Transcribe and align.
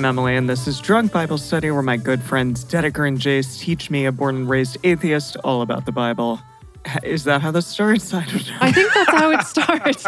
I'm 0.00 0.06
Emily, 0.06 0.34
and 0.34 0.48
this 0.48 0.66
is 0.66 0.80
Drunk 0.80 1.12
Bible 1.12 1.36
Study, 1.36 1.70
where 1.70 1.82
my 1.82 1.98
good 1.98 2.22
friends 2.22 2.64
Dedeker 2.64 3.06
and 3.06 3.18
Jace 3.18 3.60
teach 3.60 3.90
me, 3.90 4.06
a 4.06 4.12
born 4.12 4.34
and 4.34 4.48
raised 4.48 4.78
atheist, 4.82 5.36
all 5.44 5.60
about 5.60 5.84
the 5.84 5.92
Bible. 5.92 6.40
Is 7.02 7.24
that 7.24 7.42
how 7.42 7.50
this 7.50 7.66
starts? 7.66 8.14
I 8.14 8.24
don't 8.24 8.48
know. 8.48 8.56
I 8.62 8.72
think 8.72 8.94
that's 8.94 9.10
how 9.10 9.30
it 9.30 9.42
starts. 9.42 10.06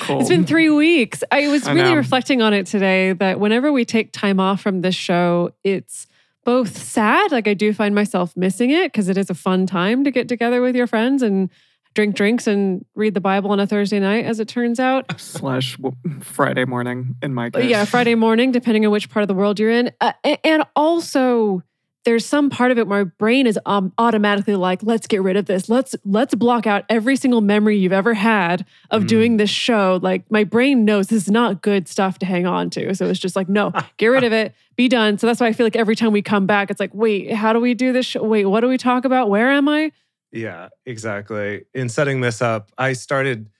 Cool. 0.00 0.20
It's 0.20 0.30
been 0.30 0.46
three 0.46 0.70
weeks. 0.70 1.22
I 1.30 1.48
was 1.48 1.68
I 1.68 1.74
really 1.74 1.90
know. 1.90 1.96
reflecting 1.96 2.40
on 2.40 2.54
it 2.54 2.64
today 2.64 3.12
that 3.12 3.38
whenever 3.38 3.70
we 3.70 3.84
take 3.84 4.12
time 4.12 4.40
off 4.40 4.62
from 4.62 4.80
this 4.80 4.94
show, 4.94 5.52
it's 5.62 6.06
both 6.42 6.78
sad, 6.78 7.30
like 7.32 7.46
I 7.46 7.52
do 7.52 7.74
find 7.74 7.94
myself 7.94 8.34
missing 8.34 8.70
it 8.70 8.92
because 8.92 9.10
it 9.10 9.18
is 9.18 9.28
a 9.28 9.34
fun 9.34 9.66
time 9.66 10.04
to 10.04 10.10
get 10.10 10.26
together 10.26 10.62
with 10.62 10.74
your 10.74 10.86
friends 10.86 11.20
and 11.22 11.50
drink 11.94 12.14
drinks 12.14 12.46
and 12.46 12.84
read 12.94 13.14
the 13.14 13.20
Bible 13.20 13.50
on 13.50 13.60
a 13.60 13.66
Thursday 13.66 14.00
night, 14.00 14.24
as 14.24 14.40
it 14.40 14.48
turns 14.48 14.78
out. 14.78 15.06
slash 15.20 15.76
Friday 16.20 16.64
morning 16.64 17.16
in 17.22 17.34
my 17.34 17.50
case. 17.50 17.68
yeah, 17.68 17.84
Friday 17.84 18.14
morning, 18.16 18.52
depending 18.52 18.86
on 18.86 18.92
which 18.92 19.10
part 19.10 19.22
of 19.22 19.28
the 19.28 19.34
world 19.34 19.58
you're 19.58 19.70
in. 19.70 19.90
Uh, 20.00 20.12
and 20.44 20.64
also, 20.76 21.62
there's 22.04 22.24
some 22.24 22.48
part 22.48 22.70
of 22.70 22.78
it 22.78 22.86
where 22.86 23.04
my 23.04 23.10
brain 23.18 23.46
is 23.46 23.58
um, 23.66 23.92
automatically 23.98 24.56
like, 24.56 24.82
let's 24.82 25.06
get 25.06 25.22
rid 25.22 25.36
of 25.36 25.44
this. 25.46 25.68
Let's 25.68 25.94
let's 26.04 26.34
block 26.34 26.66
out 26.66 26.84
every 26.88 27.14
single 27.16 27.40
memory 27.40 27.76
you've 27.76 27.92
ever 27.92 28.14
had 28.14 28.64
of 28.90 29.06
doing 29.06 29.36
this 29.36 29.50
show. 29.50 29.98
Like 30.02 30.30
my 30.30 30.44
brain 30.44 30.84
knows 30.84 31.08
this 31.08 31.24
is 31.24 31.30
not 31.30 31.60
good 31.60 31.88
stuff 31.88 32.18
to 32.20 32.26
hang 32.26 32.46
on 32.46 32.70
to. 32.70 32.94
So 32.94 33.06
it's 33.06 33.20
just 33.20 33.36
like, 33.36 33.48
no, 33.48 33.72
get 33.98 34.06
rid 34.06 34.24
of 34.24 34.32
it, 34.32 34.54
be 34.76 34.88
done. 34.88 35.18
So 35.18 35.26
that's 35.26 35.40
why 35.40 35.48
I 35.48 35.52
feel 35.52 35.66
like 35.66 35.76
every 35.76 35.94
time 35.96 36.12
we 36.12 36.22
come 36.22 36.46
back, 36.46 36.70
it's 36.70 36.80
like, 36.80 36.94
wait, 36.94 37.32
how 37.32 37.52
do 37.52 37.60
we 37.60 37.74
do 37.74 37.92
this? 37.92 38.06
Show? 38.06 38.22
Wait, 38.22 38.46
what 38.46 38.60
do 38.60 38.68
we 38.68 38.78
talk 38.78 39.04
about? 39.04 39.28
Where 39.28 39.50
am 39.50 39.68
I? 39.68 39.92
Yeah, 40.32 40.68
exactly. 40.86 41.64
In 41.74 41.88
setting 41.88 42.20
this 42.20 42.40
up, 42.42 42.70
I 42.78 42.92
started 42.92 43.50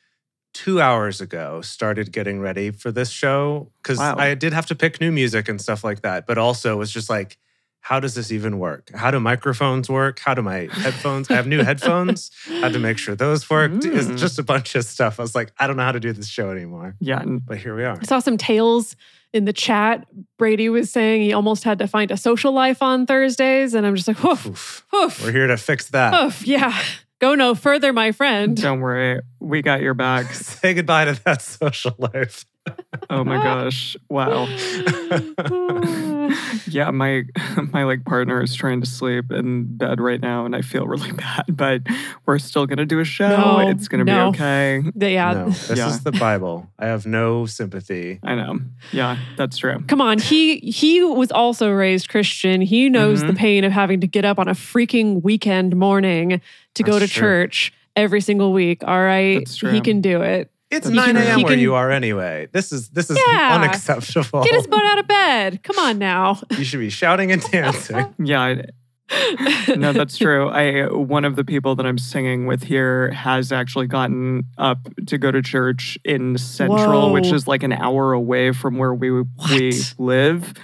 two 0.53 0.81
hours 0.81 1.21
ago, 1.21 1.61
started 1.61 2.13
getting 2.13 2.41
ready 2.41 2.71
for 2.71 2.91
this 2.91 3.11
show 3.11 3.71
because 3.83 3.99
Wow. 3.99 4.17
I 4.19 4.35
did 4.35 4.53
have 4.53 4.67
to 4.67 4.75
pick 4.75 5.01
new 5.01 5.13
music 5.13 5.49
and 5.49 5.61
stuff 5.61 5.85
like 5.85 6.03
that. 6.03 6.27
But 6.27 6.39
also, 6.39 6.73
it 6.75 6.77
was 6.79 6.91
just 6.93 7.09
like, 7.09 7.39
how 7.83 7.99
does 7.99 8.15
this 8.15 8.31
even 8.31 8.59
work? 8.59 8.91
How 8.95 9.11
do 9.11 9.19
microphones 9.21 9.89
work? 9.89 10.19
How 10.19 10.35
do 10.35 10.43
my 10.43 10.69
headphones? 10.71 11.31
I 11.31 11.35
have 11.35 11.47
new 11.47 11.63
headphones. 11.63 12.31
Had 12.47 12.75
to 12.75 12.79
make 12.79 12.99
sure 12.99 13.15
those 13.15 13.49
worked. 13.49 13.77
Mm. 13.85 13.97
It's 13.97 14.21
just 14.21 14.39
a 14.39 14.43
bunch 14.43 14.75
of 14.75 14.85
stuff. 14.85 15.19
I 15.19 15.23
was 15.23 15.35
like, 15.35 15.53
I 15.59 15.67
don't 15.67 15.77
know 15.77 15.85
how 15.85 15.93
to 15.93 16.01
do 16.01 16.13
this 16.13 16.29
show 16.29 16.51
anymore. 16.51 16.95
Yeah, 17.01 17.25
But 17.25 17.57
here 17.59 17.75
we 17.75 17.85
are. 17.85 17.97
I 17.99 18.05
saw 18.05 18.19
some 18.19 18.37
tales 18.37 18.97
in 19.33 19.45
the 19.45 19.53
chat. 19.53 20.07
Brady 20.39 20.69
was 20.69 20.91
saying 20.91 21.23
he 21.23 21.33
almost 21.33 21.65
had 21.65 21.79
to 21.79 21.87
find 21.87 22.11
a 22.11 22.17
social 22.17 22.53
life 22.53 22.83
on 22.83 23.07
Thursdays. 23.07 23.75
And 23.75 23.87
I'm 23.87 23.95
just 23.97 24.09
like, 24.09 24.25
oof, 24.25 24.47
Oof. 24.47 24.85
oof. 24.95 25.25
We're 25.25 25.33
here 25.33 25.47
to 25.47 25.57
fix 25.57 25.91
that. 25.91 26.15
Oof, 26.15 26.47
yeah. 26.47 26.77
Go 27.21 27.35
no 27.35 27.55
further, 27.55 27.93
my 27.93 28.13
friend. 28.13 28.57
don't 28.57 28.81
worry, 28.81 29.21
we 29.41 29.61
got 29.61 29.83
your 29.83 29.93
back. 29.95 30.27
Say 30.33 30.73
goodbye 30.75 31.05
to 31.05 31.23
that 31.25 31.43
social 31.63 31.95
life. 31.99 32.47
Oh 33.11 33.25
my 33.25 33.37
gosh, 33.43 33.97
wow. 34.09 34.47
Yeah, 36.67 36.91
my 36.91 37.25
my 37.73 37.85
like 37.85 38.05
partner 38.05 38.41
is 38.43 38.55
trying 38.55 38.81
to 38.81 38.87
sleep 38.87 39.33
in 39.33 39.77
bed 39.77 40.01
right 40.01 40.21
now, 40.21 40.45
and 40.47 40.55
I 40.55 40.63
feel 40.63 40.87
really 40.87 41.11
bad. 41.25 41.45
But 41.49 41.83
we're 42.27 42.39
still 42.39 42.67
gonna 42.67 42.87
do 42.87 43.01
a 43.01 43.05
show. 43.05 43.29
No, 43.29 43.59
it's 43.69 43.89
gonna 43.89 44.05
no. 44.05 44.31
be 44.31 44.39
okay. 44.39 44.83
yeah. 45.13 45.33
no, 45.33 45.45
this 45.51 45.79
Yeah. 45.79 45.89
is 45.89 46.03
the 46.05 46.13
Bible. 46.13 46.69
I 46.79 46.87
have 46.87 47.07
no 47.07 47.47
sympathy. 47.47 48.21
I 48.23 48.35
know. 48.37 48.61
Yeah, 48.93 49.19
that's 49.37 49.59
true. 49.59 49.83
Come 49.89 50.01
on. 50.01 50.19
He 50.19 50.59
he 50.59 51.03
was 51.03 51.33
also 51.33 51.71
raised 51.71 52.09
Christian. 52.09 52.61
He 52.61 52.89
knows 52.89 53.21
Mm-hmm. 53.21 53.27
the 53.29 53.35
pain 53.35 53.65
of 53.65 53.73
having 53.73 54.01
to 54.01 54.07
get 54.07 54.25
up 54.25 54.39
on 54.39 54.47
a 54.49 54.53
freaking 54.55 55.23
weekend 55.23 55.75
morning 55.77 56.41
to 56.75 56.83
go 56.83 56.99
to 56.99 57.09
true. 57.09 57.21
church 57.21 57.73
every 57.97 58.21
single 58.21 58.53
week. 58.53 58.85
All 58.87 59.03
right. 59.03 59.39
That's 59.39 59.57
true. 59.57 59.73
He 59.73 59.81
can 59.81 60.01
do 60.01 60.23
it. 60.23 60.51
It's 60.71 60.87
That's 60.87 60.95
9 60.95 61.17
a.m. 61.17 61.43
Where 61.43 61.53
can- 61.55 61.59
you 61.61 61.75
are 61.75 61.91
anyway. 61.91 62.49
This 62.53 62.71
is 62.71 62.91
this 62.91 63.11
is 63.11 63.19
Yeah. 63.27 63.57
unacceptable. 63.61 64.45
Get 64.45 64.55
his 64.55 64.67
butt 64.69 64.85
out 64.85 64.99
of 64.99 65.09
bed. 65.09 65.63
Come 65.65 65.79
on 65.79 65.99
now. 65.99 66.41
you 66.57 66.65
should 66.65 66.79
be 66.81 66.91
shouting 66.91 67.33
and 67.33 67.43
dancing. 67.43 68.15
Yeah, 68.25 68.41
I, 68.43 68.65
no, 69.77 69.93
that's 69.93 70.17
true. 70.17 70.49
I 70.49 70.87
one 70.93 71.25
of 71.25 71.35
the 71.35 71.43
people 71.45 71.75
that 71.75 71.85
I'm 71.85 71.99
singing 71.99 72.47
with 72.47 72.63
here 72.63 73.11
has 73.11 73.51
actually 73.51 73.89
gotten 73.89 74.45
up 74.57 74.87
to 75.07 75.19
go 75.19 75.33
to 75.33 75.43
church 75.43 75.99
in 76.05 76.39
Central, 76.39 77.13
which 77.13 77.33
is 77.33 77.49
like 77.49 77.65
an 77.65 77.73
hour 77.73 78.13
away 78.13 78.53
from 78.53 78.79
where 78.79 78.95
we 78.95 79.11
we 79.51 79.73
live. 79.99 80.55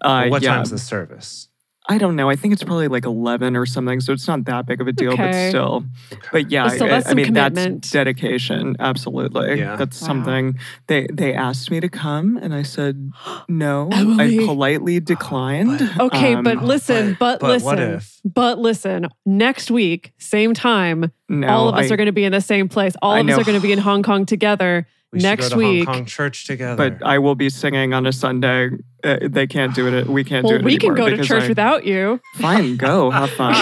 Uh, 0.00 0.28
what 0.28 0.40
yeah, 0.40 0.54
time's 0.54 0.70
the 0.70 0.78
service? 0.78 1.48
I 1.90 1.98
don't 1.98 2.14
know. 2.16 2.30
I 2.30 2.36
think 2.36 2.52
it's 2.54 2.62
probably 2.62 2.86
like 2.88 3.04
11 3.04 3.56
or 3.56 3.66
something, 3.66 4.00
so 4.00 4.12
it's 4.12 4.28
not 4.28 4.44
that 4.44 4.64
big 4.64 4.80
of 4.80 4.86
a 4.86 4.92
deal, 4.92 5.16
but 5.16 5.48
still. 5.48 5.84
But 6.32 6.50
yeah, 6.50 6.64
But 6.68 6.72
still, 6.76 6.86
I- 6.94 7.02
I, 7.04 7.14
mean 7.14 7.26
commitment. 7.26 7.82
that's 7.82 7.90
dedication. 7.90 8.76
Absolutely, 8.78 9.58
Yeah. 9.58 9.74
that's 9.76 10.00
Wow. 10.00 10.06
something. 10.06 10.54
They 10.86 11.06
they 11.12 11.34
asked 11.34 11.70
me 11.70 11.80
to 11.80 11.88
come, 11.88 12.36
and 12.36 12.54
I 12.54 12.62
said 12.62 13.10
no. 13.48 13.88
Emily. 13.92 14.38
I 14.40 14.46
politely 14.46 15.00
declined. 15.14 15.82
Okay, 15.98 16.36
but 16.36 16.58
Um, 16.58 16.64
listen, 16.66 17.16
but, 17.18 17.40
but 17.40 17.48
listen. 17.50 17.66
what 17.66 17.80
if? 17.80 18.20
But 18.24 18.58
listen, 18.60 19.08
next 19.26 19.70
week, 19.70 20.12
same 20.18 20.54
time, 20.54 21.10
no, 21.28 21.48
all 21.48 21.68
of 21.70 21.74
us 21.74 21.90
I- 21.90 21.94
are 21.94 21.96
going 21.96 22.06
to 22.06 22.12
be 22.12 22.24
in 22.24 22.32
the 22.32 22.40
same 22.40 22.68
place. 22.68 22.94
All 23.02 23.12
I 23.12 23.20
of 23.20 23.28
us 23.28 23.38
are 23.38 23.44
going 23.44 23.58
to 23.58 23.62
be 23.66 23.72
in 23.72 23.78
Hong 23.80 24.02
Kong 24.04 24.24
together 24.26 24.86
We 25.12 25.18
next 25.20 25.48
go 25.48 25.54
to 25.54 25.56
week. 25.58 25.86
Hong 25.86 25.94
Kong 25.96 26.04
church 26.06 26.46
together. 26.46 26.76
But 26.90 27.04
I 27.04 27.18
will 27.18 27.34
be 27.34 27.50
singing 27.50 27.94
on 27.94 28.06
a 28.06 28.12
Sunday. 28.12 28.70
Uh, 29.02 29.18
they 29.22 29.46
can't 29.46 29.74
do 29.74 29.88
it. 29.88 30.06
We 30.06 30.22
can't 30.24 30.46
do 30.46 30.54
it. 30.54 30.56
Well, 30.58 30.64
we 30.64 30.76
can 30.78 30.94
go 30.94 31.08
to 31.10 31.22
church 31.24 31.44
I- 31.44 31.48
without 31.48 31.84
you. 31.84 32.20
Fine, 32.36 32.76
go 32.76 33.10
have 33.10 33.30
fun. 33.40 33.56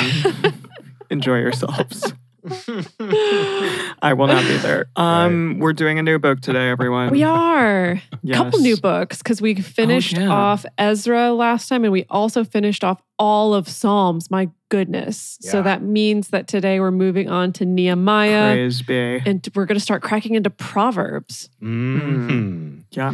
Enjoy 1.11 1.39
yourselves. 1.39 2.13
I 4.01 4.15
will 4.17 4.27
not 4.27 4.43
be 4.43 4.57
there. 4.59 4.87
Um, 4.99 5.59
we're 5.61 5.73
doing 5.73 5.99
a 5.99 6.03
new 6.03 6.19
book 6.19 6.41
today, 6.41 6.71
everyone. 6.71 7.11
We 7.11 7.23
are. 7.23 7.93
A 7.93 8.03
couple 8.33 8.59
new 8.59 8.77
books 8.77 9.19
because 9.19 9.41
we 9.41 9.55
finished 9.55 10.17
yeah. 10.17 10.29
off 10.29 10.67
Ezra 10.77 11.33
last 11.33 11.69
time 11.69 11.85
and 11.85 11.93
we 11.93 12.05
also 12.11 12.45
finished 12.45 12.83
off 12.85 13.01
all 13.19 13.55
of 13.55 13.69
Psalms. 13.69 14.31
My 14.31 14.51
goodness. 14.71 15.39
So 15.41 15.63
that 15.63 15.83
means 15.83 16.29
that 16.29 16.49
today 16.49 16.81
we're 16.81 16.91
moving 16.91 17.29
on 17.29 17.53
to 17.55 17.65
Nehemiah 17.65 18.53
Praise 18.55 18.83
be. 18.83 19.23
and 19.25 19.47
we're 19.55 19.67
going 19.67 19.79
to 19.79 19.85
start 19.85 20.03
cracking 20.03 20.35
into 20.35 20.51
Proverbs. 20.51 21.49
Mhm. 21.63 22.85
Yeah. 22.91 23.13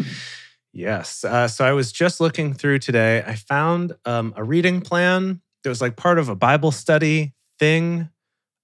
Yes. 0.72 1.24
Uh, 1.24 1.46
so 1.46 1.64
I 1.64 1.72
was 1.72 1.92
just 1.92 2.20
looking 2.20 2.54
through 2.54 2.80
today. 2.80 3.22
I 3.24 3.36
found 3.36 3.92
um, 4.04 4.34
a 4.36 4.42
reading 4.42 4.80
plan 4.80 5.40
that 5.62 5.68
was 5.68 5.80
like 5.80 5.96
part 5.96 6.18
of 6.18 6.28
a 6.28 6.34
Bible 6.34 6.72
study 6.72 7.34
thing. 7.58 8.08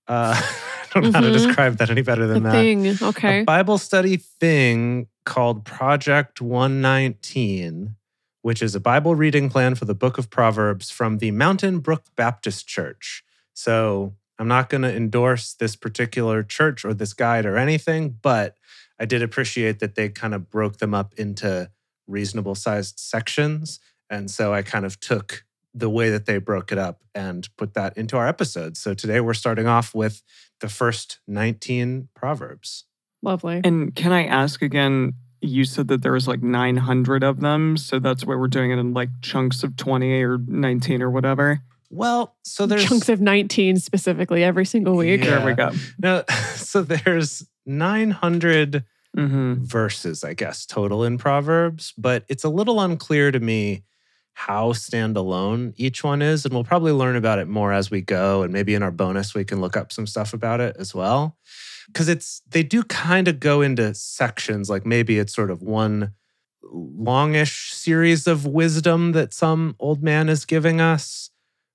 Uh, 0.09 0.35
I 0.43 0.87
don't 0.95 1.05
know 1.05 1.13
how 1.13 1.21
to 1.21 1.29
Mhm. 1.29 1.33
describe 1.33 1.77
that 1.79 1.91
any 1.91 2.03
better 2.03 2.27
than 2.27 2.43
that. 2.43 2.53
thing. 2.53 2.87
Okay. 3.03 3.41
a 3.41 3.45
Bible 3.45 3.79
study 3.79 4.17
thing 4.17 5.07
called 5.25 5.65
Project 5.65 6.41
119, 6.41 7.95
which 8.43 8.63
is 8.63 8.75
a 8.75 8.81
Bible 8.81 9.15
reading 9.15 9.49
plan 9.51 9.75
for 9.75 9.85
the 9.85 9.95
book 9.95 10.19
of 10.19 10.31
Proverbs 10.31 10.91
from 10.91 11.19
the 11.19 11.31
Mountain 11.31 11.79
Brook 11.81 12.05
Baptist 12.17 12.67
Church. 12.67 13.23
So 13.55 14.15
I'm 14.39 14.49
not 14.49 14.69
going 14.69 14.83
to 14.83 14.95
endorse 14.95 15.53
this 15.55 15.77
particular 15.77 16.43
church 16.43 16.85
or 16.85 16.95
this 16.95 17.13
guide 17.13 17.47
or 17.47 17.57
anything, 17.57 18.17
but 18.23 18.57
I 18.99 19.05
did 19.05 19.23
appreciate 19.23 19.79
that 19.81 19.95
they 19.95 20.09
kind 20.09 20.35
of 20.35 20.51
broke 20.51 20.79
them 20.79 20.95
up 20.95 21.15
into 21.17 21.71
reasonable 22.07 22.55
sized 22.55 22.99
sections. 22.99 23.79
And 24.09 24.31
so 24.31 24.53
I 24.53 24.63
kind 24.63 24.85
of 24.85 24.99
took 24.99 25.45
the 25.75 25.89
way 25.91 26.11
that 26.11 26.27
they 26.27 26.39
broke 26.39 26.73
it 26.73 26.79
up 26.79 27.01
and 27.15 27.49
put 27.57 27.75
that 27.75 27.97
into 27.97 28.17
our 28.17 28.27
episode. 28.27 28.77
So 28.77 28.95
today 28.95 29.21
we're 29.21 29.35
starting 29.35 29.67
off 29.67 29.95
with 29.95 30.23
the 30.61 30.69
first 30.69 31.21
19 31.29 32.09
Proverbs. 32.15 32.85
Lovely. 33.23 33.61
And 33.65 33.95
can 33.95 34.13
I 34.13 34.25
ask 34.25 34.63
again? 34.63 35.13
You 35.43 35.65
said 35.65 35.89
that 35.89 36.03
there 36.03 36.13
was 36.13 36.29
like 36.29 36.43
900 36.43 37.23
of 37.25 37.41
them, 37.41 37.77
so 37.79 37.99
that's 37.99 38.27
why 38.27 38.35
we're 38.35 38.49
doing 38.49 38.73
it 38.73 38.79
in 38.79 38.93
like 38.93 39.09
chunks 39.23 39.63
of 39.63 39.77
20 39.77 40.23
or 40.23 40.39
19 40.39 41.01
or 41.03 41.11
whatever. 41.11 41.61
Well, 41.93 42.37
so 42.45 42.67
there's 42.67 42.85
Chunks 42.85 43.09
of 43.09 43.21
19 43.21 43.79
specifically 43.79 44.45
every 44.45 44.65
single 44.65 44.97
week. 44.97 45.25
Yeah. 45.25 45.39
There 45.39 45.47
we 45.47 45.55
go. 45.55 45.71
no, 45.99 46.25
so 46.55 46.83
there's 46.83 47.47
900 47.67 48.85
Mm-hmm. 49.19 49.65
verses, 49.65 50.23
I 50.23 50.35
guess, 50.35 50.65
total 50.65 51.03
in 51.03 51.19
Proverbs, 51.19 51.93
but 51.99 52.23
it's 52.29 52.45
a 52.45 52.49
little 52.49 52.81
unclear 52.81 53.33
to 53.33 53.41
me 53.41 53.83
how 54.47 54.73
standalone 54.73 55.75
each 55.77 56.03
one 56.03 56.23
is. 56.23 56.45
And 56.45 56.55
we'll 56.55 56.65
probably 56.65 56.93
learn 56.93 57.17
about 57.17 57.39
it 57.39 57.47
more 57.49 57.73
as 57.75 57.91
we 57.91 58.01
go. 58.01 58.43
And 58.43 58.53
maybe 58.53 58.75
in 58.75 58.83
our 58.83 58.91
bonus, 58.91 59.35
we 59.35 59.45
can 59.45 59.61
look 59.61 59.77
up 59.77 59.93
some 59.93 60.07
stuff 60.07 60.33
about 60.33 60.61
it 60.61 60.77
as 60.79 60.95
well. 60.95 61.37
Because 61.87 62.09
it's, 62.09 62.41
they 62.49 62.63
do 62.63 62.83
kind 62.85 63.29
of 63.29 63.39
go 63.39 63.61
into 63.61 63.93
sections, 63.95 64.71
like 64.71 64.87
maybe 64.87 65.19
it's 65.19 65.35
sort 65.35 65.51
of 65.51 65.61
one 65.61 66.13
longish 66.63 67.73
series 67.75 68.27
of 68.27 68.47
wisdom 68.47 69.13
that 69.13 69.35
some 69.35 69.77
old 69.79 70.03
man 70.03 70.29
is 70.29 70.45
giving 70.47 70.81
us 70.81 71.31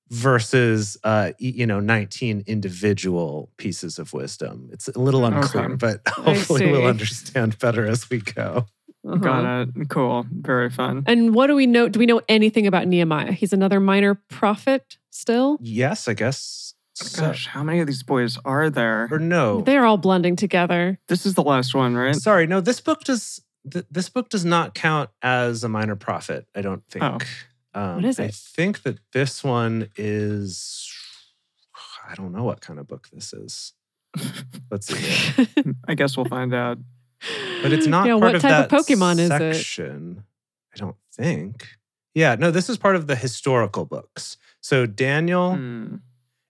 versus 0.09 0.97
uh 1.03 1.31
you 1.39 1.65
know 1.65 1.79
19 1.79 2.43
individual 2.45 3.51
pieces 3.57 3.97
of 3.97 4.13
wisdom 4.13 4.69
it's 4.71 4.87
a 4.87 4.99
little 4.99 5.25
unclear 5.25 5.65
Okay. 5.65 5.75
but 5.75 6.01
hopefully 6.07 6.71
we'll 6.71 6.85
understand 6.85 7.57
better 7.57 7.87
as 7.87 8.07
we 8.11 8.19
go 8.19 8.67
Uh-huh. 9.05 9.17
Got 9.17 9.67
it. 9.77 9.89
Cool. 9.89 10.25
Very 10.31 10.69
fun. 10.69 11.03
And 11.05 11.35
what 11.35 11.47
do 11.47 11.55
we 11.55 11.67
know? 11.67 11.87
Do 11.87 11.99
we 11.99 12.05
know 12.05 12.21
anything 12.27 12.65
about 12.67 12.87
Nehemiah? 12.87 13.31
He's 13.33 13.53
another 13.53 13.79
minor 13.79 14.15
prophet 14.29 14.97
still? 15.11 15.57
yes 15.61 16.07
i 16.09 16.13
guess 16.13 16.73
so. 16.93 17.21
Gosh, 17.27 17.47
how 17.47 17.63
many 17.63 17.79
of 17.79 17.87
these 17.87 18.03
boys 18.03 18.37
are 18.45 18.69
there? 18.69 19.07
or 19.11 19.19
no 19.19 19.61
They're 19.61 19.85
all 19.85 19.97
blending 19.97 20.35
together. 20.35 20.97
This 21.07 21.25
is 21.25 21.33
the 21.35 21.43
last 21.43 21.73
one, 21.75 21.95
right? 21.95 22.15
sorry 22.15 22.47
no 22.47 22.59
this 22.61 22.81
book 22.81 23.03
does 23.03 23.41
th- 23.71 23.85
this 23.91 24.09
book 24.09 24.29
does 24.29 24.43
not 24.45 24.73
count 24.75 25.09
as 25.21 25.63
a 25.63 25.69
minor 25.69 25.95
prophet 25.95 26.45
i 26.55 26.61
don't 26.61 26.83
think 26.89 27.03
Oh. 27.03 27.17
um, 27.79 27.95
What 27.97 28.05
is 28.05 28.19
i 28.19 28.27
think 28.29 28.83
that 28.83 28.97
this 29.13 29.43
one 29.43 29.89
is 29.95 30.89
i 32.09 32.15
don't 32.15 32.31
know 32.33 32.43
what 32.43 32.59
kind 32.61 32.79
of 32.79 32.87
book 32.87 33.07
this 33.13 33.31
is 33.33 33.73
let's 34.71 34.87
see. 34.87 35.47
I 35.87 35.93
guess 35.95 36.15
we'll 36.15 36.25
find 36.27 36.53
out. 36.53 36.77
But 37.61 37.73
it's 37.73 37.87
not 37.87 38.05
Yeah, 38.07 38.13
part 38.13 38.23
what 38.23 38.35
of 38.35 38.41
type 38.41 38.51
that 38.69 38.71
of 38.71 38.85
Pokemon 38.85 39.19
is 39.19 39.31
it? 39.31 39.53
section. 39.55 40.23
I 40.73 40.77
don't 40.77 40.95
think. 41.13 41.67
Yeah, 42.13 42.35
no, 42.35 42.51
this 42.51 42.69
is 42.69 42.77
part 42.77 42.95
of 42.95 43.07
the 43.07 43.15
historical 43.15 43.85
books. 43.85 44.37
So 44.61 44.85
Daniel 44.85 45.55
Hmm. 45.55 45.95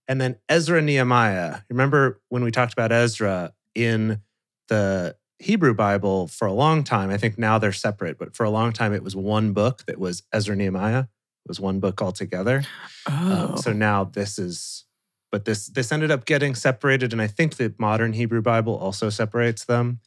and 0.07 0.21
then 0.21 0.37
Ezra 0.49 0.81
Nehemiah. 0.81 1.59
Remember 1.69 2.21
when 2.29 2.43
we 2.43 2.51
talked 2.51 2.73
about 2.73 2.91
Ezra 2.91 3.53
in 3.73 4.21
the 4.67 5.15
Hebrew 5.39 5.73
Bible 5.73 6.27
for 6.27 6.47
a 6.47 6.53
long 6.53 6.83
time? 6.83 7.09
I 7.09 7.17
think 7.17 7.37
now 7.37 7.57
they're 7.57 7.71
separate, 7.73 8.17
but 8.17 8.35
for 8.35 8.43
a 8.43 8.49
long 8.49 8.73
time 8.73 8.93
it 8.93 9.03
was 9.03 9.15
one 9.15 9.53
book 9.53 9.85
that 9.85 9.99
was 9.99 10.23
Ezra 10.31 10.55
Nehemiah. 10.55 10.99
It 11.01 11.47
was 11.49 11.59
one 11.59 11.79
book 11.79 12.01
altogether. 12.01 12.63
Oh. 13.07 13.31
Um, 13.53 13.57
so 13.57 13.73
now 13.73 14.03
this 14.03 14.39
is, 14.39 14.85
but 15.31 15.45
this 15.45 15.67
this 15.67 15.91
ended 15.91 16.09
up 16.11 16.25
getting 16.25 16.55
separated, 16.55 17.11
and 17.13 17.21
I 17.21 17.27
think 17.27 17.57
the 17.57 17.73
modern 17.77 18.13
Hebrew 18.13 18.41
Bible 18.41 18.75
also 18.75 19.09
separates 19.09 19.65
them. 19.65 19.99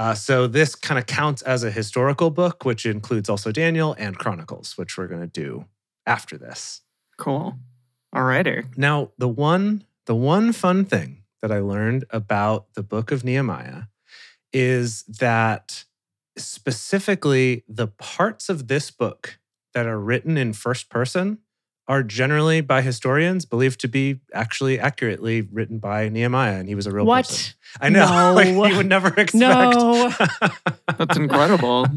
Uh, 0.00 0.14
so 0.14 0.46
this 0.46 0.74
kind 0.74 0.98
of 0.98 1.04
counts 1.04 1.42
as 1.42 1.62
a 1.62 1.70
historical 1.70 2.30
book, 2.30 2.64
which 2.64 2.86
includes 2.86 3.28
also 3.28 3.52
Daniel 3.52 3.94
and 3.98 4.16
Chronicles, 4.16 4.78
which 4.78 4.96
we're 4.96 5.06
going 5.06 5.20
to 5.20 5.26
do 5.26 5.66
after 6.06 6.38
this. 6.38 6.80
cool. 7.18 7.58
Alrighty. 8.14 8.64
Now, 8.78 9.10
the 9.18 9.28
one 9.28 9.84
the 10.06 10.14
one 10.14 10.54
fun 10.54 10.86
thing 10.86 11.24
that 11.42 11.52
I 11.52 11.58
learned 11.58 12.06
about 12.08 12.72
the 12.72 12.82
book 12.82 13.12
of 13.12 13.24
Nehemiah 13.24 13.82
is 14.54 15.02
that 15.02 15.84
specifically 16.38 17.62
the 17.68 17.88
parts 17.88 18.48
of 18.48 18.68
this 18.68 18.90
book 18.90 19.38
that 19.74 19.86
are 19.86 20.00
written 20.00 20.38
in 20.38 20.54
first 20.54 20.88
person 20.88 21.40
are 21.90 22.04
generally 22.04 22.60
by 22.60 22.82
historians 22.82 23.44
believed 23.44 23.80
to 23.80 23.88
be 23.88 24.20
actually 24.32 24.78
accurately 24.78 25.40
written 25.40 25.80
by 25.80 26.08
Nehemiah, 26.08 26.60
and 26.60 26.68
he 26.68 26.76
was 26.76 26.86
a 26.86 26.92
real 26.92 27.04
what? 27.04 27.26
person. 27.26 27.54
I 27.80 27.88
know, 27.88 28.32
like, 28.36 28.54
No. 28.54 28.64
you 28.66 28.76
would 28.76 28.86
never 28.88 29.08
expect. 29.16 29.34
No. 29.34 30.14
That's 30.98 31.16
incredible. 31.16 31.88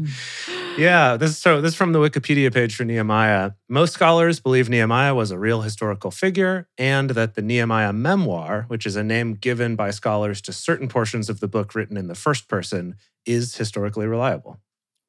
Yeah, 0.76 1.16
this 1.16 1.30
is 1.30 1.38
so 1.38 1.60
this 1.60 1.74
is 1.74 1.76
from 1.76 1.92
the 1.92 2.00
Wikipedia 2.00 2.52
page 2.52 2.74
for 2.74 2.84
Nehemiah. 2.84 3.52
Most 3.68 3.94
scholars 3.94 4.40
believe 4.40 4.68
Nehemiah 4.68 5.14
was 5.14 5.30
a 5.30 5.38
real 5.38 5.60
historical 5.62 6.10
figure 6.10 6.66
and 6.76 7.10
that 7.10 7.36
the 7.36 7.42
Nehemiah 7.42 7.92
memoir, 7.92 8.64
which 8.66 8.86
is 8.86 8.96
a 8.96 9.04
name 9.04 9.34
given 9.34 9.76
by 9.76 9.92
scholars 9.92 10.40
to 10.42 10.52
certain 10.52 10.88
portions 10.88 11.30
of 11.30 11.38
the 11.38 11.46
book 11.46 11.76
written 11.76 11.96
in 11.96 12.08
the 12.08 12.16
first 12.16 12.48
person, 12.48 12.96
is 13.24 13.54
historically 13.54 14.08
reliable. 14.08 14.58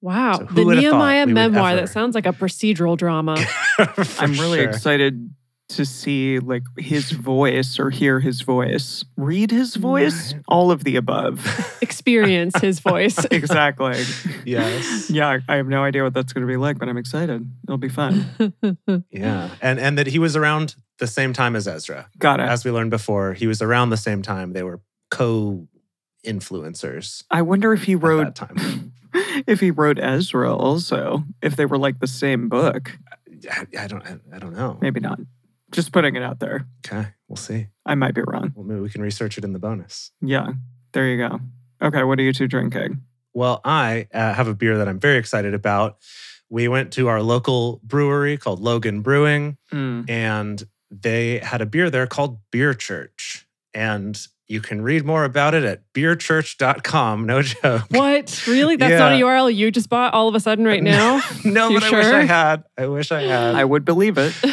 Wow. 0.05 0.37
So 0.37 0.45
the 0.53 0.65
Nehemiah 0.75 1.25
memoir, 1.25 1.71
ever- 1.71 1.81
that 1.81 1.87
sounds 1.89 2.13
like 2.13 2.27
a 2.27 2.31
procedural 2.31 2.95
drama. 2.95 3.43
I'm 4.19 4.33
really 4.33 4.59
sure. 4.59 4.69
excited 4.69 5.31
to 5.69 5.83
see 5.83 6.37
like 6.37 6.61
his 6.77 7.09
voice 7.09 7.79
or 7.79 7.89
hear 7.89 8.19
his 8.19 8.41
voice, 8.41 9.03
read 9.17 9.49
his 9.49 9.75
voice, 9.75 10.33
Right. 10.33 10.43
all 10.47 10.69
of 10.69 10.83
the 10.83 10.95
above. 10.95 11.43
Experience 11.81 12.55
his 12.61 12.79
voice. 12.81 13.17
exactly. 13.31 13.95
Yes. 14.45 15.09
Yeah, 15.09 15.39
I 15.49 15.55
have 15.55 15.67
no 15.67 15.83
idea 15.83 16.03
what 16.03 16.13
that's 16.13 16.33
going 16.33 16.45
to 16.45 16.51
be 16.53 16.57
like, 16.57 16.77
but 16.77 16.87
I'm 16.87 16.97
excited. 16.97 17.43
It'll 17.63 17.79
be 17.79 17.89
fun. 17.89 18.27
Yeah. 19.09 19.49
And 19.59 19.79
and 19.79 19.97
that 19.97 20.05
he 20.05 20.19
was 20.19 20.35
around 20.35 20.75
the 20.99 21.07
same 21.07 21.33
time 21.33 21.55
as 21.55 21.67
Ezra. 21.67 22.11
Got 22.19 22.41
it. 22.41 22.43
As 22.43 22.63
we 22.63 22.69
learned 22.69 22.91
before, 22.91 23.33
he 23.33 23.47
was 23.47 23.59
around 23.59 23.89
the 23.89 23.97
same 23.97 24.21
time. 24.21 24.53
They 24.53 24.61
were 24.61 24.81
co-influencers 25.09 27.23
I 27.31 27.41
wonder 27.41 27.73
if 27.73 27.85
he 27.85 27.93
at 27.93 28.03
wrote 28.03 28.25
that 28.25 28.35
time. 28.35 28.91
if 29.47 29.59
he 29.59 29.71
wrote 29.71 29.99
Ezra 29.99 30.55
also, 30.55 31.23
if 31.41 31.55
they 31.55 31.65
were 31.65 31.77
like 31.77 31.99
the 31.99 32.07
same 32.07 32.49
book. 32.49 32.97
I, 33.51 33.65
I 33.79 33.87
don't 33.87 34.03
I 34.33 34.39
don't 34.39 34.53
know. 34.55 34.77
Maybe 34.81 34.99
not. 34.99 35.19
Just 35.71 35.91
putting 35.91 36.15
it 36.15 36.23
out 36.23 36.39
there. 36.39 36.65
Okay, 36.85 37.07
we'll 37.27 37.35
see. 37.37 37.67
I 37.85 37.95
might 37.95 38.15
be 38.15 38.21
wrong. 38.25 38.53
Well, 38.55 38.65
maybe 38.65 38.79
we 38.79 38.89
can 38.89 39.01
research 39.01 39.37
it 39.37 39.43
in 39.43 39.53
the 39.53 39.59
bonus. 39.59 40.11
Yeah. 40.21 40.51
There 40.93 41.07
you 41.07 41.17
go. 41.17 41.39
Okay, 41.81 42.03
what 42.03 42.17
are 42.19 42.21
you 42.23 42.31
two 42.33 42.47
drinking? 42.47 43.01
Well, 43.33 43.59
I 43.65 44.07
uh, 44.13 44.33
have 44.33 44.47
a 44.47 44.53
beer 44.53 44.77
that 44.77 44.87
I'm 44.87 44.99
very 44.99 45.17
excited 45.17 45.53
about. 45.53 45.97
We 46.49 46.67
went 46.67 46.93
to 46.93 47.07
our 47.09 47.21
local 47.21 47.81
brewery 47.83 48.37
called 48.37 48.61
Logan 48.61 49.01
Brewing, 49.01 49.57
Mm. 49.73 50.09
and 50.09 50.63
they 50.89 51.39
had 51.39 51.61
a 51.61 51.65
beer 51.65 51.89
there 51.89 52.07
called 52.07 52.39
Beer 52.51 52.73
Church. 52.73 53.45
And 53.73 54.17
you 54.47 54.61
can 54.61 54.81
read 54.81 55.03
more 55.05 55.23
about 55.23 55.53
it 55.53 55.63
at 55.63 55.81
beerchurch.com. 55.93 57.25
No 57.25 57.41
joke. 57.43 57.83
what? 57.89 58.43
Really? 58.47 58.75
That's 58.75 58.99
not 58.99 59.13
a 59.13 59.15
URL 59.15 59.53
you 59.53 59.71
just 59.71 59.89
bought 59.89 60.13
all 60.13 60.27
of 60.27 60.35
a 60.35 60.39
sudden 60.39 60.65
right 60.65 60.83
now? 60.83 61.21
no, 61.45 61.69
You 61.69 61.79
but 61.79 61.91
I 61.91 61.95
wish 61.97 62.05
sure? 62.05 62.15
I 62.15 62.23
had. 62.23 62.63
I 62.77 62.87
wish 62.87 63.11
I 63.11 63.21
had. 63.23 63.55
I 63.55 63.65
would 63.65 63.85
believe 63.85 64.17
it. 64.17 64.33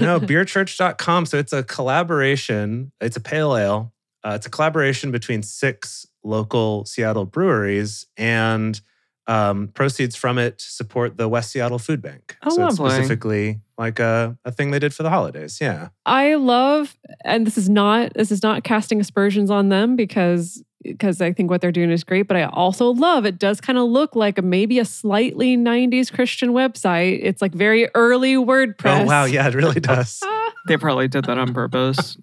no, 0.00 0.20
beerchurch.com. 0.20 1.26
So 1.26 1.38
it's 1.38 1.52
a 1.52 1.62
collaboration, 1.62 2.92
it's 3.00 3.16
a 3.16 3.20
pale 3.20 3.56
ale. 3.56 3.92
Uh, 4.22 4.32
it's 4.34 4.46
a 4.46 4.50
collaboration 4.50 5.10
between 5.10 5.42
six 5.42 6.06
local 6.22 6.84
Seattle 6.84 7.24
breweries, 7.24 8.06
and 8.18 8.78
um, 9.26 9.68
proceeds 9.68 10.16
from 10.16 10.38
it 10.38 10.60
support 10.60 11.16
the 11.16 11.28
West 11.28 11.50
Seattle 11.52 11.78
Food 11.78 12.02
Bank. 12.02 12.36
Oh, 12.42 12.50
so 12.50 12.66
it's 12.66 12.78
lovely. 12.78 12.94
specifically 12.94 13.60
like 13.78 13.98
a, 13.98 14.36
a 14.44 14.52
thing 14.52 14.70
they 14.70 14.78
did 14.78 14.92
for 14.94 15.02
the 15.02 15.10
holidays. 15.10 15.58
Yeah. 15.60 15.88
I 16.04 16.34
love, 16.34 16.96
and 17.24 17.46
this 17.46 17.56
is 17.56 17.68
not 17.68 18.12
this 18.14 18.30
is 18.30 18.42
not 18.42 18.64
casting 18.64 19.00
aspersions 19.00 19.50
on 19.50 19.68
them 19.68 19.96
because 19.96 20.62
because 20.82 21.20
I 21.20 21.32
think 21.32 21.50
what 21.50 21.60
they're 21.60 21.72
doing 21.72 21.90
is 21.90 22.04
great. 22.04 22.26
But 22.26 22.36
I 22.36 22.44
also 22.44 22.90
love 22.90 23.26
it. 23.26 23.38
Does 23.38 23.60
kind 23.60 23.78
of 23.78 23.88
look 23.88 24.16
like 24.16 24.38
a, 24.38 24.42
maybe 24.42 24.78
a 24.78 24.84
slightly 24.84 25.56
'90s 25.56 26.12
Christian 26.12 26.50
website. 26.50 27.20
It's 27.22 27.42
like 27.42 27.52
very 27.52 27.88
early 27.94 28.34
WordPress. 28.34 29.02
Oh, 29.02 29.04
wow. 29.04 29.24
Yeah, 29.24 29.46
it 29.46 29.54
really 29.54 29.80
does. 29.80 30.20
They 30.66 30.76
probably 30.76 31.08
did 31.08 31.24
that 31.26 31.38
on 31.38 31.54
purpose. 31.54 32.16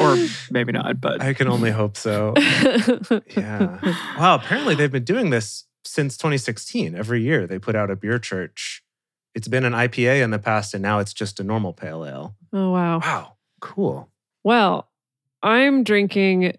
or 0.00 0.16
maybe 0.50 0.72
not, 0.72 1.00
but 1.00 1.20
I 1.20 1.34
can 1.34 1.48
only 1.48 1.70
hope 1.70 1.96
so. 1.96 2.34
Yeah. 3.36 3.78
Wow. 4.18 4.36
Apparently, 4.36 4.74
they've 4.74 4.90
been 4.90 5.04
doing 5.04 5.30
this 5.30 5.64
since 5.90 6.16
2016. 6.16 6.94
Every 6.94 7.20
year 7.22 7.46
they 7.46 7.58
put 7.58 7.74
out 7.74 7.90
a 7.90 7.96
beer 7.96 8.18
church. 8.18 8.82
It's 9.34 9.48
been 9.48 9.64
an 9.64 9.72
IPA 9.72 10.22
in 10.22 10.30
the 10.30 10.38
past, 10.38 10.74
and 10.74 10.82
now 10.82 10.98
it's 10.98 11.12
just 11.12 11.38
a 11.40 11.44
normal 11.44 11.72
pale 11.72 12.04
ale. 12.04 12.34
oh 12.52 12.70
wow. 12.72 12.98
Wow. 13.00 13.36
Cool. 13.60 14.08
Well, 14.44 14.88
I'm 15.42 15.84
drinking 15.84 16.56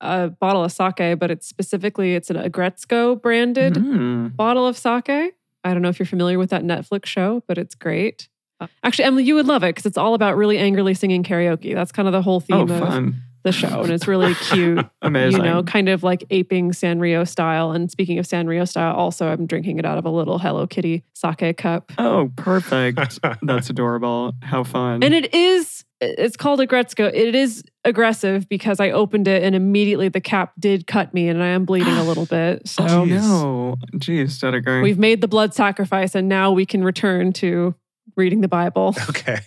a 0.00 0.28
bottle 0.28 0.64
of 0.64 0.72
sake, 0.72 1.18
but 1.18 1.30
it's 1.30 1.46
specifically 1.46 2.14
it's 2.14 2.30
an 2.30 2.36
Aggretsuko 2.36 3.20
branded 3.20 3.74
Mm. 3.74 4.34
bottle 4.36 4.66
of 4.66 4.76
sake. 4.78 5.08
I 5.08 5.72
don't 5.72 5.82
know 5.82 5.88
if 5.88 5.98
you're 5.98 6.06
familiar 6.06 6.38
with 6.38 6.50
that 6.50 6.62
Netflix 6.62 7.06
show, 7.06 7.42
but 7.48 7.58
it's 7.58 7.74
great. 7.74 8.28
Uh, 8.60 8.66
Actually, 8.82 9.04
Emily, 9.06 9.24
you 9.24 9.34
would 9.34 9.46
love 9.46 9.62
it 9.62 9.68
because 9.74 9.86
it's 9.86 9.98
all 9.98 10.14
about 10.14 10.36
really 10.36 10.56
angrily 10.58 10.94
singing 10.94 11.22
karaoke. 11.22 11.74
That's 11.74 11.92
kind 11.92 12.08
of 12.08 12.12
the 12.12 12.22
whole 12.22 12.36
Oh, 12.36 12.40
theme 12.66 12.70
of 12.70 12.78
fun. 12.78 13.22
The 13.48 13.52
show, 13.52 13.80
and 13.80 13.90
it's 13.90 14.06
really 14.06 14.34
cute. 14.34 14.84
Amazing. 15.00 15.38
You 15.42 15.42
know, 15.42 15.62
kind 15.62 15.88
of 15.88 16.02
like 16.02 16.24
aping 16.28 16.72
Sanrio 16.72 17.26
style. 17.26 17.70
And 17.70 17.90
speaking 17.90 18.18
of 18.18 18.26
Sanrio 18.26 18.68
style, 18.68 18.94
also 18.94 19.26
I'm 19.28 19.46
drinking 19.46 19.78
it 19.78 19.86
out 19.86 19.96
of 19.96 20.04
a 20.04 20.10
little 20.10 20.38
Hello 20.38 20.66
Kitty 20.66 21.02
sake 21.14 21.56
cup. 21.56 21.90
Oh, 21.96 22.30
perfect. 22.36 23.18
That's 23.42 23.70
adorable. 23.70 24.34
How 24.42 24.64
fun. 24.64 25.02
And 25.02 25.14
it 25.14 25.32
is, 25.34 25.84
it's 26.02 26.36
called 26.36 26.60
Aggretsuko. 26.60 27.10
It 27.14 27.34
is 27.34 27.64
aggressive 27.84 28.50
because 28.50 28.80
I 28.80 28.90
opened 28.90 29.28
it 29.28 29.42
and 29.42 29.54
immediately 29.54 30.10
the 30.10 30.20
cap 30.20 30.52
did 30.58 30.86
cut 30.86 31.14
me 31.14 31.28
and 31.28 31.42
I 31.42 31.48
am 31.48 31.64
bleeding 31.64 31.94
a 31.94 32.04
little 32.04 32.26
bit. 32.30 32.62
Oh, 32.78 32.86
so 32.86 33.00
oh, 33.00 33.04
no. 33.06 33.76
Jeez, 33.94 34.38
Dedeker. 34.40 34.82
we've 34.82 34.98
made 34.98 35.22
the 35.22 35.28
blood 35.28 35.54
sacrifice 35.54 36.14
and 36.14 36.28
now 36.28 36.52
we 36.52 36.66
can 36.66 36.84
return 36.84 37.32
to 37.34 37.74
reading 38.14 38.42
the 38.42 38.48
Bible. 38.48 38.94
Okay. 39.08 39.38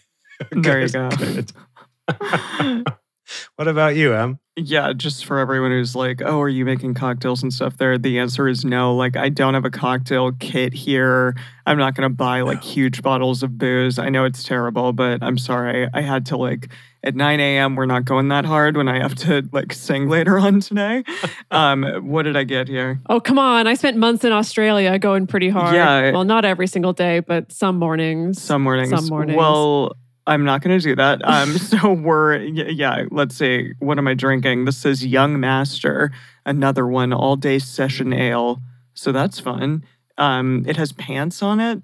There 0.51 0.81
you 0.81 0.87
go. 2.83 2.83
Good. 3.31 3.47
What 3.61 3.67
about 3.67 3.95
you, 3.95 4.13
Em? 4.13 4.39
Yeah, 4.57 4.91
just 4.93 5.25
for 5.25 5.39
everyone 5.39 5.71
who's 5.71 5.95
like, 5.95 6.21
oh, 6.23 6.41
are 6.41 6.49
you 6.49 6.65
making 6.65 6.95
cocktails 6.95 7.41
and 7.41 7.53
stuff 7.53 7.77
there? 7.77 7.97
The 7.97 8.19
answer 8.19 8.47
is 8.47 8.65
no. 8.65 8.93
Like, 8.95 9.15
I 9.15 9.29
don't 9.29 9.53
have 9.53 9.65
a 9.65 9.69
cocktail 9.69 10.33
kit 10.33 10.73
here. 10.73 11.35
I'm 11.65 11.77
not 11.77 11.95
going 11.95 12.09
to 12.09 12.13
buy 12.13 12.41
like 12.41 12.61
huge 12.63 13.01
bottles 13.01 13.43
of 13.43 13.57
booze. 13.57 13.97
I 13.97 14.09
know 14.09 14.25
it's 14.25 14.43
terrible, 14.43 14.91
but 14.93 15.23
I'm 15.23 15.37
sorry. 15.37 15.87
I 15.93 16.01
had 16.01 16.25
to 16.27 16.37
like, 16.37 16.69
at 17.03 17.15
9 17.15 17.39
a.m., 17.39 17.75
we're 17.75 17.85
not 17.85 18.03
going 18.03 18.27
that 18.27 18.43
hard 18.43 18.75
when 18.75 18.89
I 18.89 18.99
have 18.99 19.15
to 19.15 19.47
like 19.53 19.71
sing 19.73 20.09
later 20.09 20.37
on 20.37 20.59
today. 20.59 21.03
Um, 21.51 21.83
what 22.07 22.23
did 22.23 22.37
I 22.37 22.45
get 22.45 22.69
here? 22.69 23.01
Oh, 23.09 23.19
come 23.19 23.37
on. 23.37 23.67
I 23.67 23.73
spent 23.73 23.97
months 23.97 24.23
in 24.23 24.31
Australia 24.31 24.97
going 24.97 25.27
pretty 25.27 25.49
hard. 25.49 25.75
Yeah. 25.75 26.11
Well, 26.11 26.23
not 26.23 26.45
every 26.45 26.65
single 26.65 26.93
day, 26.93 27.19
but 27.19 27.51
some 27.51 27.77
mornings. 27.77 28.41
Some 28.41 28.63
mornings. 28.63 28.89
Some 28.89 29.07
mornings. 29.07 29.37
Well, 29.37 29.97
I'm 30.27 30.43
not 30.43 30.61
going 30.61 30.79
to 30.79 30.83
do 30.83 30.95
that. 30.95 31.21
Um, 31.23 31.57
so 31.57 31.93
we're 31.93 32.37
yeah. 32.37 33.05
Let's 33.11 33.35
see. 33.35 33.73
What 33.79 33.97
am 33.97 34.07
I 34.07 34.13
drinking? 34.13 34.65
This 34.65 34.85
is 34.85 35.05
Young 35.05 35.39
Master, 35.39 36.11
another 36.45 36.87
one, 36.87 37.13
all 37.13 37.35
day 37.35 37.59
session 37.59 38.13
ale. 38.13 38.61
So 38.93 39.11
that's 39.11 39.39
fun. 39.39 39.83
Um, 40.17 40.65
it 40.67 40.77
has 40.77 40.91
pants 40.91 41.41
on 41.41 41.59
it. 41.59 41.81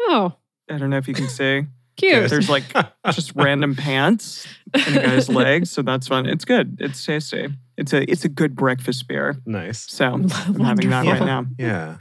Oh, 0.00 0.34
I 0.70 0.78
don't 0.78 0.90
know 0.90 0.98
if 0.98 1.08
you 1.08 1.14
can 1.14 1.28
see. 1.28 1.66
cute. 1.98 2.30
There's 2.30 2.48
like 2.48 2.64
just 3.12 3.32
random 3.34 3.74
pants 3.76 4.46
in 4.74 4.96
a 4.96 5.02
guy's 5.02 5.28
legs. 5.28 5.70
So 5.70 5.82
that's 5.82 6.08
fun. 6.08 6.26
It's 6.26 6.44
good. 6.44 6.78
It's 6.80 7.04
tasty. 7.04 7.48
It's 7.76 7.92
a 7.92 8.10
it's 8.10 8.24
a 8.24 8.28
good 8.28 8.56
breakfast 8.56 9.06
beer. 9.06 9.36
Nice. 9.44 9.90
So 9.90 10.06
I'm 10.06 10.28
having 10.28 10.90
that 10.90 11.04
right 11.04 11.20
now. 11.20 11.46
Yeah. 11.58 11.98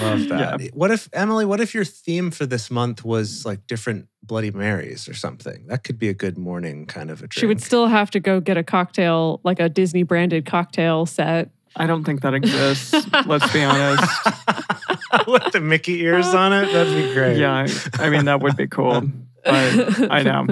Love 0.00 0.28
that. 0.28 0.70
What 0.74 0.90
if 0.90 1.08
Emily, 1.12 1.44
what 1.44 1.60
if 1.60 1.74
your 1.74 1.84
theme 1.84 2.30
for 2.30 2.46
this 2.46 2.70
month 2.70 3.04
was 3.04 3.44
like 3.44 3.66
different 3.66 4.08
Bloody 4.22 4.50
Marys 4.50 5.08
or 5.08 5.14
something? 5.14 5.66
That 5.66 5.84
could 5.84 5.98
be 5.98 6.08
a 6.08 6.14
good 6.14 6.38
morning 6.38 6.86
kind 6.86 7.10
of 7.10 7.18
a 7.18 7.26
drink. 7.26 7.32
She 7.34 7.46
would 7.46 7.60
still 7.60 7.86
have 7.88 8.10
to 8.12 8.20
go 8.20 8.40
get 8.40 8.56
a 8.56 8.62
cocktail, 8.62 9.40
like 9.44 9.60
a 9.60 9.68
Disney 9.68 10.02
branded 10.02 10.46
cocktail 10.46 11.06
set. 11.06 11.50
I 11.76 11.86
don't 11.86 12.02
think 12.04 12.22
that 12.22 12.34
exists. 12.34 12.92
Let's 13.26 13.52
be 13.52 13.62
honest. 13.62 14.02
with 15.26 15.52
the 15.52 15.60
Mickey 15.60 16.00
ears 16.02 16.26
on 16.28 16.52
it. 16.52 16.72
That'd 16.72 16.94
be 16.94 17.14
great. 17.14 17.38
Yeah, 17.38 17.66
I 17.94 18.10
mean 18.10 18.24
that 18.24 18.40
would 18.40 18.56
be 18.56 18.66
cool. 18.66 19.02
But 19.44 20.10
I 20.10 20.22
know. 20.22 20.46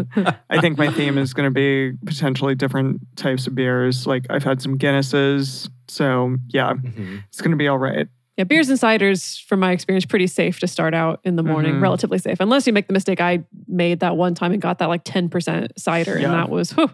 I 0.49 0.61
think 0.61 0.79
my 0.79 0.91
theme 0.91 1.19
is 1.19 1.35
going 1.35 1.45
to 1.47 1.51
be 1.55 1.97
potentially 2.07 2.55
different 2.55 3.01
types 3.17 3.47
of 3.47 3.55
beers. 3.55 4.07
Like 4.07 4.25
I've 4.31 4.45
had 4.45 4.63
some 4.63 4.79
Guinnesses, 4.79 5.69
so 5.89 6.37
yeah, 6.49 6.73
Mhm. 6.73 7.23
it's 7.29 7.41
going 7.41 7.51
to 7.51 7.57
be 7.57 7.69
all 7.69 7.79
right. 7.79 8.09
Yeah, 8.39 8.45
beers 8.45 8.69
and 8.69 8.79
ciders, 8.79 9.43
from 9.47 9.59
my 9.59 9.73
experience, 9.73 10.07
pretty 10.07 10.29
safe 10.29 10.61
to 10.61 10.69
start 10.69 10.95
out 10.95 11.19
in 11.25 11.35
the 11.35 11.43
morning, 11.43 11.75
Mhm. 11.75 11.83
relatively 11.83 12.19
safe. 12.19 12.39
Unless 12.39 12.69
you 12.69 12.73
make 12.73 12.87
the 12.87 12.93
mistake 12.93 13.21
I 13.21 13.41
made 13.67 13.99
that 13.99 14.17
one 14.17 14.35
time 14.37 14.53
and 14.53 14.63
got 14.63 14.79
that 14.79 14.89
like 14.89 15.03
10% 15.05 15.73
cider. 15.77 16.17
Yeah. 16.17 16.27
And 16.27 16.35
that 16.35 16.49
was, 16.49 16.71
whew, 16.71 16.89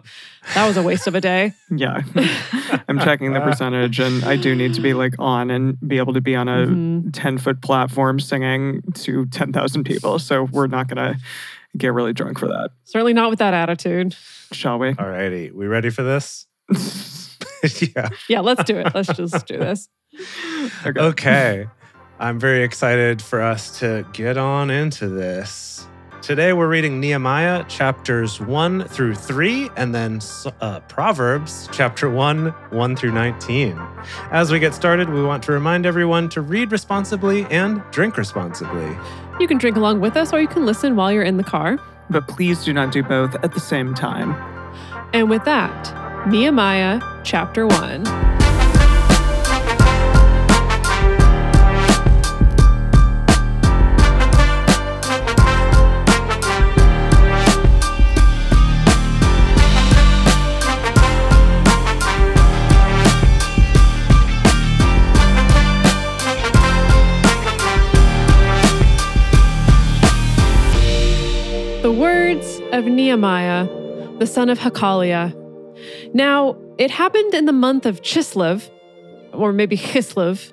that 0.55 0.65
was 0.67 0.75
a 0.75 0.81
waste 0.81 1.05
of 1.05 1.13
a 1.13 1.21
day. 1.21 1.53
Yeah, 1.69 2.01
I'm 2.89 2.97
checking 2.97 3.33
the 3.33 3.41
percentage, 3.49 3.99
and 3.99 4.23
I 4.25 4.37
do 4.37 4.55
need 4.55 4.73
to 4.73 4.81
be 4.81 4.95
like 4.95 5.13
on 5.19 5.51
and 5.51 5.77
be 5.87 5.97
able 5.99 6.13
to 6.13 6.21
be 6.21 6.35
on 6.35 6.47
a 6.47 6.65
Mhm. 6.65 7.11
10 7.13 7.37
foot 7.37 7.61
platform 7.61 8.19
singing 8.19 8.81
to 8.95 9.27
10,000 9.27 9.83
people. 9.83 10.17
So 10.17 10.45
we're 10.51 10.65
not 10.67 10.87
going 10.87 11.13
to 11.13 11.19
get 11.77 11.93
really 11.93 12.13
drunk 12.13 12.39
for 12.39 12.47
that, 12.47 12.71
Certainly 12.85 13.13
not 13.13 13.29
with 13.29 13.37
that 13.39 13.53
attitude. 13.53 14.15
shall 14.51 14.79
we? 14.79 14.95
All 14.97 15.07
righty. 15.09 15.51
We 15.51 15.67
ready 15.67 15.91
for 15.91 16.01
this? 16.01 16.47
yeah. 17.95 18.09
Yeah, 18.27 18.39
let's 18.39 18.63
do 18.63 18.77
it. 18.77 18.95
Let's 18.95 19.13
just 19.15 19.45
do 19.45 19.57
this. 19.59 19.89
Okay. 20.85 20.99
Okay. 21.01 21.67
I'm 22.19 22.39
very 22.39 22.63
excited 22.63 23.21
for 23.21 23.41
us 23.41 23.79
to 23.79 24.05
get 24.13 24.37
on 24.37 24.69
into 24.69 25.07
this. 25.07 25.87
Today 26.21 26.53
we're 26.53 26.67
reading 26.67 26.99
Nehemiah 26.99 27.65
chapters 27.65 28.39
1 28.39 28.85
through 28.85 29.15
3 29.15 29.69
and 29.75 29.93
then 29.93 30.19
uh, 30.61 30.79
Proverbs 30.81 31.69
chapter 31.71 32.09
1, 32.09 32.47
1 32.47 32.95
through 32.95 33.11
19. 33.11 33.79
As 34.31 34.51
we 34.51 34.59
get 34.59 34.73
started, 34.73 35.09
we 35.09 35.21
want 35.21 35.43
to 35.43 35.51
remind 35.51 35.85
everyone 35.85 36.29
to 36.29 36.41
read 36.41 36.71
responsibly 36.71 37.45
and 37.51 37.83
drink 37.91 38.17
responsibly. 38.17 38.97
You 39.39 39.47
can 39.47 39.57
drink 39.57 39.77
along 39.77 39.99
with 39.99 40.17
us 40.17 40.33
or 40.33 40.39
you 40.39 40.47
can 40.47 40.65
listen 40.65 40.95
while 40.95 41.11
you're 41.11 41.21
in 41.21 41.37
the 41.37 41.43
car. 41.43 41.77
But 42.09 42.27
please 42.27 42.63
do 42.63 42.73
not 42.73 42.91
do 42.91 43.03
both 43.03 43.35
at 43.43 43.53
the 43.53 43.59
same 43.59 43.93
time. 43.93 44.33
And 45.13 45.29
with 45.29 45.43
that, 45.45 46.27
Nehemiah 46.27 47.01
chapter 47.23 47.67
1. 47.67 48.34
Of 72.75 72.83
Nehemiah, 72.87 73.69
the 74.19 74.27
son 74.27 74.49
of 74.49 74.59
Hacaliah. 74.59 75.33
Now, 76.13 76.57
it 76.77 76.91
happened 76.91 77.33
in 77.33 77.45
the 77.45 77.53
month 77.53 77.85
of 77.85 78.01
Chislev, 78.01 78.69
or 79.31 79.53
maybe 79.53 79.77
Chislev, 79.77 80.51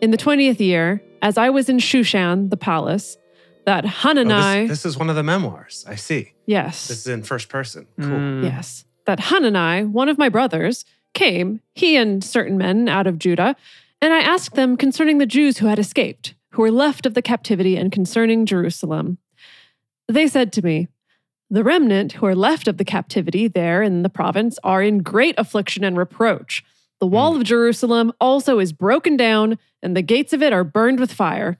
in 0.00 0.10
the 0.10 0.16
20th 0.16 0.58
year, 0.58 1.02
as 1.20 1.36
I 1.36 1.50
was 1.50 1.68
in 1.68 1.76
Shushan, 1.76 2.48
the 2.48 2.56
palace, 2.56 3.18
that 3.66 3.84
Oh, 3.84 3.88
Hanani, 3.88 4.68
this, 4.68 4.82
this 4.82 4.86
is 4.86 4.96
one 4.98 5.10
of 5.10 5.16
the 5.16 5.22
memoirs. 5.22 5.84
I 5.86 5.96
see. 5.96 6.32
yes, 6.46 6.88
This 6.88 7.00
is 7.00 7.06
in 7.08 7.24
first 7.24 7.50
person. 7.50 7.86
Cool. 8.00 8.08
Mm. 8.08 8.42
yes, 8.44 8.86
that 9.04 9.20
Hanani, 9.20 9.84
one 9.84 10.08
of 10.08 10.16
my 10.16 10.30
brothers, 10.30 10.86
came, 11.12 11.60
he 11.74 11.94
and 11.94 12.24
certain 12.24 12.56
men 12.56 12.88
out 12.88 13.06
of 13.06 13.18
Judah, 13.18 13.54
and 14.00 14.14
I 14.14 14.20
asked 14.20 14.54
them 14.54 14.78
concerning 14.78 15.18
the 15.18 15.26
Jews 15.26 15.58
who 15.58 15.66
had 15.66 15.78
escaped, 15.78 16.32
who 16.52 16.62
were 16.62 16.70
left 16.70 17.04
of 17.04 17.12
the 17.12 17.20
captivity, 17.22 17.76
and 17.76 17.92
concerning 17.92 18.46
Jerusalem. 18.46 19.18
They 20.08 20.26
said 20.26 20.54
to 20.54 20.62
me, 20.62 20.88
The 21.52 21.64
remnant 21.64 22.12
who 22.12 22.26
are 22.26 22.34
left 22.36 22.68
of 22.68 22.76
the 22.76 22.84
captivity 22.84 23.48
there 23.48 23.82
in 23.82 24.02
the 24.02 24.08
province 24.08 24.56
are 24.62 24.82
in 24.82 24.98
great 24.98 25.34
affliction 25.36 25.82
and 25.82 25.96
reproach. 25.96 26.64
The 27.00 27.08
wall 27.08 27.32
hmm. 27.32 27.38
of 27.38 27.44
Jerusalem 27.44 28.12
also 28.20 28.60
is 28.60 28.72
broken 28.72 29.16
down, 29.16 29.58
and 29.82 29.96
the 29.96 30.02
gates 30.02 30.32
of 30.32 30.42
it 30.42 30.52
are 30.52 30.64
burned 30.64 31.00
with 31.00 31.12
fire. 31.12 31.58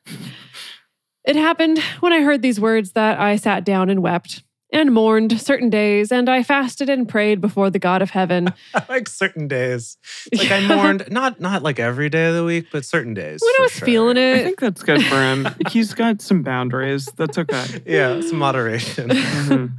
It 1.24 1.36
happened 1.36 1.78
when 2.00 2.12
I 2.12 2.22
heard 2.22 2.40
these 2.40 2.60
words 2.60 2.92
that 2.92 3.20
I 3.20 3.36
sat 3.36 3.64
down 3.64 3.90
and 3.90 4.02
wept 4.02 4.42
and 4.72 4.92
mourned 4.92 5.40
certain 5.40 5.70
days, 5.70 6.12
and 6.12 6.28
I 6.28 6.42
fasted 6.42 6.88
and 6.88 7.08
prayed 7.08 7.40
before 7.40 7.70
the 7.70 7.78
God 7.78 8.02
of 8.02 8.10
heaven. 8.10 8.52
Like 8.88 9.08
certain 9.08 9.46
days. 9.46 9.96
It's 10.32 10.42
like 10.42 10.50
I 10.50 10.66
mourned, 10.66 11.04
not 11.10 11.40
not 11.40 11.62
like 11.62 11.78
every 11.78 12.08
day 12.08 12.28
of 12.28 12.34
the 12.34 12.44
week, 12.44 12.66
but 12.72 12.84
certain 12.84 13.14
days. 13.14 13.40
when 13.40 13.54
I 13.58 13.62
was 13.62 13.72
sure. 13.72 13.86
feeling 13.86 14.16
it. 14.16 14.36
I 14.40 14.42
think 14.44 14.58
that's 14.60 14.82
good 14.82 15.02
for 15.04 15.20
him. 15.20 15.46
He's 15.70 15.94
got 15.94 16.20
some 16.20 16.42
boundaries. 16.42 17.06
That's 17.16 17.38
okay. 17.38 17.64
Yeah, 17.86 18.20
some 18.20 18.38
moderation. 18.38 19.10
Mhm. 19.10 19.72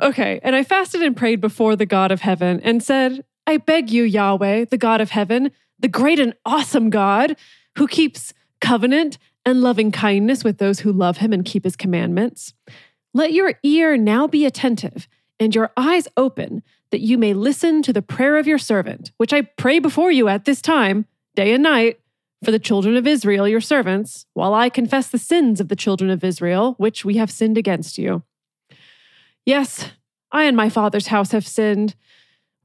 Okay, 0.00 0.40
and 0.42 0.54
I 0.54 0.62
fasted 0.62 1.02
and 1.02 1.16
prayed 1.16 1.40
before 1.40 1.74
the 1.74 1.86
God 1.86 2.12
of 2.12 2.20
heaven 2.20 2.60
and 2.62 2.82
said, 2.82 3.24
I 3.46 3.56
beg 3.56 3.90
you, 3.90 4.02
Yahweh, 4.02 4.66
the 4.66 4.76
God 4.78 5.00
of 5.00 5.10
heaven, 5.10 5.50
the 5.78 5.88
great 5.88 6.18
and 6.20 6.34
awesome 6.44 6.90
God 6.90 7.36
who 7.78 7.86
keeps 7.86 8.34
covenant 8.60 9.16
and 9.46 9.60
loving 9.62 9.92
kindness 9.92 10.44
with 10.44 10.58
those 10.58 10.80
who 10.80 10.92
love 10.92 11.18
him 11.18 11.32
and 11.32 11.44
keep 11.44 11.64
his 11.64 11.76
commandments. 11.76 12.52
Let 13.16 13.32
your 13.32 13.54
ear 13.62 13.96
now 13.96 14.26
be 14.26 14.44
attentive 14.44 15.08
and 15.40 15.54
your 15.54 15.72
eyes 15.74 16.06
open 16.18 16.62
that 16.90 17.00
you 17.00 17.16
may 17.16 17.32
listen 17.32 17.80
to 17.80 17.92
the 17.94 18.02
prayer 18.02 18.36
of 18.36 18.46
your 18.46 18.58
servant, 18.58 19.10
which 19.16 19.32
I 19.32 19.40
pray 19.40 19.78
before 19.78 20.12
you 20.12 20.28
at 20.28 20.44
this 20.44 20.60
time, 20.60 21.06
day 21.34 21.54
and 21.54 21.62
night, 21.62 21.98
for 22.44 22.50
the 22.50 22.58
children 22.58 22.94
of 22.94 23.06
Israel, 23.06 23.48
your 23.48 23.62
servants, 23.62 24.26
while 24.34 24.52
I 24.52 24.68
confess 24.68 25.08
the 25.08 25.16
sins 25.16 25.62
of 25.62 25.68
the 25.68 25.76
children 25.76 26.10
of 26.10 26.22
Israel, 26.22 26.74
which 26.76 27.06
we 27.06 27.16
have 27.16 27.30
sinned 27.30 27.56
against 27.56 27.96
you. 27.96 28.22
Yes, 29.46 29.92
I 30.30 30.42
and 30.42 30.54
my 30.54 30.68
father's 30.68 31.06
house 31.06 31.32
have 31.32 31.46
sinned. 31.46 31.94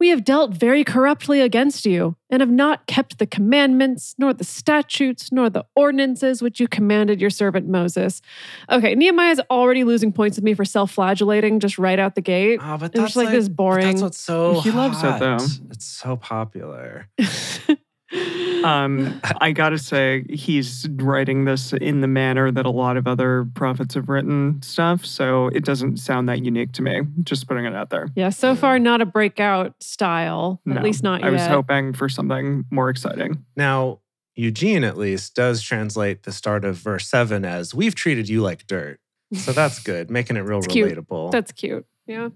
We 0.01 0.09
have 0.09 0.23
dealt 0.23 0.49
very 0.49 0.83
corruptly 0.83 1.41
against 1.41 1.85
you, 1.85 2.15
and 2.31 2.41
have 2.41 2.49
not 2.49 2.87
kept 2.87 3.19
the 3.19 3.27
commandments, 3.27 4.15
nor 4.17 4.33
the 4.33 4.43
statutes, 4.43 5.31
nor 5.31 5.47
the 5.47 5.63
ordinances 5.75 6.41
which 6.41 6.59
you 6.59 6.67
commanded 6.67 7.21
your 7.21 7.29
servant 7.29 7.67
Moses. 7.67 8.19
Okay, 8.67 8.95
Nehemiah's 8.95 9.39
already 9.51 9.83
losing 9.83 10.11
points 10.11 10.37
with 10.37 10.43
me 10.43 10.55
for 10.55 10.65
self 10.65 10.91
flagellating 10.91 11.59
just 11.59 11.77
right 11.77 11.99
out 11.99 12.15
the 12.15 12.21
gate. 12.21 12.59
Oh, 12.63 12.79
but 12.79 12.95
It 12.95 12.99
was 12.99 13.13
that's 13.13 13.15
like 13.15 13.29
this 13.29 13.47
boring- 13.47 13.85
That's 13.85 14.01
what's 14.01 14.19
so 14.19 14.61
He 14.61 14.71
loves 14.71 15.03
it, 15.03 15.19
though. 15.19 15.37
It's 15.69 15.85
so 15.85 16.15
popular. 16.17 17.07
Um, 18.63 19.19
I 19.41 19.51
gotta 19.51 19.77
say, 19.77 20.23
he's 20.29 20.87
writing 20.95 21.45
this 21.45 21.73
in 21.73 22.01
the 22.01 22.07
manner 22.07 22.51
that 22.51 22.65
a 22.65 22.69
lot 22.69 22.97
of 22.97 23.07
other 23.07 23.47
prophets 23.55 23.95
have 23.95 24.09
written 24.09 24.61
stuff, 24.61 25.05
so 25.05 25.47
it 25.47 25.63
doesn't 25.65 25.97
sound 25.97 26.27
that 26.29 26.43
unique 26.43 26.71
to 26.73 26.81
me. 26.81 27.01
Just 27.23 27.47
putting 27.47 27.65
it 27.65 27.73
out 27.75 27.89
there. 27.89 28.07
yeah, 28.15 28.29
so 28.29 28.55
far 28.55 28.79
not 28.79 29.01
a 29.01 29.05
breakout 29.05 29.81
style, 29.81 30.61
at 30.69 30.83
least 30.83 31.03
not 31.03 31.21
yet. 31.21 31.27
I 31.27 31.31
yet. 31.31 31.33
was 31.39 31.47
hoping 31.47 31.93
for 31.93 32.09
something 32.09 32.65
more 32.71 32.89
exciting. 32.89 33.45
Now, 33.55 33.99
Eugene 34.35 34.83
at 34.83 34.97
least 34.97 35.35
does 35.35 35.61
translate 35.61 36.23
the 36.23 36.31
start 36.31 36.63
of 36.65 36.77
verse 36.77 37.07
seven 37.07 37.43
as 37.45 37.73
"We've 37.73 37.95
treated 37.95 38.29
you 38.29 38.41
like 38.41 38.67
dirt," 38.67 38.99
so 39.33 39.51
that's 39.51 39.79
good, 39.83 40.09
making 40.11 40.37
it 40.37 40.41
real 40.41 40.59
It's 40.59 40.67
cute. 40.67 40.91
relatable. 40.97 41.31
That's 41.31 41.51
cute. 41.51 41.85
Yeah. 42.07 42.29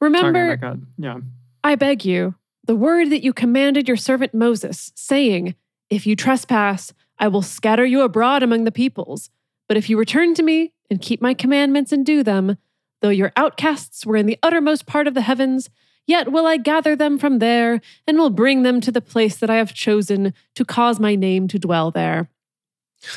Remember, 0.00 0.56
my 0.60 0.76
Yeah. 0.96 1.18
I 1.62 1.74
beg 1.74 2.04
you, 2.06 2.34
the 2.70 2.76
word 2.76 3.10
that 3.10 3.24
you 3.24 3.32
commanded 3.32 3.88
your 3.88 3.96
servant 3.96 4.32
Moses, 4.32 4.92
saying, 4.94 5.56
If 5.88 6.06
you 6.06 6.14
trespass, 6.14 6.92
I 7.18 7.26
will 7.26 7.42
scatter 7.42 7.84
you 7.84 8.02
abroad 8.02 8.44
among 8.44 8.62
the 8.62 8.70
peoples. 8.70 9.28
But 9.66 9.76
if 9.76 9.90
you 9.90 9.98
return 9.98 10.34
to 10.34 10.42
me 10.44 10.72
and 10.88 11.02
keep 11.02 11.20
my 11.20 11.34
commandments 11.34 11.90
and 11.90 12.06
do 12.06 12.22
them, 12.22 12.58
though 13.02 13.08
your 13.08 13.32
outcasts 13.36 14.06
were 14.06 14.14
in 14.14 14.26
the 14.26 14.38
uttermost 14.40 14.86
part 14.86 15.08
of 15.08 15.14
the 15.14 15.22
heavens, 15.22 15.68
yet 16.06 16.30
will 16.30 16.46
I 16.46 16.58
gather 16.58 16.94
them 16.94 17.18
from 17.18 17.40
there 17.40 17.80
and 18.06 18.16
will 18.16 18.30
bring 18.30 18.62
them 18.62 18.80
to 18.82 18.92
the 18.92 19.00
place 19.00 19.36
that 19.38 19.50
I 19.50 19.56
have 19.56 19.74
chosen 19.74 20.32
to 20.54 20.64
cause 20.64 21.00
my 21.00 21.16
name 21.16 21.48
to 21.48 21.58
dwell 21.58 21.90
there. 21.90 22.30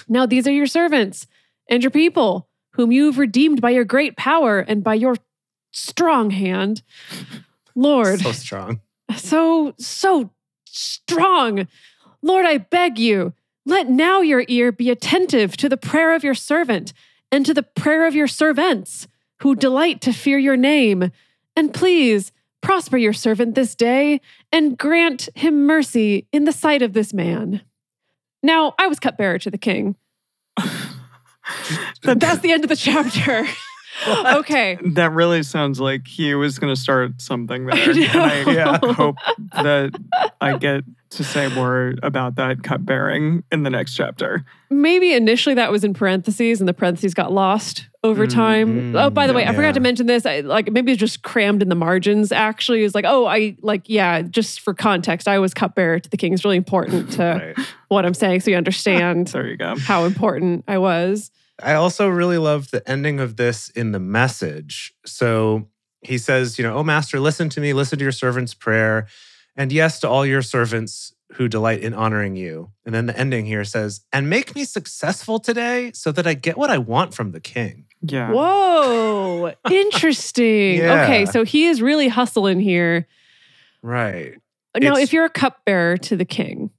Now 0.09 0.25
these 0.25 0.47
are 0.47 0.51
your 0.51 0.65
servants 0.65 1.27
and 1.69 1.83
your 1.83 1.91
people, 1.91 2.49
whom 2.71 2.91
you 2.91 3.05
have 3.05 3.19
redeemed 3.19 3.61
by 3.61 3.69
your 3.69 3.85
great 3.85 4.17
power 4.17 4.61
and 4.61 4.83
by 4.83 4.95
your 4.95 5.15
strong 5.69 6.31
hand. 6.31 6.81
Lord, 7.75 8.19
So 8.19 8.31
strong. 8.31 8.81
So, 9.15 9.73
so 9.77 10.29
strong. 10.65 11.67
Lord, 12.21 12.45
I 12.45 12.57
beg 12.57 12.97
you, 12.99 13.33
let 13.65 13.89
now 13.89 14.21
your 14.21 14.43
ear 14.47 14.71
be 14.71 14.89
attentive 14.89 15.55
to 15.57 15.69
the 15.69 15.77
prayer 15.77 16.13
of 16.15 16.23
your 16.23 16.33
servant 16.33 16.93
and 17.31 17.45
to 17.45 17.53
the 17.53 17.63
prayer 17.63 18.05
of 18.05 18.15
your 18.15 18.27
servants 18.27 19.07
who 19.41 19.55
delight 19.55 20.01
to 20.01 20.13
fear 20.13 20.37
your 20.37 20.57
name. 20.57 21.11
And 21.55 21.73
please 21.73 22.31
prosper 22.61 22.97
your 22.97 23.13
servant 23.13 23.55
this 23.55 23.75
day 23.75 24.21
and 24.51 24.77
grant 24.77 25.29
him 25.35 25.65
mercy 25.65 26.27
in 26.31 26.45
the 26.45 26.51
sight 26.51 26.81
of 26.81 26.93
this 26.93 27.13
man. 27.13 27.61
Now, 28.41 28.73
I 28.77 28.87
was 28.87 28.99
cupbearer 28.99 29.39
to 29.39 29.51
the 29.51 29.57
king. 29.57 29.95
That's 32.03 32.39
the 32.39 32.51
end 32.51 32.63
of 32.63 32.69
the 32.69 32.75
chapter. 32.75 33.45
okay. 34.07 34.77
That 34.93 35.11
really 35.11 35.43
sounds 35.43 35.79
like 35.79 36.07
he 36.07 36.33
was 36.35 36.59
going 36.59 36.73
to 36.73 36.79
start 36.79 37.21
something 37.21 37.65
there. 37.65 37.75
I 37.77 37.83
And 37.89 38.49
I. 38.49 38.51
Yeah. 38.53 38.79
hope 38.93 39.15
that 39.53 39.91
I 40.41 40.57
get 40.57 40.83
to 41.11 41.23
say 41.23 41.47
more 41.53 41.93
about 42.01 42.35
that 42.35 42.63
cupbearing 42.63 43.43
in 43.51 43.61
the 43.63 43.69
next 43.69 43.93
chapter. 43.95 44.43
maybe 44.71 45.13
initially 45.13 45.53
that 45.53 45.71
was 45.71 45.83
in 45.83 45.93
parentheses 45.93 46.59
and 46.59 46.67
the 46.67 46.73
parentheses 46.73 47.13
got 47.13 47.31
lost 47.31 47.87
over 48.03 48.25
Mm, 48.25 48.33
time. 48.33 48.93
mm, 48.93 49.01
oh, 49.01 49.09
by 49.11 49.27
the 49.27 49.33
way, 49.33 49.43
I 49.45 49.51
yeah. 49.51 49.55
forgot 49.55 49.75
to 49.75 49.79
mention 49.79 50.07
this. 50.07 50.25
I, 50.25 50.39
like 50.39 50.71
maybe 50.71 50.91
it's 50.91 50.99
just 50.99 51.21
crammed 51.21 51.61
in 51.61 51.69
the 51.69 51.75
margins. 51.75 52.31
Actually, 52.31 52.81
is 52.81 52.95
like, 52.95 53.05
oh, 53.07 53.25
I 53.27 53.55
like, 53.61 53.83
yeah. 53.87 54.23
Just 54.23 54.59
for 54.61 54.73
context, 54.73 55.27
I 55.27 55.37
was 55.39 55.53
cupbearer 55.53 55.99
to 55.99 56.09
the 56.09 56.17
king. 56.17 56.33
It's 56.33 56.43
really 56.43 56.57
important 56.57 57.11
to 57.13 57.53
Right. 57.57 57.67
what 57.89 58.05
I'm 58.07 58.13
saying, 58.15 58.39
so 58.41 58.49
you 58.51 58.57
understand 58.57 59.27
There 59.27 59.45
you 59.47 59.55
go. 59.55 59.75
how 59.77 60.05
important 60.05 60.63
I 60.67 60.79
was. 60.79 61.29
I 61.61 61.73
also 61.73 62.07
really 62.07 62.37
love 62.37 62.71
the 62.71 62.87
ending 62.89 63.19
of 63.19 63.35
this 63.37 63.69
in 63.69 63.91
the 63.91 63.99
message. 63.99 64.93
So 65.05 65.67
he 66.01 66.17
says, 66.17 66.57
you 66.57 66.63
know, 66.63 66.75
oh, 66.75 66.83
master, 66.83 67.19
listen 67.19 67.49
to 67.49 67.61
me, 67.61 67.73
listen 67.73 67.99
to 67.99 68.03
your 68.03 68.11
servant's 68.11 68.53
prayer, 68.53 69.07
and 69.55 69.71
yes 69.71 69.99
to 70.01 70.09
all 70.09 70.25
your 70.25 70.41
servants 70.41 71.13
who 71.33 71.47
delight 71.47 71.79
in 71.81 71.93
honoring 71.93 72.35
you. 72.35 72.71
And 72.85 72.93
then 72.93 73.05
the 73.07 73.17
ending 73.17 73.45
here 73.45 73.63
says, 73.63 74.01
and 74.11 74.29
make 74.29 74.55
me 74.55 74.65
successful 74.65 75.39
today 75.39 75.91
so 75.93 76.11
that 76.11 76.27
I 76.27 76.33
get 76.33 76.57
what 76.57 76.69
I 76.69 76.77
want 76.77 77.13
from 77.13 77.31
the 77.31 77.39
king. 77.39 77.85
Yeah. 78.01 78.31
Whoa, 78.31 79.53
interesting. 79.71 80.77
Yeah. 80.77 81.03
Okay, 81.03 81.25
so 81.25 81.43
he 81.43 81.65
is 81.65 81.81
really 81.81 82.07
hustling 82.07 82.59
here. 82.59 83.07
Right. 83.81 84.33
Now, 84.77 84.93
It's- 84.93 85.03
if 85.03 85.13
you're 85.13 85.25
a 85.25 85.29
cupbearer 85.29 85.97
to 85.97 86.15
the 86.17 86.25
king, 86.25 86.71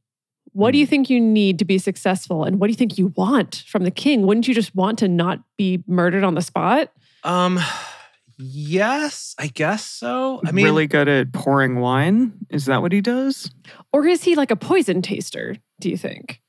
what 0.54 0.70
do 0.72 0.78
you 0.78 0.86
Mm. 0.86 0.90
think 0.90 1.10
you 1.10 1.20
need 1.20 1.58
to 1.58 1.64
be 1.64 1.76
successful, 1.78 2.44
and 2.44 2.58
what 2.58 2.68
do 2.68 2.70
you 2.72 2.76
think 2.76 2.96
you 2.96 3.12
want 3.16 3.62
from 3.68 3.84
the 3.84 3.90
king? 3.90 4.26
Wouldn't 4.26 4.48
you 4.48 4.54
just 4.54 4.74
want 4.74 4.98
to 5.00 5.08
not 5.08 5.40
be 5.58 5.84
murdered 5.86 6.24
on 6.24 6.34
the 6.34 6.42
spot? 6.42 6.90
Um, 7.22 7.60
yes, 8.38 9.34
I 9.38 9.46
guess 9.48 9.84
so. 9.84 10.40
I 10.44 10.52
mean, 10.52 10.64
really 10.64 10.86
good 10.86 11.08
at 11.08 11.32
pouring 11.32 11.80
wine. 11.80 12.32
Is 12.50 12.66
that 12.66 12.82
what 12.82 12.92
he 12.92 13.00
does? 13.00 13.50
Or 13.92 14.06
is 14.06 14.24
he 14.24 14.34
like 14.34 14.50
a 14.50 14.56
poison 14.56 15.02
taster, 15.02 15.56
do 15.80 15.88
you 15.90 15.96
think? 15.96 16.40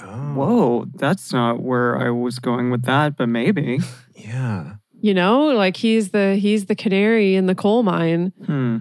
oh, 0.00 0.04
Whoa, 0.34 0.86
that's 0.94 1.32
not 1.32 1.60
where 1.60 1.98
I 1.98 2.10
was 2.10 2.38
going 2.38 2.70
with 2.70 2.82
that, 2.84 3.16
but 3.16 3.28
maybe. 3.28 3.80
Yeah. 4.14 4.74
You 5.00 5.14
know, 5.14 5.44
like 5.46 5.76
he's 5.76 6.10
the 6.10 6.34
he's 6.34 6.66
the 6.66 6.74
canary 6.74 7.36
in 7.36 7.46
the 7.46 7.54
coal 7.54 7.84
mine. 7.84 8.32
Hmm. 8.44 8.78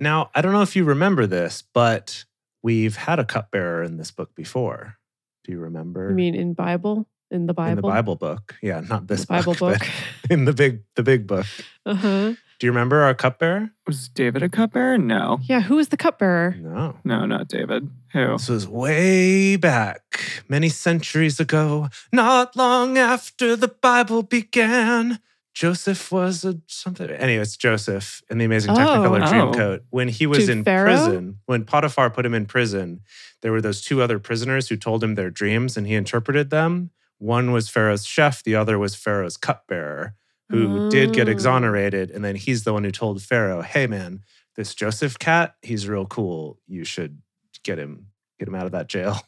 Now, 0.00 0.30
I 0.34 0.40
don't 0.40 0.52
know 0.52 0.62
if 0.62 0.74
you 0.74 0.84
remember 0.84 1.26
this, 1.26 1.62
but 1.74 2.24
we've 2.62 2.96
had 2.96 3.18
a 3.18 3.24
cupbearer 3.24 3.82
in 3.82 3.96
this 3.96 4.10
book 4.10 4.34
before. 4.34 4.96
Do 5.44 5.52
you 5.52 5.58
remember? 5.60 6.10
I 6.10 6.12
mean 6.12 6.34
in 6.34 6.54
Bible? 6.54 7.06
In 7.30 7.46
the 7.46 7.54
Bible. 7.54 7.70
in 7.70 7.76
the 7.76 7.82
Bible 7.82 8.16
book. 8.16 8.54
Yeah, 8.62 8.80
not 8.80 9.06
this 9.06 9.20
The 9.22 9.26
Bible 9.34 9.54
book, 9.54 9.78
book. 9.80 9.88
in 10.30 10.44
the 10.46 10.52
big 10.52 10.82
the 10.96 11.02
big 11.02 11.26
book. 11.26 11.46
Uh-huh. 11.84 12.34
Do 12.58 12.66
you 12.66 12.72
remember 12.72 13.02
our 13.02 13.14
cupbearer? 13.14 13.70
Was 13.86 14.08
David 14.08 14.42
a 14.42 14.48
cupbearer? 14.48 14.98
No. 14.98 15.38
Yeah, 15.44 15.60
who 15.60 15.76
was 15.76 15.88
the 15.90 15.96
cupbearer? 15.96 16.56
No. 16.58 16.96
No, 17.04 17.24
not 17.24 17.46
David. 17.46 17.88
Who? 18.12 18.32
This 18.32 18.48
was 18.48 18.66
way 18.66 19.54
back, 19.56 20.42
many 20.48 20.68
centuries 20.68 21.38
ago, 21.38 21.88
not 22.12 22.56
long 22.56 22.98
after 22.98 23.54
the 23.54 23.68
Bible 23.68 24.24
began. 24.24 25.20
Joseph 25.54 26.12
was 26.12 26.44
a 26.44 26.60
something. 26.66 27.10
Anyway, 27.10 27.42
it's 27.42 27.56
Joseph 27.56 28.22
in 28.30 28.38
the 28.38 28.44
Amazing 28.44 28.74
Technicolor 28.74 29.20
Oh. 29.22 29.24
oh. 29.24 29.32
Dreamcoat. 29.52 29.80
When 29.90 30.08
he 30.08 30.26
was 30.26 30.48
in 30.48 30.62
Pharaoh? 30.64 30.84
prison, 30.86 31.38
when 31.46 31.64
Potiphar 31.64 32.10
put 32.10 32.24
him 32.24 32.34
in 32.34 32.46
prison, 32.46 33.00
there 33.42 33.50
were 33.50 33.60
those 33.60 33.82
two 33.82 34.00
other 34.00 34.18
prisoners 34.18 34.68
who 34.68 34.76
told 34.76 35.02
him 35.02 35.14
their 35.16 35.30
dreams 35.30 35.76
and 35.76 35.86
he 35.86 35.94
interpreted 35.94 36.50
them. 36.50 36.90
One 37.18 37.50
was 37.50 37.68
Pharaoh's 37.68 38.04
chef, 38.06 38.44
the 38.44 38.54
other 38.54 38.78
was 38.78 38.94
Pharaoh's 38.94 39.36
cupbearer, 39.36 40.14
who 40.50 40.88
did 40.90 41.12
get 41.12 41.26
Oh. 41.28 41.32
exonerated. 41.32 42.10
And 42.12 42.24
then 42.24 42.36
he's 42.36 42.62
the 42.62 42.72
one 42.72 42.84
who 42.84 42.92
told 42.92 43.20
Pharaoh, 43.20 43.62
hey, 43.62 43.88
man, 43.88 44.20
this 44.54 44.74
Joseph 44.74 45.18
cat, 45.18 45.54
he's 45.62 45.88
real 45.88 46.06
cool. 46.06 46.60
You 46.68 46.84
should 46.84 47.20
get 47.64 47.78
him, 47.78 48.06
get 48.38 48.46
him 48.46 48.54
out 48.54 48.66
of 48.66 48.72
that 48.72 48.86
jail. 48.88 49.20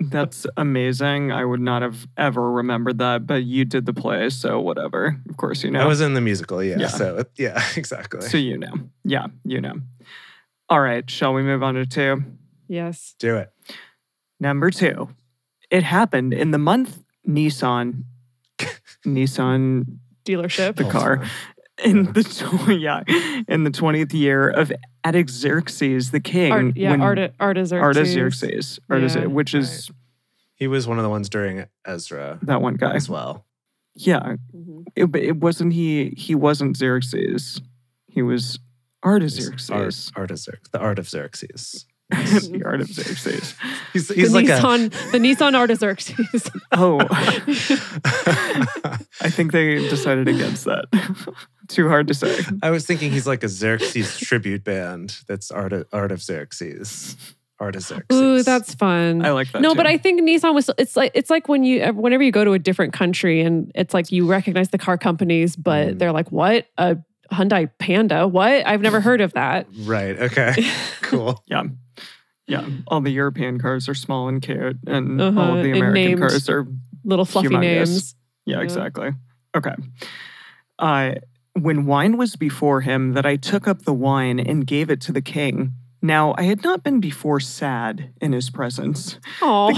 That's 0.00 0.46
amazing. 0.56 1.32
I 1.32 1.44
would 1.44 1.60
not 1.60 1.82
have 1.82 2.06
ever 2.16 2.52
remembered 2.52 2.98
that, 2.98 3.26
but 3.26 3.42
you 3.44 3.64
did 3.64 3.84
the 3.84 3.92
play, 3.92 4.30
so 4.30 4.60
whatever. 4.60 5.20
Of 5.28 5.36
course, 5.36 5.64
you 5.64 5.70
know. 5.72 5.80
I 5.80 5.86
was 5.86 6.00
in 6.00 6.14
the 6.14 6.20
musical, 6.20 6.62
yeah. 6.62 6.76
Yeah. 6.78 6.86
So 6.86 7.24
yeah, 7.36 7.60
exactly. 7.76 8.20
so 8.20 8.38
you 8.38 8.58
know. 8.58 8.74
Yeah, 9.04 9.26
you 9.44 9.60
know. 9.60 9.74
All 10.68 10.80
right, 10.80 11.08
shall 11.10 11.34
we 11.34 11.42
move 11.42 11.62
on 11.62 11.74
to 11.74 11.86
two? 11.86 12.22
Yes. 12.68 13.14
Do 13.18 13.36
it. 13.36 13.50
Number 14.38 14.70
two. 14.70 15.08
It 15.70 15.82
happened 15.82 16.32
in 16.32 16.52
the 16.52 16.58
month 16.58 17.02
Nissan. 17.26 18.04
Nissan 19.06 19.98
Dealership. 20.24 20.76
the 20.76 20.84
car. 20.84 21.24
Fine. 21.78 21.90
In 21.90 22.12
the 22.12 22.22
tw- 22.66 22.68
yeah, 22.78 23.02
in 23.48 23.64
the 23.64 23.70
twentieth 23.70 24.12
year 24.14 24.48
of 24.48 24.72
Artaxerxes 25.04 26.10
the 26.10 26.20
king. 26.20 26.52
Art, 26.52 26.76
yeah, 26.76 26.90
when- 26.90 27.00
Arta, 27.00 27.32
Artaxerxes. 27.40 28.16
Artaxerxes, 28.16 28.80
Artaxer- 28.90 29.20
Yeah. 29.22 29.26
which 29.26 29.54
is 29.54 29.90
He 30.54 30.66
was 30.66 30.86
one 30.88 30.98
of 30.98 31.02
the 31.04 31.10
ones 31.10 31.28
during 31.28 31.66
Ezra 31.86 32.38
that 32.42 32.60
one 32.62 32.74
guy. 32.74 32.94
as 32.94 33.08
well. 33.08 33.44
Yeah, 33.94 34.36
Mhm. 34.54 34.84
it, 34.96 35.14
it 35.16 35.36
wasn't 35.38 35.72
he. 35.72 36.10
He 36.16 36.34
wasn't 36.34 36.76
Xerxes. 36.76 37.60
He 38.06 38.22
was 38.22 38.58
Artaxerxes. 39.04 39.70
Art, 39.70 40.22
Artaxerxes, 40.22 40.70
the 40.72 40.78
art 40.80 40.98
of 40.98 41.08
Xerxes. 41.08 41.86
the 42.10 42.62
art 42.66 42.80
of 42.80 42.88
Xerxes. 42.88 43.54
He's, 43.92 44.08
The 44.08 44.26
like 44.28 44.46
Nissan, 44.46 44.90
the 45.12 45.18
Nissan 45.18 45.54
Artaxerxes. 45.54 46.50
Oh, 46.72 46.98
I 49.20 49.30
think 49.30 49.52
they 49.52 49.76
decided 49.88 50.26
against 50.28 50.64
that. 50.64 50.86
Too 51.68 51.88
hard 51.88 52.08
to 52.08 52.14
say. 52.14 52.40
I 52.62 52.70
was 52.70 52.86
thinking 52.86 53.10
he's 53.12 53.26
like 53.26 53.44
a 53.44 53.48
Xerxes 53.48 54.18
tribute 54.18 54.64
band. 54.64 55.18
That's 55.28 55.50
art 55.50 55.72
of, 55.72 55.86
Xerxes. 55.92 55.92
art 55.92 56.12
of 56.12 56.20
Xerxes. 56.22 57.34
Artaxerxes. 57.60 58.04
Ooh, 58.20 58.42
that's 58.42 58.74
fun. 58.74 59.24
I 59.24 59.32
like 59.32 59.50
that. 59.52 59.60
no, 59.60 59.70
too. 59.70 59.76
but 59.76 59.86
I 59.86 59.98
think 59.98 60.20
Nissan 60.22 60.54
was. 60.54 60.70
It's 60.78 60.96
like 60.96 61.10
it's 61.14 61.28
like 61.28 61.48
when 61.48 61.64
you 61.64 61.84
whenever 61.92 62.22
you 62.22 62.30
go 62.32 62.44
to 62.44 62.52
a 62.52 62.58
different 62.58 62.92
country 62.92 63.40
and 63.42 63.70
it's 63.74 63.92
like 63.92 64.12
you 64.12 64.26
recognize 64.26 64.68
the 64.70 64.78
car 64.78 64.96
companies, 64.96 65.56
but 65.56 65.88
Mm. 65.88 65.98
they're 65.98 66.12
like, 66.12 66.30
"What 66.30 66.66
a 66.78 66.96
Hyundai 67.32 67.68
Panda? 67.80 68.28
What? 68.28 68.64
I've 68.66 68.80
never 68.80 69.00
heard 69.00 69.20
of 69.20 69.32
that." 69.32 69.66
right. 69.80 70.16
Okay. 70.18 70.54
Cool. 71.02 71.42
yeah, 71.48 71.64
yeah. 72.46 72.64
All 72.86 73.00
the 73.00 73.10
European 73.10 73.58
cars 73.58 73.88
are 73.88 73.94
small 73.94 74.28
and 74.28 74.40
cute, 74.40 74.76
and 74.86 75.20
all 75.20 75.28
Uh-huh, 75.28 75.56
of 75.56 75.64
the 75.64 75.72
American 75.72 76.18
cars 76.18 76.48
are 76.48 76.64
Little 77.04 77.24
fluffy 77.24 77.48
Humongous. 77.48 77.60
names. 77.60 78.14
Yeah, 78.46 78.56
Yeah. 78.58 78.62
exactly. 78.62 79.10
Okay. 79.56 79.74
Uh, 80.78 81.14
when 81.62 81.86
wine 81.86 82.16
was 82.16 82.36
before 82.36 82.80
him, 82.82 83.12
that 83.12 83.26
I 83.26 83.36
took 83.36 83.68
up 83.68 83.82
the 83.82 83.92
wine 83.92 84.40
and 84.40 84.66
gave 84.66 84.90
it 84.90 85.00
to 85.02 85.12
the 85.12 85.22
king. 85.22 85.72
Now 86.00 86.34
I 86.38 86.42
had 86.42 86.62
not 86.62 86.82
been 86.82 87.00
before 87.00 87.40
sad 87.40 88.12
in 88.20 88.32
his 88.32 88.50
presence. 88.50 89.18
Oh. 89.42 89.72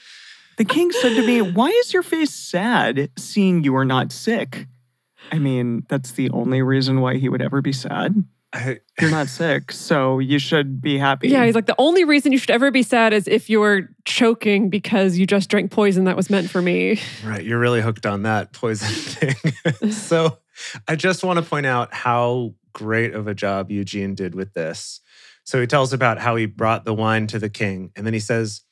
The 0.60 0.66
king 0.66 0.92
said 0.92 1.14
to 1.14 1.26
me, 1.26 1.40
Why 1.40 1.68
is 1.68 1.94
your 1.94 2.02
face 2.02 2.34
sad, 2.34 3.10
seeing 3.16 3.64
you 3.64 3.74
are 3.76 3.84
not 3.86 4.12
sick? 4.12 4.66
I 5.32 5.38
mean, 5.38 5.86
that's 5.88 6.12
the 6.12 6.28
only 6.32 6.60
reason 6.60 7.00
why 7.00 7.16
he 7.16 7.30
would 7.30 7.40
ever 7.40 7.62
be 7.62 7.72
sad. 7.72 8.24
I, 8.52 8.80
You're 9.00 9.10
not 9.10 9.28
sick, 9.28 9.70
so 9.70 10.18
you 10.18 10.40
should 10.40 10.80
be 10.80 10.98
happy. 10.98 11.28
yeah, 11.28 11.44
he's 11.44 11.54
like 11.54 11.66
the 11.66 11.74
only 11.78 12.04
reason 12.04 12.32
you 12.32 12.38
should 12.38 12.50
ever 12.50 12.70
be 12.72 12.82
sad 12.82 13.12
is 13.12 13.28
if 13.28 13.48
you're 13.48 13.88
choking 14.04 14.70
because 14.70 15.16
you 15.18 15.26
just 15.26 15.48
drank 15.48 15.70
poison 15.70 16.04
that 16.04 16.16
was 16.16 16.30
meant 16.30 16.50
for 16.50 16.60
me. 16.60 17.00
right. 17.24 17.44
You're 17.44 17.60
really 17.60 17.80
hooked 17.80 18.06
on 18.06 18.22
that 18.22 18.52
poison 18.52 18.88
thing. 18.88 19.90
so 19.92 20.38
I 20.88 20.96
just 20.96 21.22
want 21.22 21.38
to 21.38 21.44
point 21.44 21.66
out 21.66 21.94
how 21.94 22.54
great 22.72 23.14
of 23.14 23.28
a 23.28 23.34
job 23.34 23.70
Eugene 23.70 24.14
did 24.16 24.34
with 24.34 24.52
this. 24.54 25.00
So 25.44 25.60
he 25.60 25.66
tells 25.66 25.92
about 25.92 26.18
how 26.18 26.34
he 26.36 26.46
brought 26.46 26.84
the 26.84 26.94
wine 26.94 27.26
to 27.28 27.38
the 27.38 27.48
king, 27.48 27.92
and 27.96 28.04
then 28.04 28.14
he 28.14 28.20
says, 28.20 28.62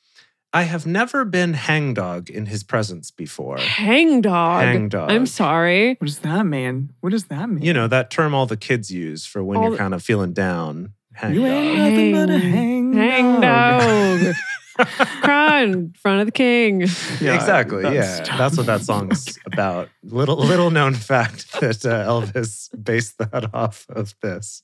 I 0.51 0.63
have 0.63 0.85
never 0.87 1.25
been 1.25 1.53
hangdog 1.53 2.29
in 2.29 2.47
his 2.47 2.63
presence 2.63 3.11
before. 3.11 3.57
Hangdog. 3.59 4.63
Hangdog. 4.63 5.11
I'm 5.11 5.27
sorry. 5.27 5.89
What 5.99 6.07
does 6.07 6.19
that 6.19 6.43
mean? 6.45 6.91
What 7.01 7.11
does 7.11 7.25
that 7.25 7.49
mean? 7.49 7.61
You 7.63 7.73
know, 7.73 7.87
that 7.87 8.09
term 8.09 8.33
all 8.33 8.47
the 8.47 8.57
kids 8.57 8.89
use 8.89 9.25
for 9.25 9.43
when 9.43 9.57
All 9.57 9.63
you're 9.65 9.71
the- 9.73 9.77
kind 9.77 9.93
of 9.93 10.01
feeling 10.01 10.33
down. 10.33 10.93
You 11.29 11.43
Hangdog. 11.43 11.45
ain't 11.45 11.77
nothing 11.77 12.11
but 12.13 12.29
a 12.29 12.39
hang, 12.39 12.93
Hang 12.93 13.41
dog. 13.41 14.35
Cry 15.21 15.63
in 15.63 15.91
front 15.93 16.21
of 16.21 16.25
the 16.27 16.31
king. 16.31 16.81
Yeah, 17.19 17.35
exactly. 17.35 17.81
that's- 17.83 18.27
yeah, 18.27 18.37
that's 18.37 18.55
what 18.57 18.65
that 18.67 18.81
song's 18.81 19.37
about. 19.45 19.89
Little 20.03 20.37
little 20.37 20.71
known 20.71 20.93
fact 20.93 21.51
that 21.59 21.85
uh, 21.85 22.05
Elvis 22.07 22.69
based 22.81 23.17
that 23.17 23.49
off 23.53 23.85
of 23.89 24.15
this. 24.21 24.63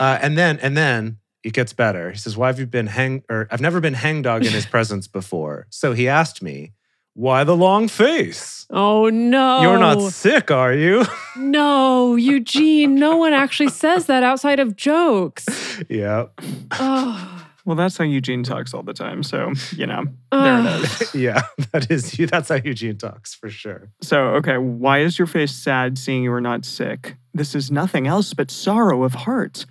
Uh, 0.00 0.18
and 0.20 0.36
then 0.36 0.58
and 0.58 0.76
then 0.76 1.18
it 1.46 1.52
gets 1.54 1.72
better. 1.72 2.10
He 2.10 2.18
says, 2.18 2.36
"Why 2.36 2.48
have 2.48 2.58
you 2.58 2.66
been 2.66 2.88
hang? 2.88 3.22
Or 3.30 3.46
I've 3.50 3.60
never 3.62 3.80
been 3.80 3.94
hangdog 3.94 4.44
in 4.44 4.52
his 4.52 4.66
presence 4.74 5.06
before." 5.08 5.66
So 5.70 5.92
he 5.92 6.08
asked 6.08 6.42
me, 6.42 6.72
"Why 7.14 7.44
the 7.44 7.56
long 7.56 7.88
face? 7.88 8.66
Oh 8.70 9.08
no. 9.08 9.62
You're 9.62 9.78
not 9.78 10.00
sick, 10.12 10.50
are 10.50 10.74
you?" 10.74 11.04
No, 11.38 12.16
Eugene. 12.16 12.94
No 12.94 13.18
one 13.18 13.34
actually 13.34 13.68
says 13.68 14.06
that 14.06 14.22
outside 14.22 14.58
of 14.58 14.74
jokes. 14.74 15.44
yeah, 15.88 16.26
Oh. 16.72 17.42
Well, 17.66 17.74
that's 17.76 17.96
how 17.98 18.04
Eugene 18.04 18.44
talks 18.44 18.72
all 18.72 18.84
the 18.84 18.94
time. 18.94 19.22
So, 19.24 19.52
you 19.72 19.86
know, 19.86 20.04
there 20.30 20.60
it 20.60 20.66
Ugh. 20.66 20.84
is. 21.02 21.14
yeah. 21.14 21.42
That 21.72 21.90
is 21.90 22.16
you. 22.18 22.26
That's 22.28 22.48
how 22.48 22.54
Eugene 22.64 22.96
talks 22.96 23.34
for 23.34 23.48
sure. 23.50 23.90
So, 24.02 24.36
okay, 24.36 24.56
why 24.56 25.00
is 25.00 25.18
your 25.18 25.26
face 25.26 25.52
sad 25.52 25.98
seeing 25.98 26.22
you 26.22 26.32
are 26.32 26.40
not 26.40 26.64
sick? 26.64 27.16
This 27.34 27.54
is 27.56 27.70
nothing 27.72 28.06
else 28.06 28.32
but 28.34 28.50
sorrow 28.52 29.02
of 29.02 29.14
heart. 29.14 29.66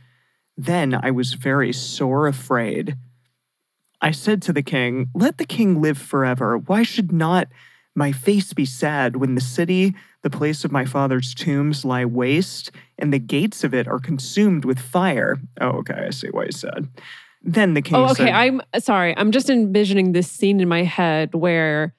Then 0.57 0.97
I 1.01 1.11
was 1.11 1.33
very 1.33 1.73
sore 1.73 2.27
afraid. 2.27 2.95
I 4.01 4.11
said 4.11 4.41
to 4.43 4.53
the 4.53 4.63
king, 4.63 5.09
Let 5.13 5.37
the 5.37 5.45
king 5.45 5.81
live 5.81 5.97
forever. 5.97 6.57
Why 6.57 6.83
should 6.83 7.11
not 7.11 7.47
my 7.95 8.11
face 8.11 8.53
be 8.53 8.65
sad 8.65 9.15
when 9.15 9.35
the 9.35 9.41
city, 9.41 9.95
the 10.21 10.29
place 10.29 10.63
of 10.65 10.71
my 10.71 10.85
father's 10.85 11.33
tombs, 11.33 11.85
lie 11.85 12.05
waste, 12.05 12.71
and 12.97 13.11
the 13.11 13.19
gates 13.19 13.63
of 13.63 13.73
it 13.73 13.87
are 13.87 13.99
consumed 13.99 14.65
with 14.65 14.79
fire? 14.79 15.39
Oh, 15.61 15.79
okay, 15.79 16.05
I 16.07 16.09
see 16.11 16.27
why 16.29 16.45
he's 16.45 16.59
sad. 16.59 16.87
Then 17.41 17.73
the 17.73 17.81
king 17.81 17.95
Oh, 17.95 18.13
said, 18.13 18.23
okay. 18.23 18.31
I'm 18.31 18.61
sorry. 18.79 19.15
I'm 19.15 19.31
just 19.31 19.49
envisioning 19.49 20.11
this 20.11 20.29
scene 20.29 20.59
in 20.59 20.67
my 20.67 20.83
head 20.83 21.33
where 21.35 21.93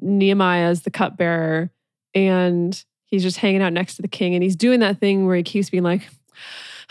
Nehemiah 0.00 0.70
is 0.70 0.82
the 0.82 0.90
cupbearer 0.90 1.70
and 2.14 2.84
he's 3.04 3.22
just 3.22 3.36
hanging 3.38 3.62
out 3.62 3.72
next 3.72 3.96
to 3.96 4.02
the 4.02 4.08
king 4.08 4.34
and 4.34 4.42
he's 4.42 4.56
doing 4.56 4.80
that 4.80 4.98
thing 4.98 5.26
where 5.26 5.36
he 5.36 5.42
keeps 5.42 5.70
being 5.70 5.84
like, 5.84 6.08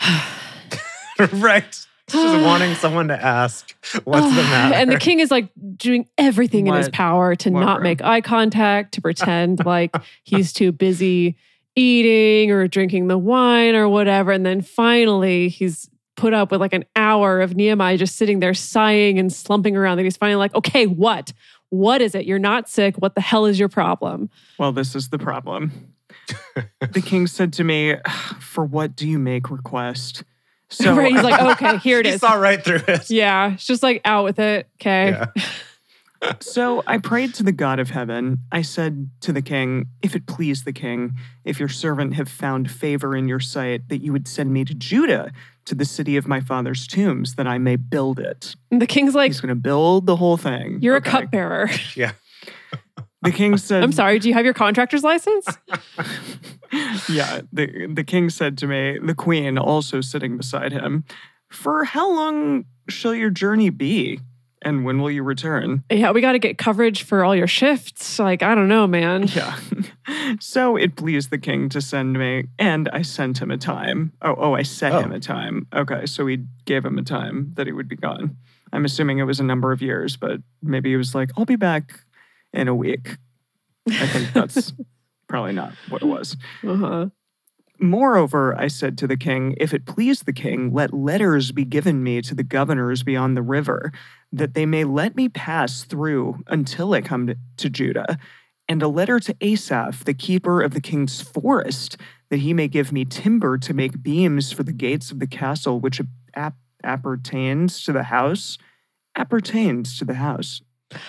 right. 1.32 1.86
Just 2.08 2.44
wanting 2.44 2.74
someone 2.74 3.08
to 3.08 3.22
ask, 3.22 3.72
"What's 4.04 4.34
the 4.34 4.42
matter?" 4.42 4.74
And 4.80 4.90
the 4.90 4.98
king 4.98 5.20
is 5.20 5.30
like 5.30 5.48
doing 5.76 6.08
everything 6.18 6.66
in 6.66 6.74
his 6.74 6.88
power 6.88 7.36
to 7.36 7.50
not 7.50 7.76
room? 7.76 7.84
make 7.84 8.02
eye 8.02 8.20
contact, 8.20 8.94
to 8.94 9.00
pretend 9.00 9.64
like 9.64 9.94
he's 10.24 10.52
too 10.52 10.72
busy 10.72 11.36
eating 11.76 12.50
or 12.50 12.66
drinking 12.66 13.06
the 13.06 13.18
wine 13.18 13.76
or 13.76 13.88
whatever. 13.88 14.32
And 14.32 14.44
then 14.44 14.60
finally, 14.60 15.48
he's 15.48 15.88
put 16.16 16.34
up 16.34 16.50
with 16.50 16.60
like 16.60 16.72
an 16.72 16.84
hour 16.96 17.40
of 17.40 17.56
Nehemiah 17.56 17.96
just 17.96 18.16
sitting 18.16 18.40
there 18.40 18.54
sighing 18.54 19.18
and 19.18 19.32
slumping 19.32 19.76
around. 19.76 19.98
And 19.98 20.06
he's 20.06 20.16
finally 20.16 20.36
like, 20.36 20.54
okay, 20.54 20.86
what? 20.86 21.32
What 21.70 22.02
is 22.02 22.14
it? 22.14 22.26
You're 22.26 22.38
not 22.38 22.68
sick. 22.68 22.96
What 22.96 23.14
the 23.14 23.20
hell 23.20 23.46
is 23.46 23.58
your 23.58 23.68
problem? 23.68 24.28
Well, 24.58 24.72
this 24.72 24.94
is 24.94 25.08
the 25.08 25.18
problem. 25.18 25.94
the 26.80 27.00
king 27.00 27.26
said 27.26 27.52
to 27.54 27.64
me, 27.64 27.94
For 28.40 28.64
what 28.64 28.96
do 28.96 29.08
you 29.08 29.18
make 29.18 29.50
request? 29.50 30.24
So 30.70 30.94
right? 30.96 31.12
He's 31.12 31.22
like, 31.22 31.40
okay, 31.60 31.76
here 31.82 31.98
it 32.00 32.06
he 32.06 32.12
is. 32.12 32.20
saw 32.20 32.34
right 32.34 32.62
through 32.64 32.80
it. 32.88 33.10
Yeah, 33.10 33.52
it's 33.54 33.66
just 33.66 33.82
like 33.82 34.00
out 34.04 34.24
with 34.24 34.38
it. 34.38 34.68
Okay. 34.80 35.10
Yeah. 35.10 35.26
So 36.40 36.82
I 36.86 36.98
prayed 36.98 37.32
to 37.36 37.42
the 37.42 37.50
God 37.50 37.78
of 37.80 37.88
heaven. 37.88 38.40
I 38.52 38.60
said 38.60 39.08
to 39.22 39.32
the 39.32 39.40
king, 39.40 39.86
If 40.02 40.14
it 40.14 40.26
please 40.26 40.64
the 40.64 40.72
king, 40.74 41.14
if 41.46 41.58
your 41.58 41.70
servant 41.70 42.12
have 42.12 42.28
found 42.28 42.70
favor 42.70 43.16
in 43.16 43.26
your 43.26 43.40
sight, 43.40 43.88
that 43.88 44.02
you 44.02 44.12
would 44.12 44.28
send 44.28 44.52
me 44.52 44.66
to 44.66 44.74
Judah, 44.74 45.32
to 45.64 45.74
the 45.74 45.86
city 45.86 46.18
of 46.18 46.28
my 46.28 46.40
father's 46.40 46.86
tombs, 46.86 47.36
that 47.36 47.46
I 47.46 47.56
may 47.56 47.76
build 47.76 48.18
it. 48.20 48.54
And 48.70 48.82
the 48.82 48.86
king's 48.86 49.14
like, 49.14 49.30
He's 49.30 49.40
going 49.40 49.48
to 49.48 49.54
build 49.54 50.04
the 50.04 50.16
whole 50.16 50.36
thing. 50.36 50.80
you're 50.82 50.96
Okay. 50.96 51.08
a 51.08 51.12
cupbearer. 51.22 51.70
Yeah. 51.96 52.12
The 53.22 53.32
king 53.32 53.56
said, 53.56 53.82
I'm 53.82 53.90
sorry. 53.92 54.18
Do 54.18 54.28
you 54.28 54.34
have 54.34 54.44
your 54.44 54.52
contractor's 54.52 55.02
license? 55.02 55.46
Yeah, 57.08 57.40
the, 57.52 57.86
the 57.92 58.04
king 58.04 58.30
said 58.30 58.56
to 58.58 58.66
me, 58.66 58.98
the 59.02 59.14
queen 59.14 59.58
also 59.58 60.00
sitting 60.00 60.36
beside 60.36 60.72
him, 60.72 61.04
For 61.50 61.84
how 61.84 62.12
long 62.14 62.64
shall 62.88 63.14
your 63.14 63.30
journey 63.30 63.70
be? 63.70 64.20
And 64.62 64.84
when 64.84 65.00
will 65.00 65.10
you 65.10 65.22
return? 65.22 65.84
yeah, 65.90 66.10
we 66.10 66.20
got 66.20 66.32
to 66.32 66.38
get 66.38 66.58
coverage 66.58 67.02
for 67.04 67.24
all 67.24 67.34
your 67.34 67.46
shifts. 67.46 68.18
Like, 68.18 68.42
I 68.42 68.54
don't 68.54 68.68
know, 68.68 68.86
man. 68.86 69.26
Yeah. 69.28 69.58
so 70.40 70.76
it 70.76 70.96
pleased 70.96 71.30
the 71.30 71.38
king 71.38 71.70
to 71.70 71.80
send 71.80 72.12
me, 72.18 72.44
and 72.58 72.86
I 72.92 73.00
sent 73.00 73.40
him 73.40 73.50
a 73.50 73.56
time. 73.56 74.12
Oh, 74.20 74.34
oh, 74.36 74.52
I 74.54 74.62
set 74.62 74.92
Oh. 74.92 75.00
him 75.00 75.12
a 75.12 75.20
time. 75.20 75.66
Okay, 75.74 76.04
so 76.04 76.24
we 76.26 76.44
gave 76.66 76.84
him 76.84 76.98
a 76.98 77.02
time 77.02 77.52
that 77.54 77.66
he 77.66 77.72
would 77.72 77.88
be 77.88 77.96
gone. 77.96 78.36
I'm 78.70 78.84
assuming 78.84 79.18
it 79.18 79.24
was 79.24 79.40
a 79.40 79.44
number 79.44 79.72
of 79.72 79.80
years, 79.80 80.18
but 80.18 80.40
maybe 80.62 80.90
he 80.90 80.96
was 80.96 81.14
like, 81.14 81.30
I'll 81.38 81.46
be 81.46 81.56
back 81.56 81.98
in 82.52 82.68
a 82.68 82.74
week. 82.74 83.16
I 83.88 84.06
think 84.08 84.32
that's 84.34 84.74
probably 85.30 85.52
not 85.52 85.72
what 85.88 86.02
it 86.02 86.06
was. 86.06 86.36
Uh-huh. 86.66 87.06
Moreover, 87.78 88.54
I 88.58 88.66
said 88.66 88.98
to 88.98 89.06
the 89.06 89.16
king, 89.16 89.54
If 89.58 89.72
it 89.72 89.86
please 89.86 90.20
the 90.20 90.34
king, 90.34 90.74
let 90.74 90.92
letters 90.92 91.52
be 91.52 91.64
given 91.64 92.02
me 92.02 92.20
to 92.20 92.34
the 92.34 92.42
governors 92.42 93.02
beyond 93.02 93.36
the 93.36 93.42
river, 93.42 93.90
that 94.32 94.52
they 94.52 94.66
may 94.66 94.84
let 94.84 95.16
me 95.16 95.30
pass 95.30 95.84
through 95.84 96.42
until 96.48 96.92
I 96.92 97.00
come 97.00 97.32
to, 97.56 97.70
Judah, 97.70 98.18
and 98.68 98.82
a 98.82 98.88
letter 98.88 99.18
to 99.20 99.36
Asaph, 99.40 100.04
the 100.04 100.12
keeper 100.12 100.60
of 100.60 100.74
the 100.74 100.80
king's 100.80 101.22
forest, 101.22 101.96
that 102.28 102.40
he 102.40 102.52
may 102.52 102.68
give 102.68 102.92
me 102.92 103.04
timber 103.04 103.56
to 103.56 103.72
make 103.72 104.02
beams 104.02 104.52
for 104.52 104.62
the 104.62 104.72
gates 104.72 105.10
of 105.10 105.20
the 105.20 105.26
castle, 105.26 105.80
which 105.80 106.02
ap- 106.34 106.56
appertains 106.84 107.82
to 107.84 107.92
the 107.92 108.04
house. 108.04 108.58
Appertains 109.16 109.96
to 109.98 110.04
the 110.04 110.14
house. 110.14 110.60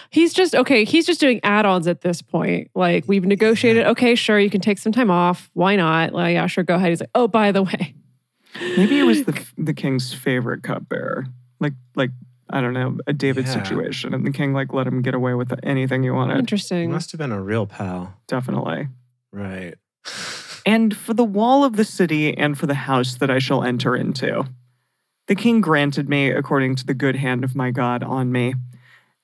He's 0.10 0.34
just, 0.34 0.54
okay, 0.56 0.84
he's 0.84 1.06
just 1.06 1.20
doing 1.20 1.40
add 1.44 1.66
ons 1.66 1.88
at 1.88 2.02
this 2.02 2.22
point. 2.22 2.70
Like, 2.76 3.06
we've 3.08 3.26
negotiated, 3.26 3.86
okay, 3.88 4.16
sure, 4.16 4.40
you 4.40 4.50
can 4.50 4.62
take 4.62 4.78
some 4.78 4.92
time 4.92 5.10
off. 5.10 5.50
Why 5.54 5.76
not? 5.76 6.14
Like, 6.14 6.34
yeah, 6.34 6.46
sure, 6.48 6.64
go 6.64 6.76
ahead. 6.76 6.90
He's 6.90 7.00
like, 7.00 7.10
oh, 7.16 7.28
by 7.28 7.52
the 7.52 7.64
way. 7.64 7.96
Maybe 8.78 9.00
it 9.00 9.04
was 9.04 9.24
the 9.24 9.46
the 9.58 9.74
king's 9.74 10.14
favorite 10.14 10.62
cupbearer, 10.62 11.26
like 11.62 11.72
like 11.96 12.12
I 12.50 12.60
don't 12.60 12.74
know 12.74 12.98
a 13.08 13.14
David 13.14 13.46
Yeah. 13.46 13.54
situation, 13.64 14.14
and 14.14 14.26
the 14.28 14.32
king 14.32 14.52
like 14.54 14.74
let 14.74 14.86
him 14.88 15.02
get 15.02 15.14
away 15.14 15.36
with 15.36 15.58
anything 15.64 16.04
he 16.04 16.10
wanted. 16.10 16.34
He 16.34 16.40
Interesting. 16.40 16.92
must 16.92 17.12
have 17.14 17.18
been 17.20 17.32
a 17.32 17.42
real 17.42 17.66
pal. 17.66 18.14
Definitely. 18.28 18.90
Right. 19.32 19.76
And 20.66 20.96
for 20.96 21.14
the 21.14 21.24
wall 21.24 21.64
of 21.64 21.78
the 21.78 21.86
city 21.86 22.38
and 22.38 22.58
for 22.58 22.68
the 22.68 22.74
house 22.74 23.16
that 23.16 23.32
I 23.32 23.40
shall 23.40 23.64
enter 23.64 23.96
into, 23.96 24.44
the 25.28 25.36
king 25.36 25.62
granted 25.62 26.10
me 26.10 26.30
according 26.30 26.76
to 26.76 26.86
the 26.86 26.94
good 26.94 27.16
hand 27.16 27.44
of 27.46 27.56
my 27.56 27.72
God 27.72 28.04
on 28.04 28.32
me. 28.34 28.54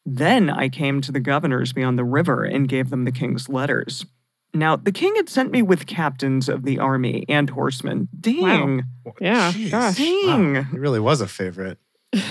Then 0.10 0.50
I 0.50 0.70
came 0.70 1.02
to 1.02 1.12
the 1.12 1.20
governors 1.20 1.74
beyond 1.74 2.00
the 2.00 2.06
river 2.06 2.46
and 2.46 2.70
gave 2.70 2.90
them 2.90 3.04
the 3.04 3.12
king's 3.12 3.50
letters. 3.50 4.06
Now 4.54 4.78
the 4.78 4.94
king 4.94 5.18
had 5.18 5.28
sent 5.28 5.52
me 5.52 5.62
with 5.62 5.86
captains 5.86 6.48
of 6.48 6.64
the 6.64 6.80
army 6.80 7.26
and 7.28 7.50
horsemen. 7.50 8.08
Dang. 8.18 8.84
Yeah, 9.20 9.52
Jeez. 9.52 9.70
gosh. 9.70 9.98
Dang. 9.98 10.54
Wow, 10.54 10.62
he 10.64 10.80
really 10.80 11.02
was 11.02 11.20
a 11.20 11.28
favorite. 11.28 11.78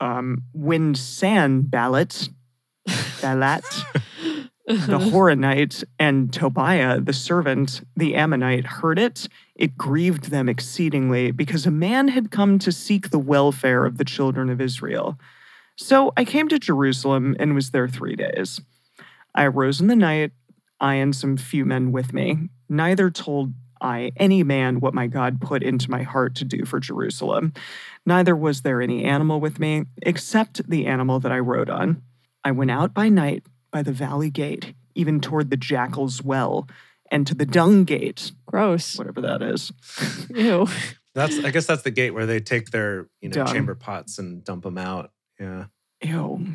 um, 0.00 0.42
when 0.54 0.94
Sanballat, 0.94 2.30
Balat, 2.88 3.62
balat 3.62 3.84
the 4.66 4.98
Horonite, 5.10 5.84
and 5.98 6.32
Tobiah, 6.32 7.00
the 7.00 7.12
servant, 7.12 7.82
the 7.98 8.14
Ammonite, 8.14 8.64
heard 8.64 8.98
it, 8.98 9.28
it 9.54 9.76
grieved 9.76 10.30
them 10.30 10.48
exceedingly 10.48 11.32
because 11.32 11.66
a 11.66 11.70
man 11.70 12.08
had 12.08 12.30
come 12.30 12.58
to 12.60 12.72
seek 12.72 13.10
the 13.10 13.18
welfare 13.18 13.84
of 13.84 13.98
the 13.98 14.06
children 14.06 14.48
of 14.48 14.58
Israel. 14.58 15.18
So 15.76 16.12
I 16.16 16.24
came 16.24 16.48
to 16.48 16.58
Jerusalem 16.58 17.36
and 17.38 17.54
was 17.54 17.70
there 17.70 17.88
three 17.88 18.16
days. 18.16 18.60
I 19.34 19.44
arose 19.44 19.80
in 19.80 19.88
the 19.88 19.96
night, 19.96 20.32
I 20.80 20.94
and 20.94 21.14
some 21.14 21.36
few 21.36 21.64
men 21.64 21.92
with 21.92 22.12
me. 22.12 22.48
Neither 22.68 23.10
told 23.10 23.52
I 23.80 24.12
any 24.16 24.42
man 24.42 24.80
what 24.80 24.94
my 24.94 25.06
God 25.06 25.40
put 25.40 25.62
into 25.62 25.90
my 25.90 26.02
heart 26.02 26.34
to 26.36 26.44
do 26.44 26.64
for 26.64 26.80
Jerusalem. 26.80 27.52
Neither 28.06 28.34
was 28.34 28.62
there 28.62 28.80
any 28.80 29.04
animal 29.04 29.40
with 29.40 29.58
me, 29.58 29.84
except 30.02 30.68
the 30.68 30.86
animal 30.86 31.20
that 31.20 31.32
I 31.32 31.38
rode 31.38 31.68
on. 31.68 32.02
I 32.44 32.52
went 32.52 32.70
out 32.70 32.94
by 32.94 33.08
night 33.08 33.44
by 33.70 33.82
the 33.82 33.92
valley 33.92 34.30
gate, 34.30 34.74
even 34.94 35.20
toward 35.20 35.50
the 35.50 35.56
jackal's 35.56 36.22
well, 36.22 36.68
and 37.10 37.26
to 37.26 37.34
the 37.34 37.46
dung 37.46 37.84
gate, 37.84 38.32
Gross. 38.46 38.96
whatever 38.96 39.20
that 39.22 39.42
is. 39.42 39.72
Ew. 40.34 40.66
That's 41.14 41.38
I 41.44 41.50
guess 41.50 41.66
that's 41.66 41.82
the 41.82 41.90
gate 41.90 42.12
where 42.12 42.26
they 42.26 42.40
take 42.40 42.70
their 42.70 43.08
you 43.20 43.28
know 43.28 43.44
Dung. 43.44 43.52
chamber 43.52 43.74
pots 43.74 44.18
and 44.18 44.44
dump 44.44 44.64
them 44.64 44.78
out. 44.78 45.10
Yeah. 45.40 45.66
Ew. 46.02 46.46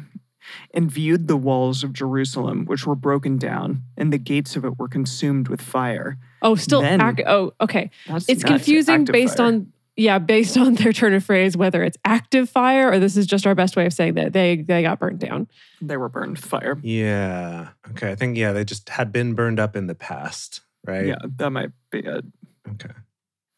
and 0.74 0.90
viewed 0.92 1.28
the 1.28 1.38
walls 1.38 1.84
of 1.84 1.94
Jerusalem, 1.94 2.66
which 2.66 2.86
were 2.88 2.96
broken 2.96 3.38
down, 3.38 3.84
and 3.98 4.12
the 4.12 4.18
gates 4.18 4.56
of 4.56 4.64
it 4.66 4.80
were 4.80 4.88
consumed 4.88 5.48
with 5.48 5.62
fire. 5.62 6.18
Oh, 6.42 6.56
still. 6.56 6.82
Then- 6.82 7.02
ac- 7.02 7.24
oh, 7.28 7.54
okay. 7.62 7.92
That's 8.08 8.28
It's 8.30 8.44
confusing 8.44 9.06
based 9.06 9.38
fire. 9.38 9.48
on 9.48 9.74
yeah, 9.96 10.18
based 10.18 10.58
on 10.58 10.76
their 10.76 10.94
turn 10.94 11.14
of 11.14 11.26
phrase, 11.26 11.58
whether 11.58 11.84
it's 11.84 11.98
active 12.06 12.50
fire 12.50 12.90
or 12.90 13.00
this 13.00 13.18
is 13.18 13.28
just 13.28 13.46
our 13.46 13.54
best 13.54 13.76
way 13.76 13.86
of 13.86 13.92
saying 13.94 14.14
that 14.14 14.32
they 14.34 14.56
they 14.62 14.82
got 14.82 14.98
burned 15.00 15.20
down. 15.20 15.48
they 15.82 15.98
were 15.98 16.08
burned 16.10 16.32
with 16.38 16.46
fire. 16.46 16.80
Yeah. 16.82 17.70
Okay. 17.92 18.12
I 18.12 18.16
think 18.16 18.38
yeah, 18.38 18.54
they 18.54 18.64
just 18.64 18.88
had 18.90 19.12
been 19.12 19.34
burned 19.34 19.60
up 19.60 19.76
in 19.76 19.88
the 19.88 19.96
past, 19.96 20.62
right? 20.86 21.06
Yeah, 21.08 21.18
that 21.38 21.50
might 21.52 21.72
be 21.92 22.00
it. 22.00 22.24
Okay. 22.72 22.94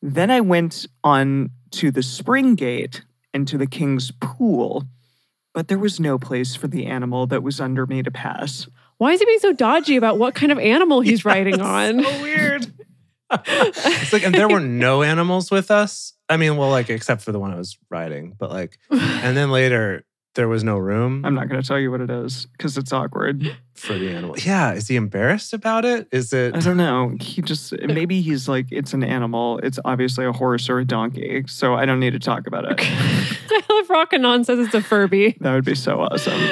Then 0.02 0.32
I 0.32 0.42
went 0.42 0.88
on 1.04 1.52
to 1.72 1.92
the 1.92 2.02
spring 2.02 2.56
gate 2.56 3.04
and 3.36 3.48
to 3.48 3.58
the 3.60 3.68
king's 3.68 4.10
pool, 4.20 4.86
but 5.54 5.68
there 5.68 5.80
was 5.80 6.00
no 6.00 6.18
place 6.18 6.56
for 6.56 6.68
the 6.68 6.86
animal 6.86 7.28
that 7.28 7.44
was 7.44 7.60
under 7.60 7.86
me 7.86 8.04
to 8.04 8.12
pass. 8.12 8.68
Why 8.98 9.12
is 9.12 9.20
he 9.20 9.26
being 9.26 9.40
so 9.40 9.54
dodgy 9.54 9.96
about 9.96 10.18
what 10.20 10.36
kind 10.36 10.52
of 10.52 10.60
animal 10.60 11.02
he's 11.02 11.26
riding 11.26 11.62
on? 11.62 12.04
So 12.04 12.22
weird. 12.22 12.72
it's 13.32 14.14
like, 14.14 14.24
and 14.24 14.36
there 14.36 14.50
were 14.50 14.60
no 14.60 15.04
animals 15.04 15.52
with 15.52 15.72
us. 15.72 16.14
I 16.30 16.38
mean, 16.38 16.58
well, 16.58 16.70
like 16.70 16.90
except 16.90 17.22
for 17.22 17.32
the 17.32 17.40
one 17.40 17.52
I 17.52 17.58
was 17.58 17.78
riding, 17.90 18.36
but 18.38 18.50
like, 18.50 18.78
and 18.90 19.36
then 19.36 19.52
later 19.52 20.04
there 20.36 20.48
was 20.48 20.64
no 20.64 20.78
room 20.78 21.26
I'm 21.26 21.34
not 21.36 21.50
going 21.50 21.62
to 21.62 21.68
tell 21.68 21.78
you 21.80 21.92
what 21.92 22.00
it 22.02 22.10
is 22.10 22.46
because 22.58 22.78
it's 22.78 22.94
awkward. 22.94 23.56
for 23.76 23.98
the 23.98 24.10
animal. 24.12 24.36
Yeah, 24.40 24.74
is 24.74 24.88
he 24.88 24.96
embarrassed 24.96 25.54
about 25.54 25.84
it? 25.86 26.08
Is 26.12 26.32
it? 26.34 26.56
I 26.56 26.60
don't 26.60 26.78
know. 26.78 27.16
He 27.20 27.42
just, 27.42 27.74
maybe 27.82 28.22
he's 28.22 28.48
like, 28.48 28.68
it's 28.72 28.94
an 28.94 29.04
animal. 29.04 29.60
It's 29.60 29.80
obviously 29.84 30.26
a 30.26 30.32
horse 30.32 30.70
or 30.70 30.80
a 30.80 30.86
donkey. 30.86 31.44
So 31.48 31.74
I 31.76 31.86
don't 31.86 32.00
need 32.00 32.14
to 32.14 32.20
talk 32.20 32.48
about 32.48 32.66
it. 32.66 32.76
I 32.82 33.62
love 33.70 33.88
Rockanon 33.88 34.46
says 34.46 34.60
it's 34.60 34.76
a 34.76 34.82
Furby. 34.82 35.36
That 35.42 35.54
would 35.54 35.66
be 35.66 35.76
so 35.76 36.00
awesome. 36.02 36.40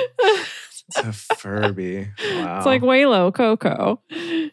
It's 0.92 0.98
a 1.30 1.36
Furby. 1.36 2.08
Wow. 2.20 2.58
It's 2.58 2.66
like 2.66 2.82
Waylo 2.82 3.32
Coco. 3.32 4.02
Oh, 4.12 4.50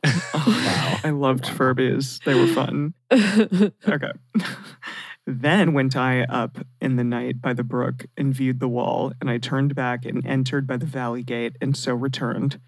wow. 0.47 0.99
I 1.03 1.09
loved 1.09 1.45
Furbies. 1.47 2.23
They 2.25 2.35
were 2.35 2.47
fun. 2.47 2.93
Okay. 3.11 4.12
Then 5.27 5.73
went 5.73 5.97
I 5.97 6.23
up 6.23 6.59
in 6.81 6.97
the 6.97 7.05
night 7.05 7.41
by 7.41 7.53
the 7.53 7.65
brook 7.65 8.07
and 8.17 8.35
viewed 8.35 8.61
the 8.61 8.69
wall, 8.69 9.12
and 9.21 9.29
I 9.29 9.39
turned 9.39 9.75
back 9.75 10.05
and 10.05 10.25
entered 10.25 10.67
by 10.67 10.77
the 10.77 10.87
valley 10.87 11.23
gate, 11.23 11.57
and 11.61 11.77
so 11.77 11.95
returned. 11.95 12.61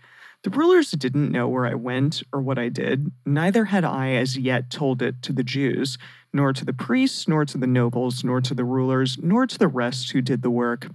The 0.42 0.51
rulers 0.51 0.90
didn't 0.92 1.33
know 1.33 1.49
where 1.49 1.66
I 1.66 1.75
went 1.75 2.23
or 2.33 2.40
what 2.40 2.59
I 2.59 2.68
did, 2.68 3.12
neither 3.25 3.66
had 3.66 3.85
I 3.85 4.11
as 4.11 4.37
yet 4.37 4.71
told 4.71 5.03
it 5.03 5.23
to 5.23 5.33
the 5.33 5.42
Jews, 5.42 5.99
nor 6.33 6.53
to 6.53 6.64
the 6.64 6.73
priests, 6.73 7.27
nor 7.27 7.44
to 7.44 7.59
the 7.59 7.66
nobles, 7.66 8.23
nor 8.23 8.40
to 8.40 8.55
the 8.55 8.64
rulers, 8.64 9.18
nor 9.21 9.47
to 9.47 9.59
the 9.59 9.68
rest 9.68 10.11
who 10.12 10.21
did 10.21 10.42
the 10.42 10.51
work. 10.51 10.88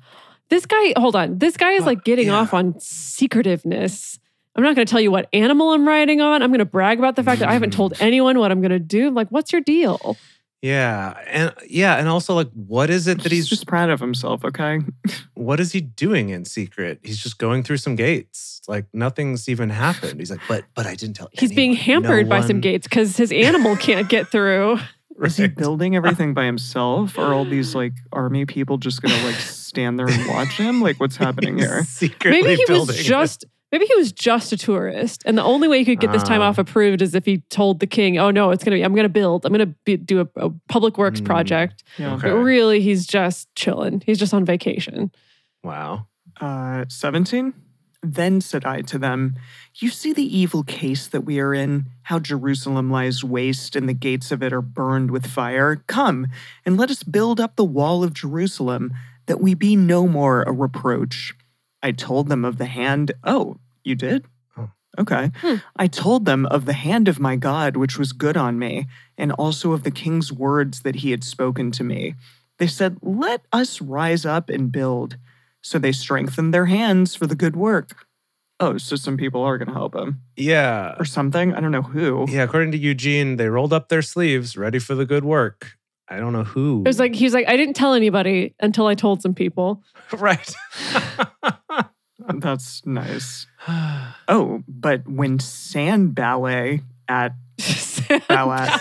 This 0.50 0.66
guy, 0.66 0.94
hold 0.98 1.16
on. 1.16 1.40
This 1.40 1.58
guy 1.58 1.72
is 1.72 1.82
Well, 1.82 1.88
like 1.88 2.04
getting 2.04 2.28
yeah. 2.28 2.36
off 2.36 2.54
on 2.54 2.80
secretiveness. 2.80 4.20
I'm 4.56 4.64
not 4.64 4.76
going 4.76 4.86
to 4.86 4.92
tell 4.92 5.02
you 5.02 5.12
what 5.12 5.28
animal 5.34 5.72
I'm 5.74 5.88
riding 5.88 6.22
on. 6.22 6.44
I'm 6.44 6.52
going 6.52 6.60
to 6.60 6.66
brag 6.66 7.00
about 7.00 7.16
the 7.16 7.24
fact 7.24 7.40
that 7.40 7.50
I 7.50 7.54
haven't 7.54 7.74
told 7.74 7.96
anyone 8.00 8.38
what 8.38 8.52
I'm 8.52 8.62
going 8.62 8.72
to 8.72 8.80
do. 8.80 9.10
Like, 9.10 9.30
what's 9.30 9.52
your 9.52 9.62
deal? 9.62 10.16
Yeah, 10.64 11.20
and 11.28 11.54
yeah, 11.68 11.96
and 11.96 12.08
also 12.08 12.34
like, 12.34 12.50
what 12.54 12.90
is 12.90 13.06
it 13.06 13.22
that 13.24 13.34
He's 13.34 13.42
he's 13.42 13.50
just 13.50 13.68
proud 13.68 13.90
of 13.90 14.00
himself, 14.00 14.46
okay? 14.46 14.80
what 15.34 15.60
is 15.60 15.74
he 15.74 15.82
doing 15.82 16.30
in 16.30 16.46
secret? 16.46 17.02
He's 17.04 17.22
just 17.22 17.38
going 17.38 17.64
through 17.64 17.78
some 17.78 17.98
gates. 17.98 18.62
Like 18.66 18.86
nothing's 18.94 19.50
even 19.50 19.70
happened. 19.70 20.22
He's 20.22 20.32
like, 20.32 20.40
but 20.48 20.64
but 20.74 20.88
I 20.88 20.96
didn't 20.96 21.18
tell. 21.18 21.28
You. 21.34 21.40
He's 21.42 21.54
being 21.54 21.72
anyone. 21.72 22.04
No 22.04 22.08
hampered 22.08 22.30
by 22.30 22.40
some 22.40 22.62
gates 22.62 22.88
because 22.88 23.18
his 23.18 23.34
animal 23.34 23.76
can't 23.76 24.08
get 24.08 24.30
through. 24.30 24.80
Is 25.22 25.36
he 25.36 25.48
building 25.48 25.96
everything 25.98 26.34
by 26.34 26.46
himself? 26.46 27.18
Or 27.18 27.26
are 27.26 27.34
all 27.34 27.44
these 27.44 27.76
like 27.76 27.94
army 28.14 28.46
people 28.46 28.78
just 28.78 29.02
gonna 29.02 29.22
like 29.26 29.36
stand 29.36 30.00
there 30.00 30.08
and 30.08 30.30
watch 30.30 30.56
him? 30.56 30.82
Like 30.82 30.98
what's 30.98 31.18
happening 31.18 31.58
He's 31.58 31.68
here? 31.68 31.84
Secretly 31.84 32.42
Maybe 32.42 32.56
he 32.56 32.66
building 32.68 32.88
was 32.88 33.00
it. 33.00 33.04
Just. 33.74 33.80
Maybe 33.82 33.86
he 33.88 33.96
was 33.96 34.12
just 34.12 34.52
a 34.54 34.58
tourist, 34.58 35.24
and 35.26 35.38
the 35.38 35.44
only 35.44 35.68
way 35.68 35.80
he 35.80 35.86
could 35.86 36.00
get 36.00 36.12
this 36.12 36.24
time 36.24 36.42
Ah. 36.42 36.50
off 36.50 36.58
approved 36.58 37.02
is 37.02 37.16
if 37.16 37.26
he 37.26 37.40
told 37.50 37.80
the 37.80 37.88
king, 37.88 38.18
"Oh 38.18 38.32
no, 38.32 38.52
it's 38.52 38.64
gonna 38.64 38.78
be. 38.78 38.84
I'm 38.84 38.96
gonna 38.96 39.10
build. 39.10 39.46
I'm 39.46 39.52
gonna 39.52 39.74
be, 39.86 39.98
do 39.98 40.22
a, 40.22 40.28
a 40.48 40.52
public 40.70 40.98
works 40.98 41.20
Hmm. 41.20 41.26
project." 41.26 41.84
Yeah. 41.98 42.14
Okay. 42.16 42.30
But 42.30 42.36
really, 42.38 42.82
he's 42.82 43.06
just 43.08 43.54
chilling. 43.56 44.02
He's 44.06 44.20
just 44.20 44.34
on 44.34 44.46
vacation. 44.46 45.12
wow. 45.64 46.08
Uh, 46.42 46.84
17? 46.90 47.54
Then 48.02 48.42
said 48.42 48.66
I 48.66 48.82
to 48.82 48.98
them, 48.98 49.36
You 49.76 49.90
see 49.90 50.12
the 50.12 50.38
evil 50.38 50.64
case 50.64 51.08
that 51.08 51.22
we 51.22 51.40
are 51.40 51.54
in, 51.54 51.86
how 52.02 52.20
Jerusalem 52.20 52.90
lies 52.92 53.24
waste 53.24 53.76
and 53.78 53.88
the 53.88 53.94
gates 53.94 54.32
of 54.32 54.42
it 54.44 54.52
are 54.52 54.62
burned 54.62 55.10
with 55.12 55.26
fire? 55.28 55.78
Come, 55.88 56.28
and 56.66 56.76
let 56.76 56.90
us 56.92 57.04
build 57.04 57.40
up 57.40 57.56
the 57.56 57.64
wall 57.64 58.04
of 58.04 58.14
Jerusalem, 58.14 58.92
that 59.28 59.40
we 59.42 59.54
be 59.54 59.76
no 59.78 60.06
more 60.08 60.42
a 60.44 60.52
reproach. 60.52 61.34
I 61.82 61.92
told 61.92 62.28
them 62.30 62.44
of 62.44 62.58
the 62.58 62.66
hand. 62.66 63.12
Oh, 63.24 63.58
you 63.84 63.96
did? 63.96 64.26
Oh. 64.58 64.70
Okay. 65.00 65.32
Hmm. 65.38 65.56
I 65.76 65.88
told 65.88 66.26
them 66.26 66.46
of 66.48 66.66
the 66.66 66.74
hand 66.74 67.08
of 67.08 67.20
my 67.20 67.36
God, 67.36 67.78
which 67.78 67.98
was 67.98 68.12
good 68.14 68.38
on 68.38 68.60
me, 68.60 68.88
and 69.18 69.32
also 69.34 69.72
of 69.74 69.84
the 69.84 69.92
king's 69.92 70.32
words 70.32 70.82
that 70.82 70.96
he 70.96 71.12
had 71.12 71.24
spoken 71.24 71.72
to 71.72 71.84
me. 71.84 72.16
They 72.60 72.68
said, 72.68 72.98
Let 73.02 73.42
us 73.52 73.82
rise 73.82 74.26
up 74.26 74.50
and 74.50 74.72
build. 74.72 75.18
So 75.62 75.80
they 75.80 75.92
strengthened 75.94 76.54
their 76.54 76.66
hands 76.66 77.16
for 77.16 77.26
the 77.26 77.36
good 77.36 77.56
work. 77.56 78.06
Oh, 78.60 78.78
so 78.78 78.96
some 78.96 79.18
people 79.18 79.42
are 79.42 79.58
going 79.58 79.68
to 79.70 79.74
help 79.74 79.96
him 79.96 80.22
Yeah. 80.36 80.94
or 81.00 81.06
something. 81.06 81.54
I 81.54 81.60
don't 81.60 81.72
know 81.72 81.82
who. 81.82 82.26
Yeah. 82.30 82.44
According 82.44 82.72
to 82.74 82.78
Eugene, 82.78 83.38
they 83.38 83.48
rolled 83.50 83.74
up 83.74 83.90
their 83.90 84.02
sleeves, 84.02 84.56
ready 84.56 84.78
for 84.80 84.94
the 84.94 85.06
good 85.06 85.26
work. 85.26 85.72
I 86.08 86.18
don't 86.18 86.34
know 86.34 86.44
who. 86.44 86.82
It 86.82 86.88
was 86.90 87.00
like 87.00 87.16
he 87.16 87.24
was 87.26 87.34
like, 87.34 87.48
I 87.48 87.58
didn't 87.58 87.76
tell 87.76 87.94
anybody 87.94 88.54
until 88.60 88.88
I 88.88 88.94
told 88.94 89.22
some 89.22 89.34
people. 89.34 89.82
right. 90.14 90.54
That's 92.36 92.86
nice. 92.86 93.48
Oh, 94.30 94.64
but 94.70 95.06
when 95.08 95.40
sand 95.40 96.16
ballet 96.16 96.82
at 97.10 97.34
ballet, 98.30 98.70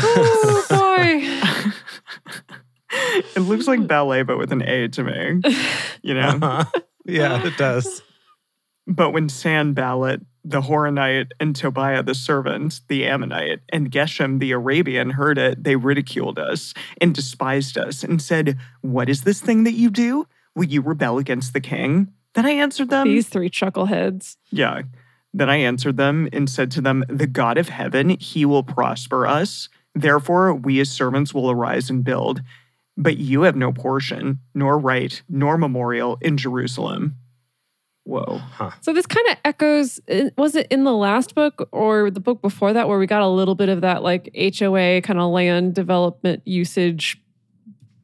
oh 0.00 0.64
boy. 0.70 1.72
it 3.34 3.40
looks 3.40 3.66
like 3.66 3.84
ballet, 3.86 4.22
but 4.22 4.38
with 4.38 4.52
an 4.52 4.62
A 4.62 4.86
to 4.88 5.02
me, 5.02 5.40
you 6.02 6.14
know? 6.14 6.38
Uh-huh. 6.40 6.64
Yeah, 7.04 7.44
it 7.44 7.56
does. 7.56 8.00
But 8.88 9.10
when 9.10 9.28
Sanballat, 9.28 10.22
the 10.44 10.62
Horonite, 10.62 11.32
and 11.38 11.54
Tobiah 11.54 12.02
the 12.02 12.14
servant, 12.14 12.80
the 12.88 13.06
Ammonite, 13.06 13.60
and 13.68 13.90
Geshem 13.90 14.40
the 14.40 14.52
Arabian 14.52 15.10
heard 15.10 15.36
it, 15.36 15.62
they 15.62 15.76
ridiculed 15.76 16.38
us 16.38 16.72
and 16.98 17.14
despised 17.14 17.76
us 17.76 18.02
and 18.02 18.20
said, 18.20 18.56
What 18.80 19.10
is 19.10 19.22
this 19.22 19.42
thing 19.42 19.64
that 19.64 19.74
you 19.74 19.90
do? 19.90 20.26
Will 20.54 20.64
you 20.64 20.80
rebel 20.80 21.18
against 21.18 21.52
the 21.52 21.60
king? 21.60 22.14
Then 22.32 22.46
I 22.46 22.52
answered 22.52 22.88
them, 22.88 23.06
These 23.06 23.28
three 23.28 23.50
chuckleheads. 23.50 24.36
Yeah. 24.50 24.82
Then 25.34 25.50
I 25.50 25.56
answered 25.56 25.98
them 25.98 26.26
and 26.32 26.48
said 26.48 26.70
to 26.72 26.80
them, 26.80 27.04
The 27.08 27.26
God 27.26 27.58
of 27.58 27.68
heaven, 27.68 28.10
he 28.18 28.46
will 28.46 28.62
prosper 28.62 29.26
us. 29.26 29.68
Therefore, 29.94 30.54
we 30.54 30.80
as 30.80 30.90
servants 30.90 31.34
will 31.34 31.50
arise 31.50 31.90
and 31.90 32.02
build. 32.02 32.40
But 32.96 33.18
you 33.18 33.42
have 33.42 33.54
no 33.54 33.70
portion, 33.70 34.38
nor 34.54 34.78
right, 34.78 35.20
nor 35.28 35.58
memorial 35.58 36.16
in 36.22 36.38
Jerusalem. 36.38 37.16
Whoa. 38.08 38.38
Huh. 38.38 38.70
So 38.80 38.94
this 38.94 39.04
kind 39.04 39.26
of 39.28 39.36
echoes. 39.44 40.00
Was 40.38 40.56
it 40.56 40.66
in 40.70 40.84
the 40.84 40.94
last 40.94 41.34
book 41.34 41.68
or 41.72 42.10
the 42.10 42.20
book 42.20 42.40
before 42.40 42.72
that 42.72 42.88
where 42.88 42.98
we 42.98 43.06
got 43.06 43.20
a 43.20 43.28
little 43.28 43.54
bit 43.54 43.68
of 43.68 43.82
that 43.82 44.02
like 44.02 44.30
HOA 44.34 45.02
kind 45.02 45.18
of 45.20 45.30
land 45.30 45.74
development 45.74 46.40
usage 46.46 47.20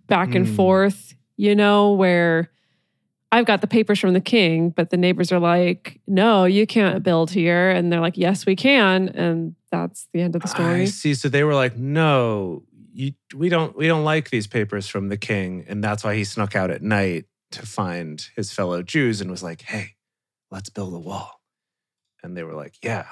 back 0.07 0.35
and 0.35 0.47
Hmm. 0.47 0.55
forth? 0.57 1.15
You 1.39 1.55
know 1.55 1.93
where. 1.93 2.51
I've 3.33 3.47
got 3.47 3.63
the 3.63 3.67
papers 3.67 3.99
from 3.99 4.13
the 4.13 4.21
king, 4.21 4.71
but 4.71 4.91
the 4.91 4.97
neighbors 4.97 5.33
are 5.33 5.41
like, 5.41 6.01
no, 6.07 6.45
you 6.45 6.69
can't 6.69 7.03
build 7.03 7.33
here. 7.33 7.69
And 7.71 7.91
they're 7.93 7.99
like, 7.99 8.17
yes, 8.17 8.47
we 8.47 8.55
can. 8.55 9.09
And 9.09 9.57
that's 9.73 10.07
the 10.13 10.21
end 10.21 10.37
of 10.37 10.43
the 10.43 10.47
story. 10.49 10.83
I 10.83 10.85
story. 10.85 10.87
see. 10.87 11.15
So 11.15 11.29
they 11.29 11.43
were 11.43 11.55
like, 11.57 11.77
no, 11.77 12.63
you, 12.93 13.15
we 13.35 13.49
don't 13.49 13.77
we 13.77 13.89
don't 13.89 14.05
like 14.05 14.31
these 14.31 14.47
papers 14.47 14.87
from 14.87 15.09
the 15.09 15.17
king. 15.17 15.65
And 15.67 15.83
that's 15.83 16.05
why 16.05 16.15
he 16.15 16.23
snuck 16.23 16.55
out 16.55 16.71
at 16.71 16.81
night 16.83 17.25
to 17.53 17.67
find 17.67 18.25
his 18.37 18.53
fellow 18.53 18.83
Jews 18.85 19.21
and 19.21 19.33
was 19.33 19.43
like, 19.43 19.63
hey, 19.63 19.94
let's 20.51 20.71
build 20.71 20.95
a 20.95 20.99
wall. 20.99 21.41
And 22.23 22.37
they 22.37 22.43
were 22.43 22.55
like, 22.55 22.75
yeah. 22.83 23.07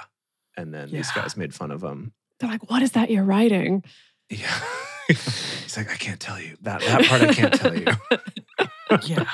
And 0.57 0.73
then 0.73 0.91
these 0.91 1.11
guys 1.13 1.37
made 1.37 1.55
fun 1.55 1.71
of 1.71 1.83
him. 1.83 2.13
They're 2.39 2.51
like, 2.51 2.71
what 2.71 2.83
is 2.83 2.93
that 2.93 3.11
you're 3.11 3.25
writing? 3.25 3.85
Yeah. 4.29 4.61
He's 5.09 5.77
like, 5.77 5.91
I 5.91 5.97
can't 5.97 6.21
tell 6.21 6.41
you. 6.41 6.57
That 6.63 6.81
that 6.81 7.05
part 7.07 7.23
I 7.23 7.33
can't 7.33 7.55
tell 7.55 7.77
you. 7.77 7.87
Yeah. 9.07 9.25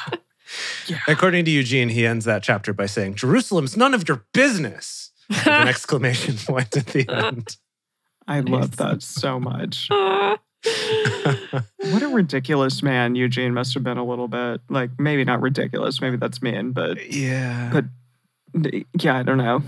Yeah. 0.87 0.99
According 1.09 1.45
to 1.47 1.51
Eugene, 1.51 1.89
he 1.89 2.07
ends 2.07 2.25
that 2.27 2.45
chapter 2.45 2.73
by 2.73 2.87
saying, 2.87 3.17
Jerusalem's 3.17 3.77
none 3.77 3.93
of 3.93 4.07
your 4.09 4.25
business. 4.33 5.11
With 5.29 5.47
an 5.47 5.69
exclamation 5.69 6.37
point 6.39 6.77
at 6.77 6.87
the 6.87 7.07
end. 7.09 7.57
I 8.27 8.41
love 8.41 8.77
that 8.77 9.03
so 9.03 9.39
much. 9.41 9.89
What 11.93 12.03
a 12.03 12.09
ridiculous 12.09 12.83
man 12.83 13.15
Eugene 13.15 13.55
must 13.55 13.73
have 13.75 13.83
been 13.83 13.97
a 13.99 14.05
little 14.05 14.29
bit. 14.29 14.61
Like, 14.69 14.91
maybe 14.99 15.25
not 15.25 15.41
ridiculous, 15.41 16.01
maybe 16.01 16.17
that's 16.17 16.43
mean, 16.43 16.73
but 16.73 17.13
yeah. 17.13 17.71
But- 17.73 17.85
yeah, 19.01 19.17
I 19.17 19.23
don't 19.23 19.39
know. 19.39 19.63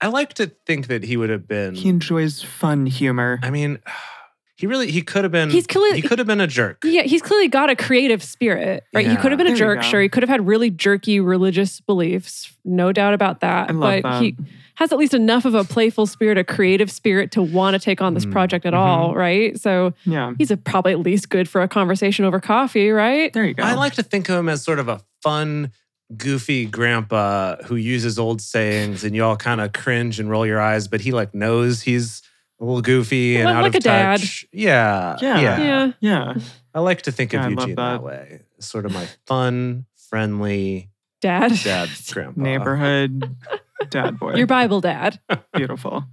I 0.00 0.08
like 0.08 0.34
to 0.34 0.48
think 0.66 0.88
that 0.88 1.04
he 1.04 1.16
would 1.16 1.30
have 1.30 1.46
been 1.48 1.74
He 1.74 1.88
enjoys 1.88 2.42
fun 2.42 2.84
humor. 2.86 3.38
I 3.42 3.50
mean, 3.50 3.78
he 4.56 4.66
really 4.66 4.90
he 4.90 5.02
could 5.02 5.24
have 5.24 5.32
been 5.32 5.50
He's 5.50 5.66
clearly- 5.66 6.00
he 6.00 6.06
could 6.06 6.18
have 6.18 6.26
been 6.26 6.40
a 6.40 6.46
jerk. 6.46 6.82
Yeah, 6.84 7.02
he's 7.02 7.22
clearly 7.22 7.48
got 7.48 7.70
a 7.70 7.76
creative 7.76 8.22
spirit, 8.22 8.84
right? 8.92 9.06
He 9.06 9.16
could 9.16 9.32
have 9.32 9.38
been 9.38 9.46
a 9.46 9.50
There 9.54 9.70
you 9.70 9.74
jerk, 9.76 9.82
sure. 9.82 10.00
He 10.02 10.08
could 10.08 10.22
have 10.22 10.30
had 10.30 10.46
really 10.46 10.70
jerky 10.70 11.20
religious 11.20 11.80
beliefs, 11.80 12.52
no 12.64 12.92
doubt 12.92 13.14
about 13.14 13.40
that. 13.40 13.70
I 13.70 13.72
love 13.72 14.02
but 14.02 14.02
that. 14.02 14.22
he 14.22 14.36
has 14.76 14.92
at 14.92 14.98
least 14.98 15.14
enough 15.14 15.44
of 15.44 15.54
a 15.54 15.64
playful 15.64 16.06
spirit, 16.06 16.36
a 16.38 16.44
creative 16.44 16.90
spirit 16.90 17.30
to 17.32 17.42
want 17.42 17.74
to 17.74 17.78
take 17.78 18.00
on 18.02 18.14
this 18.14 18.24
Mm, 18.26 18.32
project 18.32 18.66
at 18.66 18.72
mhm. 18.72 18.78
all, 18.78 19.14
right? 19.14 19.58
So 19.60 19.92
Yeah. 20.04 20.32
he's 20.38 20.50
a, 20.50 20.56
probably 20.56 20.92
at 20.92 21.00
least 21.00 21.28
good 21.28 21.48
for 21.48 21.62
a 21.62 21.68
conversation 21.68 22.24
over 22.24 22.40
coffee, 22.40 22.90
right? 22.90 23.32
There 23.32 23.44
you 23.44 23.54
go. 23.54 23.62
I 23.62 23.74
like 23.74 23.94
to 23.94 24.02
think 24.02 24.28
of 24.28 24.36
him 24.38 24.48
as 24.48 24.62
sort 24.62 24.78
of 24.80 24.88
a 24.88 25.00
fun, 25.22 25.70
goofy 26.16 26.66
grandpa 26.66 27.56
who 27.64 27.76
uses 27.76 28.18
old 28.18 28.40
sayings 28.42 29.04
and 29.04 29.14
you 29.16 29.24
all 29.24 29.36
kind 29.36 29.60
of 29.60 29.72
cringe 29.72 30.20
and 30.20 30.28
roll 30.30 30.44
your 30.46 30.60
eyes, 30.60 30.86
but 30.88 31.00
he 31.00 31.12
like 31.12 31.34
knows 31.34 31.82
he's 31.82 32.20
a 32.60 32.64
little 32.64 32.82
goofy 32.82 33.36
and 33.36 33.44
Like- 33.46 33.54
out 33.56 33.62
like 33.62 33.74
of 33.74 33.80
a 33.80 33.80
touch. 33.80 34.44
Yeah. 34.52 35.16
Yeah. 35.20 35.40
Yeah. 35.40 35.58
Yeah. 35.60 35.92
Yeah. 36.00 36.34
I 36.74 36.80
like 36.80 37.02
to 37.02 37.12
think 37.12 37.32
of 37.32 37.38
Yeah, 37.40 37.46
I 37.46 37.48
love 37.50 37.58
Eugene 37.68 37.74
that. 37.76 37.90
that. 37.92 38.02
way. 38.02 38.40
Sort 38.60 38.86
of 38.86 38.92
my 38.92 39.06
fun, 39.26 39.86
friendly 40.10 40.90
Dad. 41.20 41.52
dad 41.64 41.88
grandpa. 42.12 42.40
Neighborhood 42.40 43.36
dad 43.90 44.18
boy. 44.18 44.34
Your 44.34 44.46
Bible 44.46 44.80
dad. 44.80 45.20
beautiful. 45.54 46.04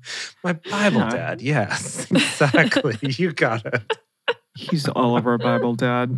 My 0.43 0.53
Bible 0.53 0.99
Yeah. 1.01 1.09
dad. 1.09 1.41
Yes, 1.41 2.09
exactly. 2.11 2.97
you 3.01 3.31
got 3.33 3.65
it. 3.65 3.97
He's 4.55 4.87
all 4.89 5.17
of 5.17 5.25
our 5.27 5.37
Bible 5.37 5.75
dad. 5.75 6.17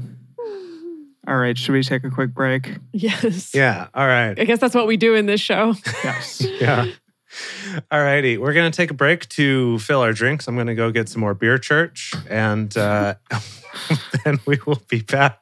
All 1.25 1.37
right, 1.37 1.57
should 1.57 1.71
we 1.71 1.83
take 1.83 2.03
a 2.03 2.09
quick 2.09 2.33
break? 2.33 2.77
Yes. 2.91 3.53
Yeah. 3.55 3.87
All 3.93 4.05
right. 4.05 4.37
I 4.37 4.43
guess 4.43 4.59
that's 4.59 4.75
what 4.75 4.87
we 4.87 4.97
do 4.97 5.15
in 5.15 5.25
this 5.25 5.39
show. 5.41 5.75
Yes. 6.03 6.45
Yeah. 6.59 6.87
All 7.91 8.01
righty. 8.01 8.37
We're 8.37 8.53
going 8.53 8.71
to 8.71 8.75
take 8.75 8.91
a 8.91 8.93
break 8.93 9.27
to 9.29 9.79
fill 9.79 10.01
our 10.01 10.13
drinks. 10.13 10.47
I'm 10.47 10.53
going 10.55 10.67
to 10.67 10.75
go 10.75 10.91
get 10.91 11.09
some 11.09 11.19
more 11.21 11.33
beer 11.33 11.57
church 11.57 12.13
and 12.29 12.75
uh, 12.77 13.15
then 14.23 14.39
we 14.45 14.59
will 14.67 14.81
be 14.87 15.01
back 15.01 15.39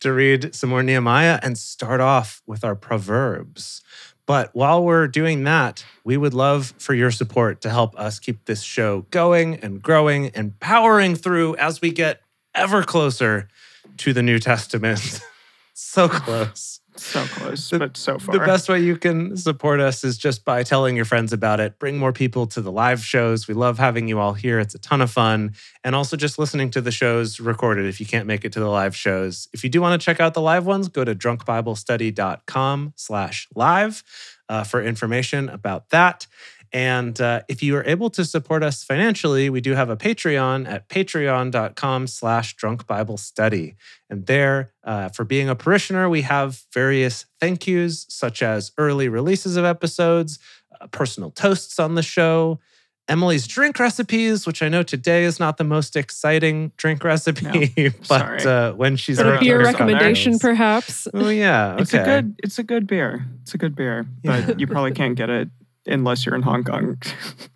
to 0.00 0.12
read 0.12 0.54
some 0.54 0.70
more 0.70 0.82
Nehemiah 0.82 1.38
and 1.42 1.58
start 1.58 2.00
off 2.00 2.40
with 2.46 2.64
our 2.64 2.74
Proverbs. 2.74 3.82
But 4.28 4.54
while 4.54 4.84
we're 4.84 5.08
doing 5.08 5.44
that, 5.44 5.86
we 6.04 6.18
would 6.18 6.34
love 6.34 6.74
for 6.76 6.92
your 6.92 7.10
support 7.10 7.62
to 7.62 7.70
help 7.70 7.98
us 7.98 8.18
keep 8.18 8.44
this 8.44 8.60
show 8.60 9.06
going 9.10 9.54
and 9.60 9.82
growing 9.82 10.26
and 10.34 10.60
powering 10.60 11.16
through 11.16 11.56
as 11.56 11.80
we 11.80 11.90
get 11.90 12.20
ever 12.54 12.82
closer 12.82 13.48
to 13.96 14.12
the 14.12 14.22
New 14.22 14.38
Testament. 14.38 15.22
so 15.72 16.10
close. 16.10 16.80
So 16.98 17.24
close, 17.26 17.70
The- 17.70 17.78
but 17.78 17.96
so 17.96 18.18
far. 18.18 18.32
The 18.38 18.44
best 18.44 18.68
way 18.68 18.80
you 18.80 18.96
can 18.96 19.36
support 19.36 19.80
us 19.80 20.04
is 20.04 20.18
just 20.18 20.44
by 20.44 20.62
telling 20.62 20.96
your 20.96 21.04
friends 21.04 21.32
about 21.32 21.60
it. 21.60 21.78
Bring 21.78 21.96
more 21.98 22.12
people 22.12 22.46
to 22.48 22.60
the 22.60 22.72
live 22.72 23.04
shows. 23.04 23.46
We 23.48 23.54
love 23.54 23.78
having 23.78 24.08
you 24.08 24.18
all 24.18 24.34
here. 24.34 24.58
It's 24.58 24.74
a 24.74 24.78
ton 24.78 25.00
of 25.00 25.10
fun. 25.10 25.54
And 25.84 25.94
also 25.94 26.16
just 26.16 26.38
listening 26.38 26.70
to 26.72 26.80
the 26.80 26.90
shows 26.90 27.40
recorded 27.40 27.86
if 27.86 28.00
you 28.00 28.06
can't 28.06 28.26
make 28.26 28.44
it 28.44 28.52
to 28.52 28.60
the 28.60 28.68
live 28.68 28.94
shows. 28.96 29.48
If 29.52 29.62
you 29.64 29.70
do 29.70 29.80
want 29.80 30.00
to 30.00 30.04
check 30.04 30.20
out 30.20 30.34
the 30.34 30.40
live 30.40 30.66
ones, 30.66 30.88
go 30.88 31.04
to 31.04 31.14
drunkbiblestudy.com 31.14 32.92
slash 32.96 33.48
live 33.54 34.02
uh, 34.48 34.64
for 34.64 34.82
information 34.82 35.48
about 35.48 35.90
that. 35.90 36.26
And 36.72 37.20
uh, 37.20 37.42
if 37.48 37.62
you 37.62 37.76
are 37.76 37.84
able 37.84 38.10
to 38.10 38.24
support 38.24 38.62
us 38.62 38.84
financially, 38.84 39.48
we 39.50 39.60
do 39.60 39.74
have 39.74 39.88
a 39.90 39.96
Patreon 39.96 40.68
at 40.68 40.88
patreon.com 40.88 42.06
slash 42.06 42.56
drunkbiblestudy. 42.56 43.76
And 44.10 44.26
there, 44.26 44.72
uh, 44.84 45.08
for 45.10 45.24
being 45.24 45.48
a 45.48 45.54
parishioner, 45.54 46.08
we 46.08 46.22
have 46.22 46.62
various 46.72 47.26
thank 47.40 47.66
yous, 47.66 48.06
such 48.08 48.42
as 48.42 48.72
early 48.78 49.08
releases 49.08 49.56
of 49.56 49.64
episodes, 49.64 50.38
uh, 50.80 50.86
personal 50.88 51.30
toasts 51.30 51.78
on 51.78 51.94
the 51.94 52.02
show, 52.02 52.60
Emily's 53.08 53.46
drink 53.46 53.78
recipes, 53.78 54.46
which 54.46 54.62
I 54.62 54.68
know 54.68 54.82
today 54.82 55.24
is 55.24 55.40
not 55.40 55.56
the 55.56 55.64
most 55.64 55.96
exciting 55.96 56.72
drink 56.76 57.02
recipe, 57.02 57.72
but 58.06 58.06
sorry. 58.06 58.42
uh, 58.44 58.74
when 58.74 58.96
she's 58.96 59.16
Got 59.16 59.36
A 59.36 59.40
beer 59.40 59.62
recommendation, 59.64 60.38
perhaps. 60.38 61.08
Oh 61.14 61.30
yeah, 61.30 61.72
okay. 61.72 61.80
It's 61.82 61.94
a 61.94 62.04
good. 62.04 62.34
It's 62.44 62.58
a 62.58 62.62
good 62.62 62.86
beer. 62.86 63.24
It's 63.40 63.54
a 63.54 63.58
good 63.58 63.74
beer, 63.74 64.06
Yeah. 64.22 64.44
but 64.44 64.60
you 64.60 64.66
probably 64.66 64.92
can't 64.92 65.14
get 65.16 65.30
it 65.30 65.48
unless 65.88 66.24
you're 66.26 66.34
in 66.34 66.42
Hong 66.42 66.64
Kong. 66.64 67.00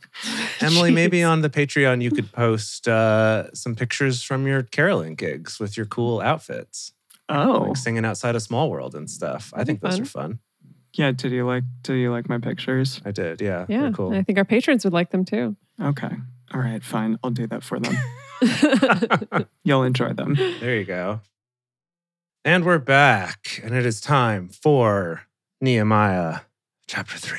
Emily, 0.61 0.91
maybe 0.93 1.23
on 1.23 1.41
the 1.41 1.51
Patreon 1.51 2.03
you 2.03 2.11
could 2.11 2.31
post 2.33 2.87
uh, 2.87 3.53
some 3.55 3.75
pictures 3.75 4.23
from 4.23 4.47
your 4.47 4.63
caroling 4.63 5.15
gigs 5.15 5.59
with 5.59 5.77
your 5.77 5.87
cool 5.87 6.21
outfits, 6.21 6.93
oh, 7.29 7.65
like 7.69 7.77
singing 7.77 8.05
outside 8.05 8.37
of 8.37 8.43
Small 8.43 8.71
World 8.71 8.95
and 8.95 9.11
stuff. 9.11 9.53
I 9.55 9.59
That'd 9.59 9.67
be 9.67 9.81
think 9.81 9.81
those 9.99 10.09
fun. 10.11 10.25
are 10.25 10.29
fun. 10.29 10.39
yeah. 10.95 11.13
Did 11.13 11.33
you 11.33 11.47
like? 11.47 11.65
Did 11.83 11.95
you 11.95 12.11
like 12.13 12.29
my 12.29 12.39
pictures? 12.39 13.01
I 13.05 13.11
did, 13.11 13.41
yeah. 13.41 13.67
Yeah, 13.69 13.91
cool. 13.93 14.13
I 14.15 14.23
think 14.23 14.39
our 14.39 14.45
patrons 14.45 14.85
would 14.85 14.93
like 14.93 15.11
them 15.11 15.25
too. 15.25 15.57
Okay. 15.81 16.11
All 16.55 16.61
right. 16.61 16.83
Fine. 16.85 17.19
I'll 17.25 17.31
do 17.31 17.47
that 17.49 17.65
for 17.65 17.81
them. 17.81 17.97
You'll 19.65 19.85
enjoy 19.85 20.13
them. 20.13 20.35
There 20.35 20.77
you 20.77 20.85
go. 20.85 21.21
And 22.45 22.65
we're 22.65 22.79
back, 22.79 23.61
and 23.63 23.75
it 23.75 23.87
is 23.87 24.01
time 24.01 24.49
for 24.49 25.23
Nehemiah 25.61 26.41
chapter 26.89 27.17
3. 27.17 27.39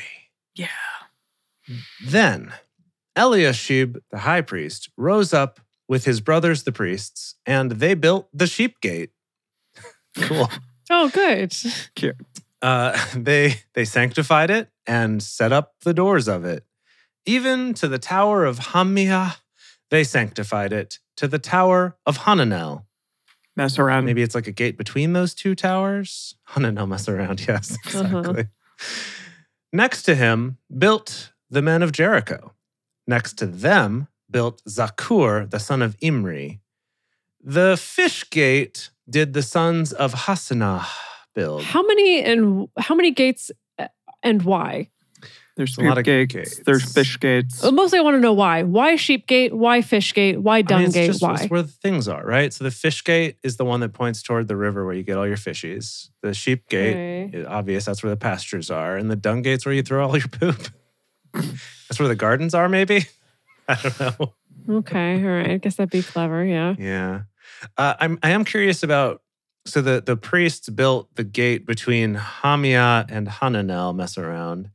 Yeah. 0.55 0.67
Then 2.05 2.53
Eliashib, 3.15 3.97
the 4.11 4.19
high 4.19 4.41
priest, 4.41 4.89
rose 4.97 5.33
up 5.33 5.59
with 5.87 6.05
his 6.05 6.21
brothers, 6.21 6.63
the 6.63 6.71
priests, 6.71 7.35
and 7.45 7.71
they 7.71 7.93
built 7.93 8.27
the 8.33 8.47
sheep 8.47 8.79
gate. 8.81 9.11
cool. 10.17 10.49
oh, 10.89 11.09
good. 11.09 11.53
Cute. 11.95 12.15
Uh, 12.61 12.97
they 13.15 13.55
they 13.73 13.85
sanctified 13.85 14.49
it 14.49 14.69
and 14.87 15.21
set 15.21 15.51
up 15.51 15.73
the 15.83 15.93
doors 15.93 16.27
of 16.27 16.45
it. 16.45 16.65
Even 17.25 17.73
to 17.75 17.87
the 17.87 17.99
tower 17.99 18.45
of 18.45 18.59
Hammeah, 18.59 19.37
they 19.89 20.03
sanctified 20.03 20.73
it. 20.73 20.99
To 21.17 21.27
the 21.27 21.39
tower 21.39 21.95
of 22.05 22.19
Hananel, 22.19 22.85
Mess 23.55 23.77
around. 23.77 24.05
Maybe 24.05 24.23
it's 24.23 24.33
like 24.33 24.47
a 24.47 24.51
gate 24.51 24.77
between 24.77 25.13
those 25.13 25.33
two 25.35 25.53
towers. 25.53 26.35
Hananel 26.49 26.87
mess 26.87 27.07
around. 27.07 27.45
Yes, 27.47 27.77
Uh-huh. 27.93 28.43
Next 29.75 30.03
to 30.03 30.13
him 30.13 30.59
built 30.77 31.33
the 31.49 31.63
men 31.63 31.81
of 31.81 31.91
Jericho. 31.91 32.53
Next 33.07 33.33
to 33.39 33.47
them 33.47 34.07
built 34.29 34.61
Zakur, 34.69 35.49
the 35.49 35.59
son 35.59 35.81
of 35.81 35.97
Imri. 35.99 36.61
The 37.43 37.75
fish 37.75 38.29
gate 38.29 38.91
did 39.09 39.33
the 39.33 39.41
sons 39.41 39.91
of 39.91 40.13
Hassenaah 40.13 40.85
build. 41.33 41.63
How 41.63 41.81
many 41.81 42.23
and 42.23 42.69
how 42.77 42.93
many 42.93 43.11
gates 43.11 43.49
uh, 43.79 43.87
and 44.21 44.43
why? 44.43 44.91
There's 45.55 45.77
a 45.77 45.81
lot 45.83 45.99
of 45.99 46.03
gates, 46.03 46.33
gates. 46.33 46.61
There's 46.65 46.91
fish 46.91 47.19
gates. 47.19 47.63
Mostly, 47.63 47.99
I 47.99 48.01
want 48.01 48.15
to 48.15 48.19
know 48.19 48.33
why. 48.33 48.63
Why 48.63 48.95
sheep 48.95 49.27
gate? 49.27 49.53
Why 49.55 49.81
fish 49.83 50.11
gate? 50.13 50.41
Why 50.41 50.57
I 50.57 50.61
dung 50.63 50.79
mean, 50.79 50.87
it's 50.87 50.95
gate? 50.95 51.07
just 51.07 51.21
why? 51.21 51.35
it's 51.35 51.45
where 51.49 51.61
the 51.61 51.67
things 51.67 52.07
are, 52.07 52.25
right? 52.25 52.51
So 52.51 52.63
the 52.63 52.71
fish 52.71 53.03
gate 53.03 53.37
is 53.43 53.57
the 53.57 53.65
one 53.65 53.79
that 53.81 53.93
points 53.93 54.23
toward 54.23 54.47
the 54.47 54.55
river 54.55 54.83
where 54.83 54.95
you 54.95 55.03
get 55.03 55.15
all 55.17 55.27
your 55.27 55.37
fishies. 55.37 56.09
The 56.23 56.33
sheep 56.33 56.67
gate 56.69 56.93
Okay. 57.29 57.37
is 57.37 57.45
obvious. 57.45 57.85
That's 57.85 58.01
where 58.01 58.09
the 58.09 58.17
pastures 58.17 58.71
are. 58.71 58.97
And 58.97 59.11
the 59.11 59.15
dung 59.15 59.43
gate's 59.43 59.63
where 59.65 59.75
you 59.75 59.83
throw 59.83 60.07
all 60.07 60.17
your 60.17 60.27
poop. 60.27 60.69
That's 61.33 61.99
where 61.99 62.07
the 62.07 62.15
gardens 62.15 62.55
are, 62.55 62.67
maybe? 62.67 63.05
I 63.67 63.75
don't 63.75 63.99
know. 64.19 64.33
Okay, 64.77 65.21
all 65.23 65.29
right. 65.29 65.51
I 65.51 65.57
guess 65.57 65.75
that'd 65.75 65.91
be 65.91 66.01
clever. 66.01 66.43
Yeah. 66.43 66.75
Yeah. 66.79 67.21
Uh, 67.77 67.93
I'm, 67.99 68.17
I 68.23 68.31
am 68.31 68.43
curious 68.45 68.81
about 68.81 69.21
so 69.65 69.81
the, 69.81 70.01
the 70.05 70.17
priests 70.17 70.67
built 70.69 71.13
the 71.15 71.23
gate 71.23 71.65
between 71.65 72.15
Hammeah 72.15 73.05
and 73.09 73.27
Hananel, 73.27 73.95
mess 73.95 74.17
around. 74.17 74.69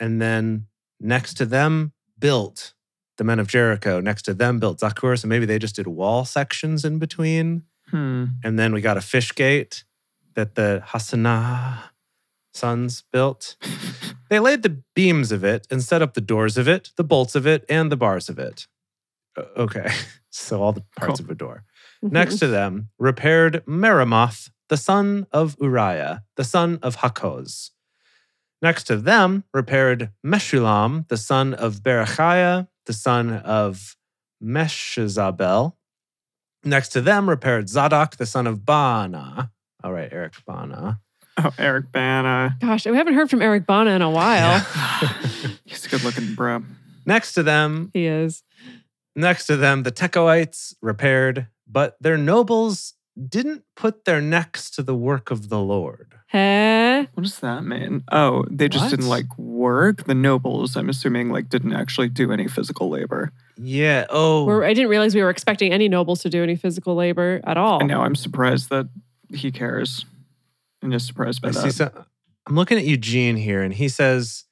And 0.00 0.20
then 0.20 0.66
next 1.00 1.34
to 1.34 1.46
them 1.46 1.92
built 2.18 2.74
the 3.16 3.24
men 3.24 3.38
of 3.38 3.46
Jericho. 3.46 4.00
Next 4.00 4.22
to 4.22 4.34
them 4.34 4.58
built 4.58 4.80
Zakur. 4.80 5.18
So 5.18 5.28
maybe 5.28 5.46
they 5.46 5.58
just 5.58 5.76
did 5.76 5.86
wall 5.86 6.24
sections 6.24 6.84
in 6.84 6.98
between. 6.98 7.62
Hmm. 7.90 8.24
And 8.42 8.58
then 8.58 8.72
we 8.72 8.80
got 8.80 8.96
a 8.96 9.00
fish 9.00 9.32
gate 9.34 9.84
that 10.34 10.54
the 10.56 10.82
Hassenaah 10.88 11.78
sons 12.52 13.04
built. 13.12 13.56
They 14.30 14.40
laid 14.40 14.62
the 14.62 14.82
beams 14.96 15.30
of 15.30 15.44
it 15.44 15.66
and 15.70 15.82
set 15.82 16.00
up 16.02 16.14
the 16.14 16.20
doors 16.20 16.56
of 16.56 16.66
it, 16.66 16.90
the 16.96 17.04
bolts 17.04 17.34
of 17.36 17.46
it, 17.46 17.64
and 17.68 17.92
the 17.92 17.96
bars 17.96 18.28
of 18.28 18.38
it. 18.38 18.66
Okay. 19.56 19.92
So 20.30 20.60
all 20.60 20.72
the 20.72 20.82
parts 20.96 21.20
Cool. 21.20 21.26
of 21.26 21.30
a 21.30 21.34
door. 21.36 21.62
Next 22.02 22.38
to 22.40 22.48
them, 22.48 22.88
repaired 22.98 23.62
Meremoth, 23.66 24.50
the 24.68 24.76
son 24.76 25.28
of 25.30 25.56
Uriah, 25.60 26.24
the 26.34 26.42
son 26.42 26.80
of 26.82 26.96
Hakkoz. 26.96 27.70
Next 28.62 28.84
to 28.84 28.96
them, 28.96 29.44
repaired 29.52 30.10
Meshullam, 30.24 31.06
the 31.08 31.16
son 31.16 31.52
of 31.54 31.80
Berechiah, 31.82 32.68
the 32.86 32.92
son 32.92 33.32
of 33.32 33.96
Meshezabel. 34.42 35.74
Next 36.64 36.88
to 36.90 37.00
them, 37.00 37.28
repaired 37.28 37.68
Zadok, 37.68 38.16
the 38.16 38.26
son 38.26 38.46
of 38.46 38.64
Bana. 38.64 39.50
All 39.82 39.92
right, 39.92 40.08
Eric 40.10 40.34
Bana. 40.46 41.00
Oh, 41.36 41.52
Eric 41.58 41.92
Bana. 41.92 42.56
Gosh, 42.60 42.86
we 42.86 42.96
haven't 42.96 43.14
heard 43.14 43.28
from 43.28 43.42
Eric 43.42 43.66
Bana 43.66 43.90
in 43.90 44.02
a 44.02 44.10
while. 44.10 44.60
He's 45.64 45.84
a 45.84 45.88
good 45.90 46.04
looking 46.04 46.34
bro. 46.34 46.62
Next 47.04 47.34
to 47.34 47.42
them, 47.42 47.90
He 47.92 48.06
is. 48.06 48.42
next 49.14 49.46
to 49.46 49.56
them, 49.56 49.82
the 49.82 49.92
Tekoites 49.92 50.74
repaired, 50.80 51.48
but 51.66 51.96
their 52.00 52.16
nobles 52.16 52.94
didn't 53.28 53.64
put 53.76 54.04
their 54.06 54.20
necks 54.22 54.70
to 54.70 54.82
the 54.82 54.94
work 54.94 55.30
of 55.30 55.48
the 55.50 55.60
Lord. 55.60 56.14
Huh? 56.28 56.38
That? 57.06 57.16
What 57.16 57.22
does 57.22 57.38
that 57.40 57.64
mean? 57.64 58.04
Oh, 58.10 58.44
they 58.50 58.68
just 58.68 58.90
didn't 58.90 59.08
like 59.08 59.36
work. 59.38 60.04
The 60.04 60.14
nobles, 60.14 60.76
I'm 60.76 60.88
assuming, 60.88 61.30
like 61.30 61.48
didn't 61.48 61.74
actually 61.74 62.08
do 62.08 62.32
any 62.32 62.48
physical 62.48 62.88
labor. 62.88 63.32
Yeah. 63.56 64.06
Oh. 64.10 64.44
We're, 64.44 64.64
I 64.64 64.74
didn't 64.74 64.90
realize 64.90 65.14
we 65.14 65.22
were 65.22 65.30
expecting 65.30 65.72
any 65.72 65.88
nobles 65.88 66.22
to 66.22 66.30
do 66.30 66.42
any 66.42 66.56
physical 66.56 66.94
labor 66.94 67.40
at 67.44 67.56
all. 67.56 67.80
And 67.80 67.88
now 67.88 68.02
I'm 68.02 68.14
surprised 68.14 68.70
that 68.70 68.88
he 69.30 69.50
cares. 69.52 70.04
I'm 70.82 70.90
just 70.90 71.06
surprised 71.06 71.40
by 71.40 71.48
I 71.48 71.52
that. 71.52 71.62
see. 71.62 71.70
So, 71.70 72.04
I'm 72.46 72.56
looking 72.56 72.76
at 72.76 72.84
Eugene 72.84 73.36
here, 73.36 73.62
and 73.62 73.72
he 73.72 73.88
says, 73.88 74.44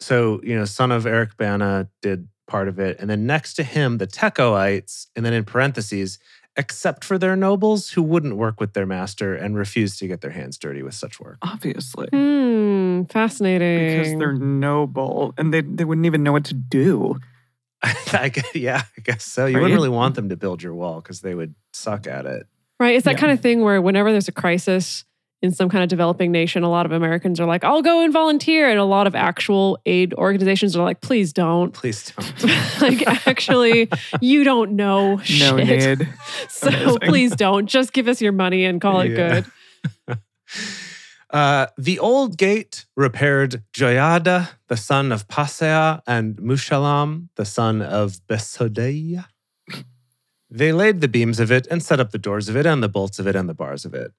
"So 0.00 0.40
you 0.42 0.54
know, 0.54 0.66
son 0.66 0.92
of 0.92 1.06
Eric 1.06 1.36
Bana 1.38 1.88
did 2.02 2.28
part 2.46 2.68
of 2.68 2.78
it, 2.78 2.98
and 3.00 3.08
then 3.08 3.26
next 3.26 3.54
to 3.54 3.62
him, 3.62 3.96
the 3.98 4.06
Tekoites, 4.06 5.06
and 5.16 5.24
then 5.24 5.32
in 5.32 5.44
parentheses, 5.44 6.18
except 6.56 7.04
for 7.04 7.18
their 7.18 7.34
nobles 7.36 7.90
who 7.90 8.02
wouldn't 8.02 8.36
work 8.36 8.60
with 8.60 8.74
their 8.74 8.86
master 8.86 9.34
and 9.34 9.56
refused 9.56 9.98
to 10.00 10.06
get 10.06 10.20
their 10.20 10.30
hands 10.32 10.58
dirty 10.58 10.82
with 10.82 10.94
such 10.94 11.18
work." 11.20 11.38
Obviously. 11.42 12.08
Hmm, 12.12 13.04
fascinating. 13.04 13.86
Because 13.86 14.18
they're 14.18 14.32
noble 14.34 15.34
and 15.38 15.52
they, 15.52 15.62
they 15.62 15.84
wouldn't 15.84 16.06
even 16.06 16.22
know 16.22 16.32
what 16.32 16.44
to 16.46 16.54
do. 16.54 17.18
I 18.12 18.28
guess, 18.28 18.54
yeah, 18.54 18.82
I 18.96 19.00
guess 19.00 19.24
so. 19.24 19.46
You 19.46 19.54
Right? 19.56 19.62
wouldn't 19.62 19.76
really 19.78 19.88
want 19.88 20.14
them 20.14 20.28
to 20.28 20.36
build 20.36 20.62
your 20.62 20.74
wall 20.74 21.00
because 21.00 21.20
they 21.20 21.34
would 21.34 21.54
suck 21.72 22.06
at 22.06 22.26
it. 22.26 22.46
right. 22.78 22.94
It's 22.94 23.04
that 23.04 23.12
Yeah. 23.14 23.18
kind 23.18 23.32
of 23.32 23.40
thing 23.40 23.62
where 23.62 23.80
whenever 23.82 24.12
there's 24.12 24.28
a 24.28 24.32
crisis 24.32 25.04
in 25.42 25.50
some 25.50 25.68
kind 25.68 25.82
of 25.82 25.88
developing 25.88 26.30
nation, 26.30 26.62
a 26.62 26.70
lot 26.70 26.86
of 26.86 26.92
Americans 26.92 27.40
are 27.40 27.46
like, 27.46 27.64
I'll 27.64 27.82
go 27.82 28.02
and 28.04 28.12
volunteer. 28.12 28.70
And 28.70 28.78
a 28.78 28.84
lot 28.84 29.06
of 29.08 29.14
actual 29.16 29.78
aid 29.86 30.14
organizations 30.14 30.76
are 30.76 30.84
like, 30.84 31.00
please 31.00 31.32
don't. 31.32 31.72
Please 31.72 32.12
don't. 32.16 32.80
like, 32.80 33.26
actually, 33.26 33.88
you 34.20 34.44
don't 34.44 34.72
know 34.72 35.16
No 35.16 35.22
shit. 35.24 35.98
need. 35.98 36.08
So 36.48 36.68
Amazing. 36.68 36.98
please 37.00 37.36
don't. 37.36 37.66
Just 37.66 37.92
give 37.92 38.06
us 38.08 38.20
your 38.22 38.32
money 38.32 38.64
and 38.64 38.80
call 38.80 39.00
it 39.00 39.08
good. 39.08 39.44
Uh, 41.30 41.66
the 41.78 41.98
old 41.98 42.36
gate 42.36 42.84
repaired 42.94 43.62
Joiada, 43.72 44.50
the 44.68 44.76
son 44.76 45.10
of 45.10 45.26
Paseah, 45.28 46.02
and 46.06 46.36
Meshullam, 46.36 47.28
the 47.36 47.46
son 47.46 47.80
of 47.80 48.18
Besodeiah. 48.28 49.24
They 50.50 50.72
laid 50.72 51.00
the 51.00 51.08
beams 51.08 51.40
of 51.40 51.50
it 51.50 51.66
and 51.70 51.82
set 51.82 52.00
up 52.00 52.10
the 52.10 52.18
doors 52.18 52.50
of 52.50 52.56
it 52.56 52.66
and 52.66 52.82
the 52.82 52.88
bolts 52.90 53.18
of 53.18 53.26
it 53.26 53.34
and 53.34 53.48
the 53.48 53.54
bars 53.54 53.86
of 53.86 53.94
it. 53.94 54.12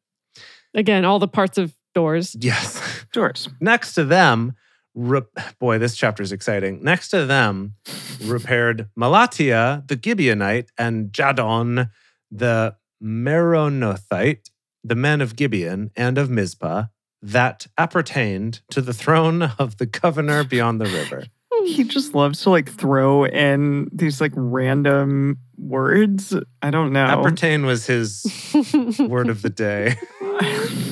Again, 0.74 1.05
all 1.05 1.19
the 1.19 1.28
parts 1.28 1.57
of 1.57 1.74
doors. 1.93 2.36
Yes. 2.39 3.05
Doors. 3.13 3.49
Next 3.59 3.93
to 3.93 4.03
them, 4.03 4.53
rep- 4.95 5.59
boy, 5.59 5.78
this 5.78 5.95
chapter 5.95 6.24
is 6.24 6.32
exciting. 6.32 6.84
Next 6.84 7.09
to 7.09 7.26
them, 7.26 7.76
repaired 8.24 8.89
Melatiah, 8.97 9.88
the 9.88 9.97
Gibeonite, 9.97 10.69
and 10.78 11.11
Jadon, 11.11 11.89
the 12.32 12.76
Meronothite, 13.03 14.49
the 14.84 14.95
men 14.95 15.21
of 15.21 15.36
Gibeon 15.36 15.91
and 15.95 16.17
of 16.17 16.30
Mizpah, 16.30 16.86
that 17.21 17.67
appertained 17.78 18.61
to 18.71 18.82
the 18.82 18.93
throne 18.93 19.43
of 19.59 19.78
the 19.78 19.86
governor 19.86 20.43
beyond 20.43 20.82
the 20.82 20.86
river. 20.86 21.26
He 21.65 21.86
just 21.86 22.13
loves 22.13 22.41
to 22.41 22.49
like 22.49 22.69
throw 22.69 23.26
in 23.26 23.89
these 23.93 24.19
like 24.19 24.34
random 24.36 25.38
words. 25.57 26.36
I 26.61 26.71
don't 26.71 26.91
know. 26.91 27.05
Appertain 27.05 27.65
was 27.65 27.86
his 27.86 28.26
word 28.99 29.30
of 29.30 29.41
the 29.41 29.49
day. 29.49 29.95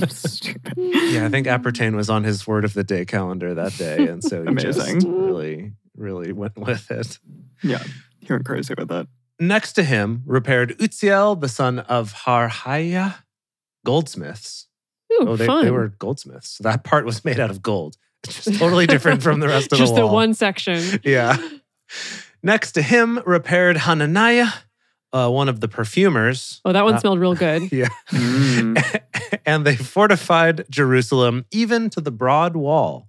Stupid. 0.10 0.74
Yeah, 0.78 1.26
I 1.26 1.30
think 1.30 1.48
appertain 1.48 1.96
was 1.96 2.10
on 2.10 2.24
his 2.24 2.46
word 2.48 2.66
of 2.66 2.74
the 2.74 2.84
day 2.84 3.06
calendar 3.06 3.54
that 3.54 3.76
day. 3.78 4.08
And 4.08 4.24
so 4.24 4.44
he 4.44 4.54
just 4.56 4.80
Amazing. 4.80 5.26
really, 5.26 5.74
really 5.96 6.32
went 6.32 6.58
with 6.58 6.90
it. 6.92 7.20
Yeah. 7.64 7.84
He 8.20 8.32
went 8.32 8.46
crazy 8.46 8.74
with 8.78 8.88
that. 8.90 9.08
Next 9.40 9.74
to 9.74 9.84
him, 9.84 10.24
repaired 10.26 10.78
Uzziel, 10.80 11.40
the 11.40 11.50
son 11.50 11.80
of 11.80 12.14
Harhaiah, 12.14 13.16
goldsmiths. 13.86 14.68
Ooh, 15.14 15.26
oh, 15.30 15.36
they, 15.36 15.46
fun. 15.46 15.66
they 15.66 15.72
were 15.72 15.88
goldsmiths. 15.90 16.58
That 16.60 16.84
part 16.84 17.06
was 17.06 17.26
made 17.26 17.40
out 17.40 17.50
of 17.50 17.62
gold. 17.62 17.98
It's 18.24 18.46
just 18.46 18.60
totally 18.60 18.86
different 18.88 19.24
from 19.24 19.40
the 19.40 19.48
rest 19.48 19.72
of 19.72 19.78
the 19.80 19.84
world. 19.84 19.88
Just 19.88 19.96
the 19.96 20.02
the 20.02 20.06
wall. 20.06 20.16
one 20.16 20.34
section. 20.36 21.00
Yeah. 21.04 21.38
Next 22.44 22.74
to 22.74 22.82
him, 22.82 23.20
repaired 23.26 23.78
Hananiah, 23.78 24.48
uh, 25.12 25.30
one 25.30 25.50
of 25.50 25.60
the 25.60 25.68
perfumers. 25.68 26.62
Oh, 26.64 26.72
that 26.72 26.84
one 26.86 26.94
Uh, 26.96 27.00
smelled 27.00 27.20
real 27.20 27.36
good. 27.36 27.64
Yeah. 27.72 27.90
Mm. 28.12 29.02
and 29.46 29.66
they 29.66 29.76
fortified 29.76 30.66
Jerusalem 30.70 31.46
even 31.52 31.90
to 31.92 32.02
the 32.02 32.12
broad 32.12 32.56
wall. 32.56 33.08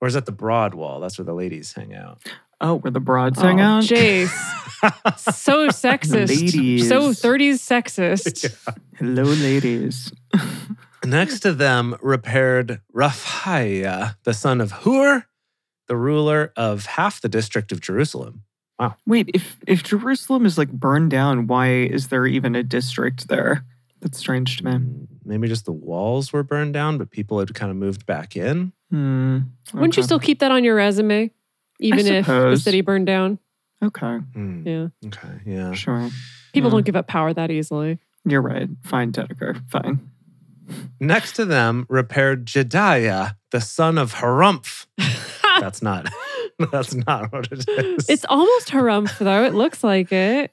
Or 0.00 0.08
is 0.08 0.14
that 0.14 0.26
the 0.26 0.32
broad 0.32 0.74
wall? 0.74 1.00
That's 1.00 1.18
where 1.18 1.24
the 1.24 1.34
ladies 1.34 1.72
hang 1.72 1.94
out. 1.94 2.20
Oh, 2.60 2.76
where 2.76 2.90
the 2.90 3.00
broads 3.00 3.38
oh, 3.38 3.42
hang 3.42 3.60
Oh, 3.60 3.64
out? 3.64 3.84
Jace. 3.84 4.28
so 5.18 5.68
sexist. 5.68 6.28
Ladies. 6.28 6.88
So 6.88 7.10
30s 7.10 7.54
sexist. 7.54 8.74
Hello, 8.96 9.22
ladies. 9.22 10.12
Next 11.04 11.40
to 11.40 11.52
them, 11.52 11.96
repaired 12.00 12.80
Rephaiah, 12.94 14.16
the 14.22 14.34
son 14.34 14.60
of 14.60 14.70
Hur, 14.70 15.24
the 15.88 15.96
ruler 15.96 16.52
of 16.56 16.86
half 16.86 17.20
the 17.20 17.28
district 17.28 17.72
of 17.72 17.80
Jerusalem. 17.80 18.42
Wow. 18.78 18.96
Wait, 19.06 19.30
if 19.34 19.56
if 19.66 19.82
Jerusalem 19.82 20.46
is 20.46 20.58
like 20.58 20.70
burned 20.72 21.10
down, 21.10 21.46
why 21.46 21.68
is 21.70 22.08
there 22.08 22.26
even 22.26 22.54
a 22.54 22.62
district 22.62 23.28
there? 23.28 23.64
That's 24.00 24.18
strange 24.18 24.58
to 24.58 24.64
me. 24.64 24.72
Hmm. 24.72 25.04
Maybe 25.24 25.48
just 25.48 25.64
the 25.64 25.72
walls 25.72 26.32
were 26.32 26.42
burned 26.42 26.74
down, 26.74 26.98
but 26.98 27.10
people 27.10 27.38
had 27.38 27.54
kind 27.54 27.70
of 27.70 27.76
moved 27.76 28.06
back 28.06 28.36
in. 28.36 28.72
Hmm. 28.90 29.38
Wouldn't 29.72 29.96
you 29.96 30.02
still 30.02 30.18
keep 30.18 30.40
that 30.40 30.50
on 30.50 30.64
your 30.64 30.74
resume? 30.74 31.30
Even 31.80 32.06
if 32.06 32.26
the 32.26 32.56
city 32.56 32.80
burned 32.80 33.06
down? 33.06 33.38
Okay, 33.82 34.18
Hmm, 34.34 34.66
Yeah. 34.66 34.88
Okay, 35.06 35.40
yeah. 35.44 35.72
sure. 35.72 36.08
People 36.52 36.70
Yeah. 36.70 36.74
don't 36.76 36.84
give 36.86 36.94
up 36.96 37.08
power 37.08 37.32
that 37.34 37.50
easily. 37.50 37.98
You're 38.24 38.42
right. 38.42 38.68
Fine, 38.84 39.10
Dedeker. 39.12 39.60
Fine. 39.68 39.98
Next 41.00 41.32
to 41.32 41.44
them, 41.44 41.86
repaired 41.88 42.46
Jedaiah, 42.46 43.34
the 43.50 43.60
son 43.60 43.98
of 43.98 44.14
Harumph. 44.14 44.86
That's 45.60 45.82
not. 45.82 46.06
That's 46.72 46.94
not 46.94 47.32
what 47.32 47.48
it 47.50 47.68
is. 47.68 48.08
it's 48.08 48.24
almost 48.28 48.68
harumph, 48.68 49.18
though. 49.18 49.44
It 49.44 49.54
looks 49.54 49.82
like 49.82 50.12
it. 50.12 50.52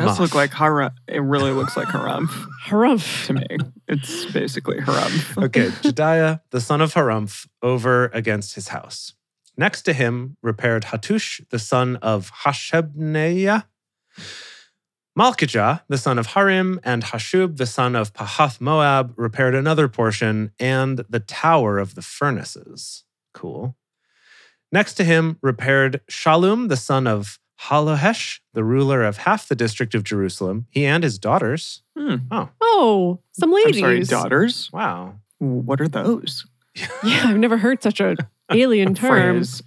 It 0.00 0.06
does 0.06 0.20
look 0.20 0.34
like 0.34 0.50
harumph. 0.50 0.94
It 1.06 1.20
really 1.20 1.52
looks 1.52 1.76
like 1.76 1.88
harumph. 1.88 2.46
Harumph. 2.64 3.26
to 3.26 3.34
me. 3.34 3.58
It's 3.88 4.26
basically 4.32 4.78
harumph. 4.78 5.44
Okay, 5.44 5.68
Jedaiah, 5.68 6.40
the 6.50 6.60
son 6.60 6.80
of 6.80 6.94
Harumph, 6.94 7.48
over 7.62 8.06
against 8.12 8.54
his 8.54 8.68
house. 8.68 9.14
Next 9.56 9.82
to 9.82 9.92
him, 9.92 10.36
repaired 10.42 10.84
Hattush, 10.84 11.40
the 11.50 11.58
son 11.58 11.96
of 11.96 12.30
Hashabneiah. 12.44 13.64
Malkijah, 15.18 15.82
the 15.88 15.98
son 15.98 16.16
of 16.16 16.28
Harim, 16.28 16.78
and 16.84 17.02
Hashub, 17.02 17.56
the 17.56 17.66
son 17.66 17.96
of 17.96 18.12
Pahath 18.12 18.60
Moab, 18.60 19.12
repaired 19.16 19.56
another 19.56 19.88
portion 19.88 20.52
and 20.60 21.04
the 21.10 21.18
tower 21.18 21.80
of 21.80 21.96
the 21.96 22.02
furnaces. 22.02 23.02
Cool. 23.34 23.76
Next 24.72 24.94
to 24.94 25.04
him, 25.04 25.38
repaired 25.42 26.00
Shalom, 26.08 26.68
the 26.68 26.76
son 26.76 27.06
of 27.06 27.38
Halohesh, 27.62 28.40
the 28.54 28.62
ruler 28.62 29.02
of 29.02 29.18
half 29.18 29.48
the 29.48 29.54
district 29.56 29.94
of 29.94 30.04
Jerusalem, 30.04 30.66
he 30.70 30.84
and 30.86 31.02
his 31.02 31.18
daughters. 31.18 31.82
Hmm. 31.96 32.16
Oh, 32.60 33.20
some 33.32 33.50
I'm 33.50 33.54
ladies. 33.64 33.80
sorry, 33.80 34.02
daughters. 34.04 34.70
Wow. 34.72 35.14
What 35.38 35.80
are 35.80 35.88
those? 35.88 36.46
Yeah, 37.02 37.22
I've 37.24 37.38
never 37.38 37.56
heard 37.56 37.82
such 37.82 37.98
a 38.00 38.14
alien 38.52 38.94
term. 38.94 39.42
Phrase. 39.42 39.62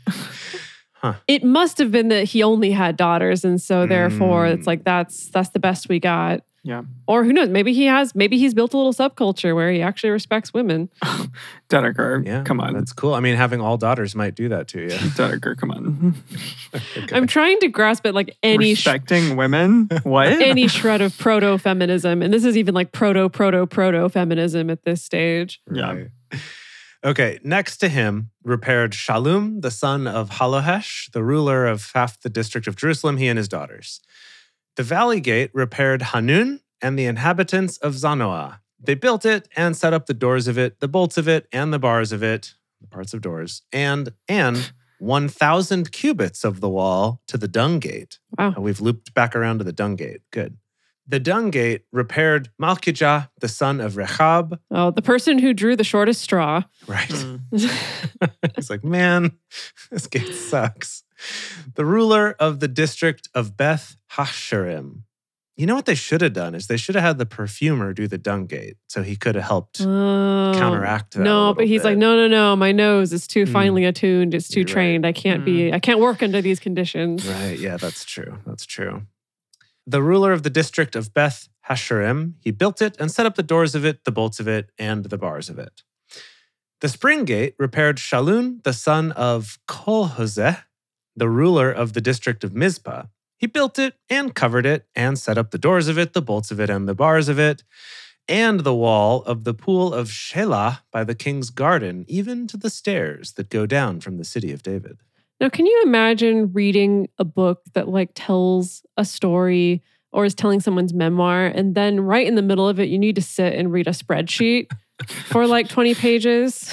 It 1.27 1.43
must 1.43 1.77
have 1.79 1.91
been 1.91 2.07
that 2.09 2.25
he 2.25 2.41
only 2.43 2.71
had 2.71 2.95
daughters, 2.95 3.43
and 3.43 3.59
so 3.61 3.85
therefore 3.85 4.45
Mm. 4.45 4.53
it's 4.53 4.67
like 4.67 4.85
that's 4.85 5.27
that's 5.29 5.49
the 5.49 5.59
best 5.59 5.89
we 5.89 5.99
got. 5.99 6.41
Yeah. 6.63 6.83
Or 7.07 7.23
who 7.23 7.33
knows? 7.33 7.49
Maybe 7.49 7.73
he 7.73 7.85
has. 7.85 8.13
Maybe 8.13 8.37
he's 8.37 8.53
built 8.53 8.73
a 8.73 8.77
little 8.77 8.93
subculture 8.93 9.55
where 9.55 9.71
he 9.71 9.81
actually 9.81 10.11
respects 10.11 10.53
women. 10.53 10.89
Dedeker. 11.69 12.25
Yeah. 12.25 12.43
Come 12.43 12.59
on. 12.59 12.73
That's 12.73 12.93
cool. 12.93 13.15
I 13.15 13.19
mean, 13.19 13.35
having 13.35 13.61
all 13.61 13.77
daughters 13.77 14.13
might 14.13 14.35
do 14.35 14.47
that 14.49 14.67
to 14.69 14.81
you. 14.81 14.87
Dedeker, 15.17 15.57
come 15.57 15.71
on. 15.71 16.15
Okay. 16.97 17.15
I'm 17.15 17.27
trying 17.27 17.59
to 17.59 17.67
grasp 17.67 18.05
it 18.05 18.13
like 18.13 18.37
any 18.43 18.75
sh- 18.75 18.85
Respecting 18.85 19.35
women? 19.35 19.89
What? 20.03 20.27
any 20.27 20.67
shred 20.67 21.01
of 21.01 21.17
proto 21.17 21.57
feminism, 21.57 22.21
and 22.21 22.33
this 22.33 22.45
is 22.45 22.55
even 22.55 22.73
like 22.73 22.91
proto 22.93 23.27
proto 23.27 23.65
proto 23.65 24.07
feminism 24.07 24.69
at 24.69 24.83
this 24.83 25.03
stage. 25.03 25.59
Yeah. 25.71 25.91
Right. 25.91 26.07
Okay, 27.03 27.39
next 27.43 27.77
to 27.77 27.89
him, 27.89 28.29
repaired 28.43 28.93
Shalom, 28.93 29.61
the 29.61 29.71
son 29.71 30.07
of 30.07 30.29
Halohesh, 30.29 31.11
the 31.11 31.23
ruler 31.23 31.65
of 31.65 31.91
half 31.93 32.19
the 32.21 32.29
district 32.29 32.67
of 32.67 32.75
Jerusalem, 32.75 33.17
he 33.17 33.27
and 33.27 33.37
his 33.37 33.47
daughters. 33.47 33.99
The 34.75 34.83
valley 34.83 35.19
gate 35.19 35.51
repaired 35.53 36.01
Hanun 36.01 36.61
and 36.81 36.97
the 36.97 37.05
inhabitants 37.05 37.77
of 37.77 37.93
Zanoah. 37.93 38.59
They 38.79 38.95
built 38.95 39.25
it 39.25 39.47
and 39.55 39.75
set 39.77 39.93
up 39.93 40.05
the 40.07 40.13
doors 40.13 40.47
of 40.47 40.57
it, 40.57 40.79
the 40.79 40.87
bolts 40.87 41.17
of 41.17 41.27
it, 41.27 41.47
and 41.51 41.71
the 41.71 41.79
bars 41.79 42.11
of 42.11 42.23
it, 42.23 42.55
the 42.79 42.87
parts 42.87 43.13
of 43.13 43.21
doors, 43.21 43.61
and 43.71 44.13
and 44.27 44.71
1,000 44.99 45.91
cubits 45.91 46.43
of 46.43 46.61
the 46.61 46.69
wall 46.69 47.21
to 47.27 47.37
the 47.37 47.47
dung 47.47 47.79
gate. 47.79 48.19
Wow. 48.37 48.53
Uh, 48.55 48.61
We've 48.61 48.79
looped 48.81 49.13
back 49.15 49.35
around 49.35 49.57
to 49.57 49.63
the 49.63 49.73
dung 49.73 49.95
gate. 49.95 50.21
Good. 50.31 50.57
The 51.07 51.19
dung 51.19 51.49
gate 51.49 51.85
repaired 51.91 52.49
Malkijah, 52.61 53.29
the 53.39 53.47
son 53.47 53.81
of 53.81 53.97
Rechab. 53.97 54.59
Oh, 54.69 54.91
the 54.91 55.01
person 55.01 55.39
who 55.39 55.53
drew 55.53 55.75
the 55.75 55.83
shortest 55.83 56.21
straw. 56.21 56.63
Right. 56.87 57.09
Mm. 57.09 57.41
He's 58.55 58.69
like, 58.69 58.83
man, 58.83 59.31
this 59.91 60.07
gate 60.07 60.33
sucks. 60.33 61.03
The 61.75 61.85
ruler 61.85 62.35
of 62.39 62.59
the 62.59 62.67
district 62.67 63.29
of 63.33 63.55
Beth 63.57 63.95
Hasharim. 64.13 65.03
You 65.57 65.67
know 65.67 65.75
what 65.75 65.85
they 65.85 65.95
should 65.95 66.21
have 66.21 66.33
done 66.33 66.55
is 66.55 66.67
they 66.67 66.77
should 66.77 66.95
have 66.95 67.03
had 67.03 67.17
the 67.19 67.25
perfumer 67.25 67.93
do 67.93 68.07
the 68.07 68.17
dung 68.17 68.47
gate 68.47 68.77
so 68.87 69.03
he 69.03 69.15
could 69.15 69.35
have 69.35 69.43
helped 69.43 69.79
Oh. 69.81 70.53
counteract 70.55 71.13
that. 71.13 71.19
No, 71.21 71.39
little 71.49 71.53
but 71.55 71.67
he's 71.67 71.83
like, 71.83 71.97
no, 71.97 72.15
no, 72.15 72.27
no. 72.27 72.55
My 72.55 72.71
nose 72.71 73.13
is 73.13 73.27
too 73.27 73.43
Mm. 73.45 73.51
finely 73.51 73.85
attuned. 73.85 74.33
It's 74.33 74.47
too 74.47 74.61
You're 74.61 74.65
right. 74.67 74.73
trained. 74.73 75.05
I 75.05 75.11
can't 75.11 75.45
be. 75.45 75.71
I 75.71 75.79
can't 75.79 75.99
work 75.99 76.23
under 76.23 76.41
these 76.41 76.59
conditions. 76.59 77.27
Right. 77.27 77.59
Yeah, 77.59 77.77
that's 77.77 78.05
true. 78.05 78.39
That's 78.47 78.65
true. 78.65 79.03
The 79.85 80.01
ruler 80.01 80.31
of 80.31 80.41
the 80.43 80.49
district 80.49 80.95
of 80.95 81.13
Beth 81.13 81.47
Hasharim, 81.69 82.33
he 82.39 82.49
built 82.51 82.81
it 82.81 82.95
and 82.99 83.11
set 83.11 83.25
up 83.25 83.35
the 83.35 83.43
doors 83.43 83.75
of 83.75 83.85
it, 83.85 84.03
the 84.05 84.11
bolts 84.11 84.39
of 84.39 84.47
it, 84.47 84.69
and 84.79 85.05
the 85.05 85.17
bars 85.17 85.49
of 85.49 85.59
it. 85.59 85.83
The 86.79 86.89
spring 86.89 87.25
gate 87.25 87.53
repaired 87.59 87.97
Shalun, 87.97 88.63
the 88.63 88.73
son 88.73 89.11
of 89.11 89.59
Kolhozeh, 89.67 90.63
the 91.15 91.29
ruler 91.29 91.71
of 91.71 91.93
the 91.93 92.01
district 92.01 92.43
of 92.43 92.53
Mizpah. 92.53 93.03
He 93.37 93.47
built 93.47 93.79
it 93.79 93.95
and 94.09 94.35
covered 94.35 94.65
it 94.65 94.85
and 94.95 95.17
set 95.17 95.37
up 95.37 95.51
the 95.51 95.57
doors 95.57 95.87
of 95.87 95.97
it, 95.97 96.13
the 96.13 96.21
bolts 96.21 96.51
of 96.51 96.59
it, 96.59 96.69
and 96.69 96.87
the 96.87 96.93
bars 96.93 97.27
of 97.27 97.39
it, 97.39 97.63
and 98.27 98.59
the 98.61 98.75
wall 98.75 99.23
of 99.23 99.43
the 99.43 99.53
pool 99.53 99.93
of 99.93 100.09
Shelah 100.09 100.81
by 100.91 101.03
the 101.03 101.15
king's 101.15 101.49
garden, 101.49 102.05
even 102.07 102.45
to 102.47 102.57
the 102.57 102.69
stairs 102.69 103.33
that 103.33 103.49
go 103.49 103.65
down 103.65 103.99
from 103.99 104.17
the 104.17 104.23
city 104.23 104.51
of 104.51 104.61
David. 104.61 104.99
Now, 105.39 105.49
can 105.49 105.65
you 105.65 105.81
imagine 105.83 106.53
reading 106.53 107.09
a 107.17 107.25
book 107.25 107.61
that 107.73 107.87
like 107.87 108.11
tells 108.13 108.83
a 108.95 109.03
story 109.03 109.81
or 110.11 110.23
is 110.23 110.35
telling 110.35 110.59
someone's 110.59 110.93
memoir, 110.93 111.47
and 111.47 111.73
then 111.73 111.99
right 111.99 112.27
in 112.27 112.35
the 112.35 112.41
middle 112.41 112.67
of 112.67 112.79
it, 112.79 112.89
you 112.89 112.99
need 112.99 113.15
to 113.15 113.21
sit 113.21 113.55
and 113.55 113.71
read 113.71 113.87
a 113.87 113.91
spreadsheet 113.91 114.67
for 115.07 115.47
like 115.47 115.67
20 115.67 115.95
pages? 115.95 116.69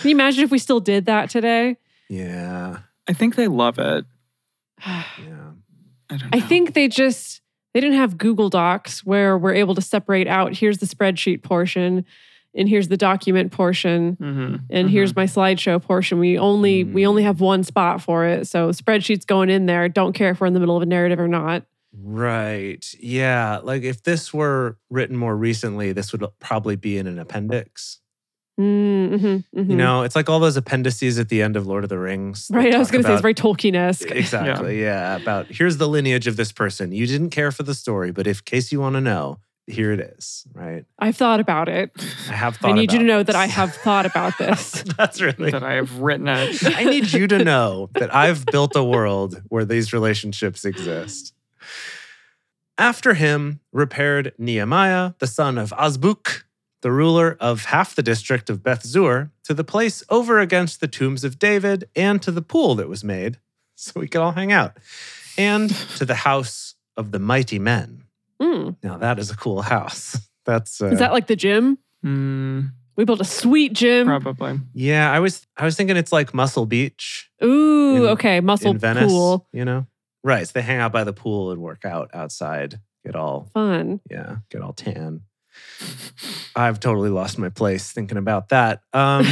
Can 0.00 0.10
you 0.10 0.14
imagine 0.16 0.44
if 0.44 0.50
we 0.50 0.58
still 0.58 0.80
did 0.80 1.06
that 1.06 1.30
today? 1.30 1.76
Yeah. 2.08 2.78
I 3.08 3.12
think 3.12 3.34
they 3.36 3.48
love 3.48 3.78
it. 3.78 4.04
Yeah. 4.84 5.52
I 6.08 6.16
don't 6.18 6.34
I 6.34 6.40
think 6.40 6.74
they 6.74 6.86
just 6.88 7.40
they 7.74 7.80
didn't 7.80 7.96
have 7.96 8.16
Google 8.16 8.48
Docs 8.48 9.04
where 9.04 9.36
we're 9.36 9.54
able 9.54 9.74
to 9.74 9.80
separate 9.82 10.28
out 10.28 10.54
here's 10.54 10.78
the 10.78 10.86
spreadsheet 10.86 11.42
portion 11.42 12.04
and 12.54 12.68
here's 12.68 12.88
the 12.88 12.96
document 12.96 13.52
portion 13.52 14.16
Mhm, 14.16 14.60
and 14.70 14.88
mhm. 14.88 14.90
here's 14.90 15.14
my 15.16 15.24
slideshow 15.24 15.82
portion. 15.82 16.18
We 16.18 16.38
only 16.38 16.84
we 16.84 17.02
Mm. 17.02 17.08
only 17.08 17.22
have 17.24 17.40
one 17.40 17.64
spot 17.64 18.00
for 18.02 18.24
it. 18.24 18.46
So 18.46 18.70
spreadsheet's 18.70 19.24
going 19.24 19.50
in 19.50 19.66
there. 19.66 19.88
Don't 19.88 20.12
care 20.12 20.30
if 20.30 20.40
we're 20.40 20.46
in 20.46 20.54
the 20.54 20.60
middle 20.60 20.76
of 20.76 20.82
a 20.82 20.86
narrative 20.86 21.18
or 21.18 21.28
not. 21.28 21.64
Right. 21.98 22.86
Yeah. 23.00 23.58
Like 23.62 23.82
if 23.82 24.02
this 24.04 24.32
were 24.32 24.78
written 24.90 25.16
more 25.16 25.36
recently, 25.36 25.92
this 25.92 26.12
would 26.12 26.24
probably 26.40 26.76
be 26.76 26.98
in 26.98 27.06
an 27.06 27.18
appendix. 27.18 27.98
Mm, 28.58 29.10
mhm, 29.20 29.44
mhm. 29.54 29.70
You 29.70 29.76
know, 29.76 30.02
it's 30.02 30.16
like 30.16 30.30
all 30.30 30.40
those 30.40 30.56
appendices 30.56 31.18
at 31.18 31.28
the 31.28 31.42
end 31.42 31.56
of 31.56 31.66
Lord 31.66 31.84
of 31.84 31.90
the 31.90 31.98
Rings. 31.98 32.48
right? 32.50 32.74
I 32.74 32.78
was 32.78 32.90
going 32.90 33.02
to 33.02 33.08
say 33.08 33.12
it's 33.12 33.20
very 33.22 33.34
Tolkien-esque. 33.34 34.10
Exactly. 34.10 34.80
Yeah. 34.80 35.16
About 35.16 35.46
here's 35.48 35.76
the 35.76 35.86
lineage 35.86 36.26
of 36.26 36.36
this 36.36 36.52
person. 36.52 36.92
You 36.92 37.06
didn't 37.06 37.30
care 37.30 37.52
for 37.52 37.64
the 37.64 37.74
story, 37.74 38.12
but 38.12 38.26
if 38.26 38.44
case 38.44 38.72
you 38.72 38.80
want 38.80 38.94
to 38.94 39.00
know, 39.02 39.38
here 39.66 39.92
it 39.92 40.00
is. 40.00 40.46
Right. 40.54 40.84
I've 40.98 41.16
thought 41.16 41.40
about 41.40 41.68
it. 41.68 41.90
I 42.30 42.34
have 42.34 42.56
thought. 42.56 42.70
I 42.70 42.74
need 42.74 42.92
you 42.92 43.00
to 43.00 43.04
about 43.04 43.06
know 43.06 43.22
that 43.24 43.36
I 43.36 43.46
have 43.46 43.74
thought 43.74 44.06
about 44.12 44.38
this. 44.38 44.82
That's 44.96 45.20
really. 45.20 45.50
that 45.50 45.62
I 45.62 45.74
have 45.74 45.98
written 45.98 46.28
it. 46.28 46.64
I 46.76 46.84
need 46.84 47.12
you 47.12 47.26
to 47.26 47.42
know 47.44 47.90
that 47.94 48.14
I've 48.14 48.46
built 48.46 48.74
a 48.76 48.84
world 48.84 49.42
where 49.48 49.64
these 49.64 49.92
relationships 49.92 50.64
exist. 50.64 51.34
After 52.78 53.14
him, 53.14 53.60
repaired 53.72 54.34
Nehemiah, 54.38 55.12
the 55.18 55.26
son 55.26 55.58
of 55.58 55.70
Azbuk, 55.70 56.42
the 56.82 56.92
ruler 56.92 57.36
of 57.40 57.64
half 57.66 57.94
the 57.94 58.02
district 58.02 58.50
of 58.50 58.62
Beth 58.62 58.84
Zur, 58.84 59.30
to 59.44 59.54
the 59.54 59.64
place 59.64 60.02
over 60.10 60.38
against 60.38 60.80
the 60.80 60.88
tombs 60.88 61.24
of 61.24 61.38
David 61.38 61.88
and 61.96 62.20
to 62.22 62.30
the 62.30 62.42
pool 62.42 62.74
that 62.76 62.88
was 62.88 63.02
made, 63.02 63.38
so 63.74 63.92
we 64.00 64.08
could 64.08 64.20
all 64.20 64.32
hang 64.32 64.52
out, 64.52 64.76
and 65.38 65.70
to 65.96 66.04
the 66.04 66.14
house 66.14 66.74
of 66.96 67.10
the 67.12 67.18
mighty 67.18 67.58
men. 67.58 68.04
Mm. 68.40 68.76
Now 68.82 68.98
that 68.98 69.18
is 69.18 69.30
a 69.30 69.36
cool 69.36 69.62
house. 69.62 70.18
That's 70.44 70.80
uh, 70.80 70.86
Is 70.86 70.98
that 71.00 71.12
like 71.12 71.26
the 71.26 71.36
gym? 71.36 71.78
Mm, 72.04 72.70
We 72.96 73.04
built 73.04 73.20
a 73.20 73.24
sweet 73.24 73.72
gym. 73.72 74.06
probably. 74.06 74.60
yeah. 74.74 75.10
I 75.10 75.18
was 75.20 75.46
I 75.56 75.64
was 75.64 75.76
thinking 75.76 75.96
it's 75.96 76.12
like 76.12 76.32
Muscle 76.34 76.66
Beach. 76.66 77.30
Ooh, 77.42 77.96
In- 77.96 78.02
okay. 78.10 78.40
Muscle 78.40 78.70
in 78.72 78.78
Venice, 78.78 79.10
pool. 79.10 79.48
you 79.52 79.64
know? 79.64 79.86
Right. 80.22 80.46
So 80.46 80.52
they 80.54 80.62
hang 80.62 80.78
out 80.78 80.92
by 80.92 81.02
the 81.04 81.12
pool 81.12 81.50
and 81.50 81.60
work 81.60 81.84
out 81.84 82.10
outside, 82.14 82.78
get 83.04 83.16
all, 83.16 83.50
Fun. 83.54 84.00
yeah, 84.10 84.36
get 84.50 84.60
all 84.62 84.72
tan. 84.72 85.22
I've 86.56 86.80
totally 86.80 87.10
lost 87.10 87.38
my 87.38 87.48
place 87.48 87.92
thinking 87.92 88.18
about 88.18 88.50
that. 88.50 88.82
Um, 88.92 89.26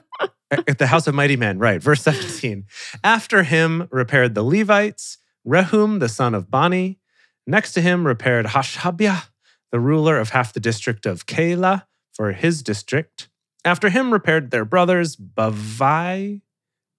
at 0.50 0.78
the 0.78 0.86
house 0.86 1.06
of 1.06 1.14
mighty 1.14 1.36
men, 1.36 1.58
right. 1.58 1.82
Verse 1.82 2.02
17. 2.02 2.66
After 3.02 3.42
him 3.42 3.88
repaired 3.90 4.34
the 4.34 4.42
Levites, 4.42 5.18
Rehum, 5.46 6.00
the 6.00 6.08
son 6.08 6.34
of 6.34 6.50
Bani. 6.50 6.98
Next 7.46 7.72
to 7.72 7.80
him 7.80 8.06
repaired 8.06 8.46
Hashabiah, 8.46 9.24
the 9.70 9.80
ruler 9.80 10.18
of 10.18 10.30
half 10.30 10.52
the 10.52 10.60
district 10.60 11.06
of 11.06 11.26
Keilah 11.26 11.84
for 12.12 12.32
his 12.32 12.62
district. 12.62 13.28
After 13.64 13.90
him 13.90 14.12
repaired 14.12 14.50
their 14.50 14.64
brothers, 14.64 15.16
Bavai, 15.16 16.42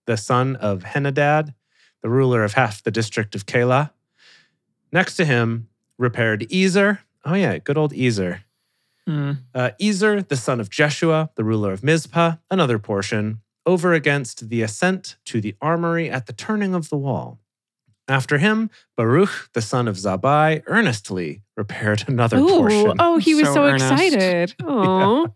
the 0.05 0.17
son 0.17 0.55
of 0.57 0.83
Henadad, 0.83 1.53
the 2.01 2.09
ruler 2.09 2.43
of 2.43 2.53
half 2.53 2.83
the 2.83 2.91
district 2.91 3.35
of 3.35 3.45
Keilah. 3.45 3.91
Next 4.91 5.15
to 5.15 5.25
him 5.25 5.69
repaired 5.97 6.51
Ezer. 6.51 6.99
Oh, 7.25 7.33
yeah, 7.33 7.57
good 7.57 7.77
old 7.77 7.93
Ezer. 7.93 8.43
Mm. 9.07 9.37
Uh, 9.53 9.71
Ezer, 9.81 10.21
the 10.21 10.37
son 10.37 10.59
of 10.59 10.69
Jeshua, 10.69 11.29
the 11.35 11.43
ruler 11.43 11.73
of 11.73 11.83
Mizpah, 11.83 12.35
another 12.49 12.79
portion, 12.79 13.39
over 13.65 13.93
against 13.93 14.49
the 14.49 14.61
ascent 14.61 15.17
to 15.25 15.41
the 15.41 15.55
armory 15.61 16.09
at 16.09 16.25
the 16.25 16.33
turning 16.33 16.73
of 16.73 16.89
the 16.89 16.97
wall. 16.97 17.39
After 18.07 18.37
him, 18.37 18.69
Baruch, 18.97 19.49
the 19.53 19.61
son 19.61 19.87
of 19.87 19.95
Zabai, 19.95 20.61
earnestly 20.67 21.41
repaired 21.55 22.03
another 22.07 22.37
Ooh, 22.37 22.47
portion. 22.47 22.95
oh, 22.99 23.17
he 23.17 23.33
was 23.35 23.45
So 23.47 23.53
so, 23.53 23.65
excited. 23.67 24.55
Oh, 24.63 25.33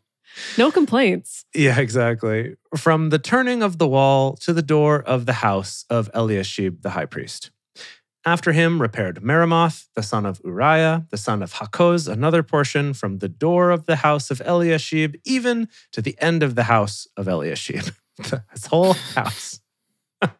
no 0.57 0.71
complaints. 0.71 1.45
Yeah, 1.55 1.79
exactly. 1.79 2.55
From 2.75 3.09
the 3.09 3.19
turning 3.19 3.63
of 3.63 3.77
the 3.77 3.87
wall 3.87 4.35
to 4.37 4.53
the 4.53 4.61
door 4.61 5.01
of 5.01 5.25
the 5.25 5.33
house 5.33 5.85
of 5.89 6.09
Eliashib 6.13 6.81
the 6.81 6.91
high 6.91 7.05
priest. 7.05 7.51
After 8.27 8.51
him 8.51 8.81
repaired 8.81 9.23
Meremoth, 9.23 9.87
the 9.95 10.03
son 10.03 10.25
of 10.25 10.41
Uriah, 10.43 11.07
the 11.11 11.17
son 11.17 11.41
of 11.41 11.53
Hakkoz, 11.53 12.09
another 12.11 12.43
portion 12.43 12.93
from 12.93 13.19
the 13.19 13.29
door 13.29 13.71
of 13.71 13.85
the 13.85 13.95
house 13.95 14.29
of 14.29 14.41
Eliashib, 14.41 15.15
even 15.23 15.69
to 15.93 16.01
the 16.01 16.13
end 16.19 16.43
of 16.43 16.55
the 16.55 16.63
house 16.63 17.07
of 17.15 17.29
Eliashib. 17.29 17.95
His 18.51 18.65
whole 18.65 18.95
house. 19.15 19.61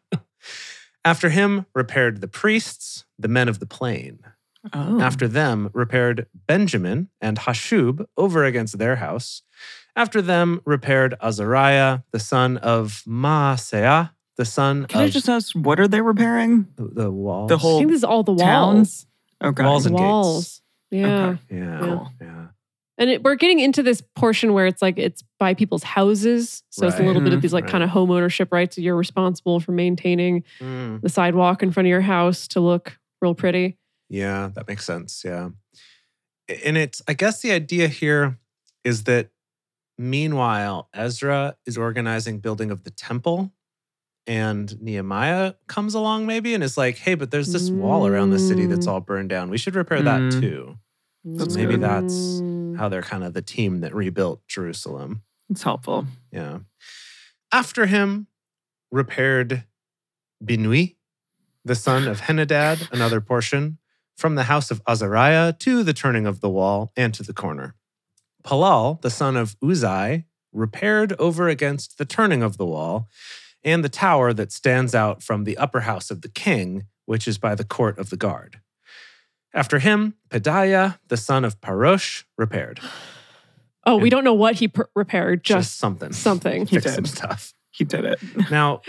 After 1.02 1.30
him 1.30 1.64
repaired 1.74 2.20
the 2.20 2.28
priests, 2.28 3.06
the 3.18 3.26
men 3.26 3.48
of 3.48 3.58
the 3.58 3.64
plain. 3.64 4.18
Oh. 4.74 5.00
After 5.00 5.26
them 5.26 5.70
repaired 5.72 6.26
Benjamin 6.46 7.08
and 7.22 7.38
Hashub 7.38 8.04
over 8.18 8.44
against 8.44 8.76
their 8.76 8.96
house. 8.96 9.40
After 9.96 10.20
them 10.20 10.60
repaired 10.66 11.14
Azariah, 11.22 12.00
the 12.12 12.20
son 12.20 12.58
of 12.58 13.02
Maaseiah, 13.06 14.10
the 14.38 14.44
son 14.46 14.86
Can 14.86 15.02
of 15.02 15.06
I 15.08 15.10
just 15.10 15.28
ask, 15.28 15.52
what 15.54 15.78
are 15.78 15.86
they 15.88 16.00
repairing? 16.00 16.66
the, 16.76 16.84
the 17.02 17.10
walls. 17.10 17.48
The 17.50 17.56
I 17.56 17.58
whole 17.58 17.78
think 17.78 17.90
this 17.90 17.98
is 17.98 18.04
all 18.04 18.22
the 18.22 18.34
town? 18.34 18.76
walls. 18.76 19.06
Okay. 19.44 19.62
Walls 19.62 19.84
and 19.86 19.96
gates. 19.96 20.62
Yeah. 20.90 21.26
Okay. 21.26 21.40
Yeah. 21.50 21.78
Cool. 21.80 22.12
Yeah. 22.20 22.46
And 23.00 23.10
it, 23.10 23.22
we're 23.22 23.36
getting 23.36 23.60
into 23.60 23.82
this 23.84 24.00
portion 24.16 24.52
where 24.54 24.66
it's 24.66 24.80
like 24.82 24.98
it's 24.98 25.22
by 25.38 25.54
people's 25.54 25.84
houses. 25.84 26.62
So 26.70 26.86
it's 26.86 26.96
a 26.96 26.98
Right. 27.00 27.06
little 27.06 27.22
bit 27.22 27.32
of 27.32 27.42
these 27.42 27.52
like 27.52 27.64
Right. 27.64 27.70
kind 27.72 27.84
of 27.84 27.90
home 27.90 28.10
ownership 28.10 28.48
rights. 28.50 28.76
You're 28.78 28.96
responsible 28.96 29.60
for 29.60 29.70
maintaining 29.72 30.42
Mm, 30.60 31.00
the 31.02 31.08
sidewalk 31.08 31.62
in 31.62 31.70
front 31.70 31.86
of 31.86 31.90
your 31.90 32.00
house 32.00 32.48
to 32.48 32.60
look 32.60 32.98
real 33.20 33.34
pretty. 33.34 33.76
yeah, 34.08 34.50
that 34.54 34.66
makes 34.66 34.84
sense. 34.84 35.22
Yeah. 35.24 35.50
And 36.64 36.76
it's, 36.78 37.02
I 37.06 37.12
guess 37.12 37.42
the 37.42 37.52
idea 37.52 37.86
here 37.88 38.38
is 38.82 39.04
that 39.04 39.28
meanwhile, 39.98 40.88
Ezra 40.94 41.56
is 41.66 41.76
organizing 41.76 42.38
building 42.40 42.70
of 42.70 42.84
the 42.84 42.90
temple. 42.90 43.52
And 44.28 44.80
Nehemiah 44.82 45.54
comes 45.68 45.94
along 45.94 46.26
maybe 46.26 46.52
and 46.54 46.62
is 46.62 46.76
like, 46.76 46.98
hey, 46.98 47.14
but 47.14 47.30
there's 47.30 47.50
this 47.50 47.70
wall 47.70 48.06
around 48.06 48.28
the 48.30 48.38
city 48.38 48.66
that's 48.66 48.86
Mm. 48.86 48.90
all 48.92 49.00
burned 49.00 49.30
down. 49.30 49.48
We 49.48 49.56
should 49.56 49.74
repair 49.74 50.02
that 50.02 50.20
Mm. 50.20 50.40
too. 50.40 50.78
That's 51.24 51.56
maybe 51.56 51.72
good. 51.72 51.80
that's 51.80 52.14
Mm. 52.42 52.76
how 52.76 52.90
they're 52.90 53.02
kind 53.02 53.24
of 53.24 53.32
the 53.32 53.40
team 53.42 53.80
that 53.80 53.94
rebuilt 53.94 54.46
Jerusalem. 54.46 55.22
It's 55.48 55.62
helpful. 55.62 56.06
Yeah. 56.30 56.58
After 57.50 57.86
him, 57.86 58.26
repaired 58.90 59.64
Binnui, 60.44 60.96
the 61.64 61.74
son 61.74 62.06
of 62.06 62.20
Henadad, 62.20 62.90
another 62.92 63.22
portion, 63.22 63.78
from 64.14 64.34
the 64.34 64.44
house 64.44 64.70
of 64.70 64.82
Azariah 64.86 65.54
to 65.54 65.82
the 65.82 65.94
turning 65.94 66.26
of 66.26 66.40
the 66.40 66.50
wall 66.50 66.92
and 66.96 67.14
to 67.14 67.22
the 67.22 67.32
corner. 67.32 67.74
Palal, 68.44 69.00
the 69.00 69.10
son 69.10 69.36
of 69.36 69.58
Uzai, 69.60 70.24
repaired 70.52 71.14
over 71.14 71.48
against 71.48 71.96
the 71.96 72.04
turning 72.04 72.42
of 72.42 72.58
the 72.58 72.66
wall 72.66 73.08
and 73.64 73.84
the 73.84 73.88
tower 73.88 74.32
that 74.32 74.52
stands 74.52 74.94
out 74.94 75.22
from 75.22 75.44
the 75.44 75.56
upper 75.58 75.80
house 75.80 76.10
of 76.10 76.22
the 76.22 76.28
king, 76.28 76.84
which 77.06 77.26
is 77.26 77.38
by 77.38 77.54
the 77.54 77.64
court 77.64 77.98
of 77.98 78.10
the 78.10 78.16
guard. 78.16 78.60
After 79.54 79.78
him, 79.78 80.14
Pedaiah, 80.30 80.98
the 81.08 81.16
son 81.16 81.44
of 81.44 81.60
Parosh, 81.60 82.24
repaired. 82.36 82.80
Oh, 83.86 83.96
we 83.96 84.10
don't 84.10 84.24
know 84.24 84.34
what 84.34 84.56
he 84.56 84.68
per- 84.68 84.88
repaired, 84.94 85.42
Just, 85.42 85.70
just, 85.70 85.76
something. 85.78 86.12
something. 86.12 86.66
He 86.66 86.78
did. 86.78 86.90
some 86.92 87.06
stuff. 87.06 87.54
He 87.70 87.84
did 87.84 88.04
it. 88.04 88.20
Now, 88.50 88.82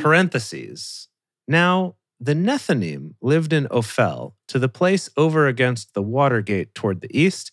parentheses. 0.00 1.08
Now, 1.46 1.94
the 2.18 2.34
Nethinim 2.34 3.14
lived 3.22 3.52
in 3.52 3.66
Ophel, 3.70 4.34
to 4.48 4.58
the 4.58 4.68
place 4.68 5.08
over 5.16 5.46
against 5.46 5.94
the 5.94 6.02
water 6.02 6.42
gate 6.42 6.74
toward 6.74 7.00
the 7.00 7.16
east, 7.18 7.52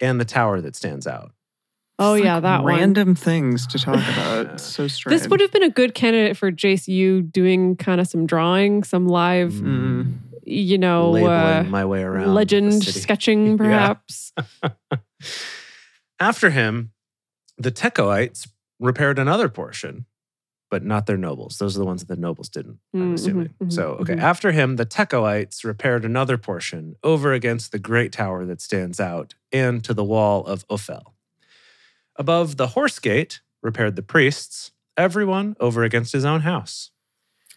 and 0.00 0.20
the 0.20 0.24
tower 0.24 0.60
that 0.60 0.74
stands 0.76 1.06
out. 1.06 1.32
Oh 2.00 2.14
It's 2.14 2.24
yeah, 2.24 2.34
like 2.34 2.42
that 2.44 2.62
one. 2.62 2.74
random 2.74 3.14
things 3.14 3.66
to 3.68 3.78
talk 3.78 3.96
about. 3.96 4.46
It's 4.54 4.62
so 4.76 4.86
strange. 4.88 5.20
This 5.20 5.28
would 5.28 5.40
have 5.40 5.50
been 5.52 5.64
a 5.64 5.70
good 5.70 5.94
candidate 5.94 6.36
for 6.36 6.52
Jace 6.52 6.86
you 6.88 7.22
doing 7.22 7.76
kind 7.76 8.00
of 8.00 8.06
some 8.06 8.24
drawing, 8.26 8.84
some 8.84 9.08
live, 9.08 9.52
Mm. 9.52 10.06
you 10.44 10.78
know, 10.78 11.10
Labeling 11.10 11.28
uh, 11.30 11.64
my 11.64 11.84
way 11.84 12.02
around 12.02 12.34
legend 12.34 12.84
sketching, 12.84 13.56
perhaps. 13.58 14.32
After 16.20 16.50
him, 16.50 16.92
the 17.56 17.70
Tekoites 17.70 18.48
repaired 18.80 19.18
another 19.18 19.48
portion, 19.48 20.06
but 20.70 20.84
not 20.84 21.06
their 21.06 21.16
nobles. 21.16 21.58
Those 21.58 21.76
are 21.76 21.80
the 21.80 21.84
ones 21.84 22.04
that 22.04 22.14
the 22.14 22.20
nobles 22.20 22.48
didn't, 22.48 22.78
I'm 22.94 23.12
Mm, 23.12 23.14
assuming. 23.14 23.48
mhm, 23.60 23.66
mhm, 23.68 23.72
so, 23.72 23.82
okay. 24.00 24.14
mhm. 24.14 24.20
After 24.20 24.52
him, 24.52 24.76
the 24.76 24.86
Tekoites 24.86 25.64
repaired 25.64 26.04
another 26.04 26.38
portion 26.38 26.94
over 27.02 27.32
against 27.32 27.72
the 27.72 27.78
great 27.78 28.12
tower 28.12 28.44
that 28.46 28.60
stands 28.60 29.00
out 29.00 29.34
and 29.52 29.82
to 29.84 29.94
the 29.94 30.04
wall 30.04 30.44
of 30.46 30.64
Ophel. 30.68 31.14
Above 32.18 32.56
the 32.56 32.68
horse 32.68 32.98
gate, 32.98 33.40
repaired 33.62 33.94
the 33.94 34.02
priests, 34.02 34.72
everyone 34.96 35.56
over 35.60 35.84
against 35.84 36.12
his 36.12 36.24
own 36.24 36.40
house. 36.40 36.90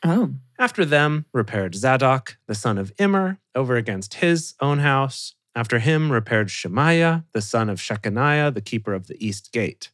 Oh, 0.03 0.35
After 0.59 0.85
them, 0.85 1.25
repaired 1.33 1.73
Zadok, 1.73 2.37
the 2.45 2.53
son 2.53 2.77
of 2.77 2.93
Immer, 2.99 3.39
over 3.55 3.75
against 3.75 4.15
his 4.15 4.53
own 4.59 4.79
house. 4.79 5.33
After 5.55 5.79
him, 5.79 6.11
repaired 6.11 6.51
Shemaiah, 6.51 7.25
the 7.33 7.41
son 7.41 7.69
of 7.69 7.79
Shechaniah, 7.79 8.53
the 8.53 8.61
keeper 8.61 8.93
of 8.93 9.07
the 9.07 9.17
east 9.25 9.51
gate. 9.51 9.91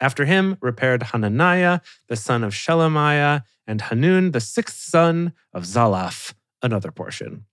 After 0.00 0.24
him, 0.24 0.56
repaired 0.60 1.02
Hananiah, 1.02 1.80
the 2.08 2.16
son 2.16 2.44
of 2.44 2.52
Shelemiah, 2.52 3.42
and 3.66 3.80
Hanun, 3.82 4.30
the 4.30 4.40
sixth 4.40 4.76
son 4.76 5.32
of 5.52 5.64
Zalaph, 5.64 6.34
another 6.62 6.92
portion. 6.92 7.46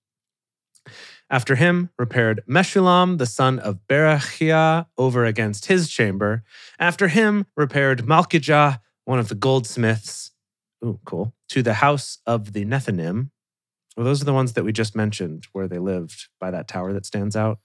After 1.33 1.55
him, 1.55 1.89
repaired 1.97 2.43
Meshullam, 2.47 3.17
the 3.17 3.25
son 3.25 3.57
of 3.57 3.79
Berechiah, 3.89 4.85
over 4.99 5.25
against 5.25 5.65
his 5.65 5.89
chamber. 5.89 6.43
After 6.77 7.07
him, 7.07 7.47
repaired 7.57 8.05
Malkijah, 8.05 8.79
one 9.05 9.17
of 9.17 9.29
the 9.29 9.35
goldsmiths, 9.35 10.29
Ooh, 10.85 10.99
cool. 11.05 11.33
To 11.49 11.63
the 11.63 11.75
house 11.75 12.19
of 12.27 12.53
the 12.53 12.65
Nethinim. 12.65 13.31
Well, 13.97 14.05
those 14.05 14.21
are 14.21 14.25
the 14.25 14.33
ones 14.33 14.53
that 14.53 14.63
we 14.63 14.71
just 14.71 14.95
mentioned 14.95 15.47
where 15.53 15.67
they 15.67 15.79
lived 15.79 16.27
by 16.39 16.51
that 16.51 16.67
tower 16.67 16.93
that 16.93 17.07
stands 17.07 17.35
out. 17.35 17.57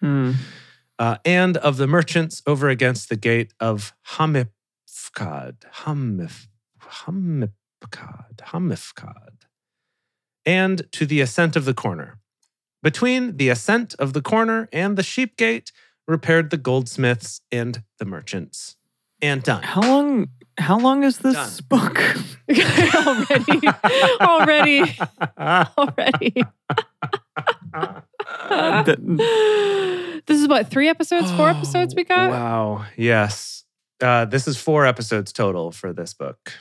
hmm. 0.00 0.32
Uh, 0.98 1.18
and 1.26 1.58
of 1.58 1.76
the 1.76 1.86
merchants 1.86 2.42
over 2.46 2.70
against 2.70 3.10
the 3.10 3.16
gate 3.16 3.52
of 3.60 3.92
Hamifkad. 4.12 4.46
Hamif, 5.82 6.46
Hamifkad. 6.80 8.36
Hamifkad. 8.38 9.36
And 10.46 10.90
to 10.92 11.04
the 11.04 11.20
ascent 11.20 11.56
of 11.56 11.66
the 11.66 11.74
corner. 11.74 12.21
Between 12.82 13.36
the 13.36 13.48
ascent 13.48 13.94
of 13.98 14.12
the 14.12 14.22
corner 14.22 14.68
and 14.72 14.96
the 14.96 15.02
sheep 15.02 15.36
gate, 15.36 15.72
repaired 16.08 16.50
the 16.50 16.56
goldsmiths 16.56 17.40
and 17.50 17.82
the 17.98 18.04
merchants. 18.04 18.76
And 19.20 19.42
done. 19.42 19.62
how 19.62 19.80
long? 19.82 20.28
How 20.58 20.78
long 20.78 21.02
is 21.04 21.18
this 21.18 21.34
Done. 21.34 21.66
book? 21.68 21.98
already, 23.06 23.68
already, 24.20 24.98
already. 25.78 26.42
Uh, 27.74 28.82
th- 28.84 28.98
this 30.26 30.40
is 30.40 30.46
what 30.46 30.68
three 30.68 30.88
episodes, 30.88 31.30
four 31.32 31.48
episodes 31.48 31.94
we 31.94 32.04
got. 32.04 32.30
Wow. 32.30 32.84
Yes. 32.96 33.64
Uh, 34.00 34.24
this 34.26 34.46
is 34.46 34.56
four 34.56 34.86
episodes 34.86 35.32
total 35.32 35.72
for 35.72 35.92
this 35.92 36.14
book. 36.14 36.52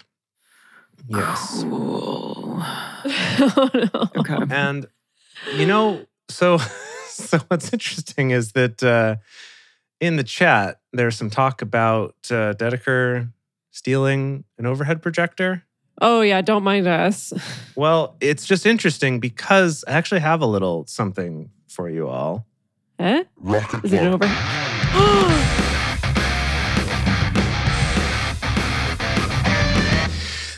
Yes. 1.07 1.63
Cool. 1.63 2.57
oh, 2.63 3.69
no. 3.73 4.09
Okay. 4.17 4.37
And 4.49 4.87
you 5.55 5.65
know, 5.65 6.05
so 6.31 6.57
so 7.07 7.37
what's 7.49 7.71
interesting 7.73 8.31
is 8.31 8.53
that 8.53 8.81
uh, 8.83 9.15
in 9.99 10.15
the 10.15 10.23
chat 10.23 10.79
there's 10.93 11.17
some 11.17 11.29
talk 11.29 11.61
about 11.61 12.15
uh, 12.29 12.53
Dedeker 12.53 13.31
stealing 13.71 14.43
an 14.57 14.65
overhead 14.65 15.01
projector. 15.01 15.63
Oh 16.01 16.21
yeah, 16.21 16.41
don't 16.41 16.63
mind 16.63 16.87
us. 16.87 17.33
Well, 17.75 18.17
it's 18.19 18.45
just 18.45 18.65
interesting 18.65 19.19
because 19.19 19.83
I 19.87 19.91
actually 19.93 20.19
have 20.19 20.41
a 20.41 20.45
little 20.45 20.85
something 20.85 21.49
for 21.67 21.89
you 21.89 22.09
all. 22.09 22.45
Eh? 22.99 23.23
Rocket 23.37 23.85
Is 23.85 23.93
it 23.93 24.01
One. 24.03 24.13
over? 24.13 24.27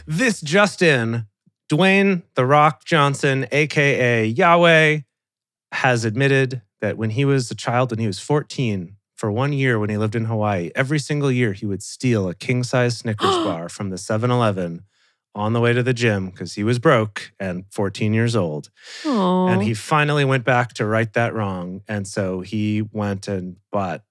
This 0.05 0.41
Justin, 0.41 1.27
Dwayne 1.69 2.23
The 2.35 2.45
Rock 2.45 2.83
Johnson, 2.83 3.47
aka 3.51 4.25
Yahweh, 4.25 4.99
has 5.73 6.05
admitted 6.05 6.61
that 6.81 6.97
when 6.97 7.11
he 7.11 7.25
was 7.25 7.49
a 7.51 7.55
child, 7.55 7.91
when 7.91 7.99
he 7.99 8.07
was 8.07 8.19
14, 8.19 8.95
for 9.15 9.31
one 9.31 9.53
year 9.53 9.79
when 9.79 9.89
he 9.89 9.97
lived 9.97 10.15
in 10.15 10.25
Hawaii, 10.25 10.71
every 10.75 10.99
single 10.99 11.31
year 11.31 11.53
he 11.53 11.65
would 11.65 11.81
steal 11.83 12.27
a 12.27 12.35
king 12.35 12.63
size 12.63 12.97
Snickers 12.97 13.35
bar 13.43 13.69
from 13.69 13.89
the 13.89 13.97
7 13.97 14.29
Eleven 14.29 14.83
on 15.35 15.53
the 15.53 15.59
way 15.59 15.73
to 15.73 15.81
the 15.81 15.93
gym 15.93 16.29
because 16.29 16.53
he 16.53 16.63
was 16.63 16.77
broke 16.77 17.31
and 17.39 17.65
14 17.71 18.13
years 18.13 18.35
old. 18.35 18.69
Oh, 19.05 19.47
And 19.47 19.63
he 19.63 19.73
finally 19.73 20.25
went 20.25 20.45
back 20.45 20.73
to 20.73 20.85
right 20.85 21.11
that 21.13 21.33
wrong. 21.33 21.81
And 21.87 22.07
so 22.07 22.41
he 22.41 22.83
went 22.91 23.27
and 23.27 23.55
bought 23.71 24.03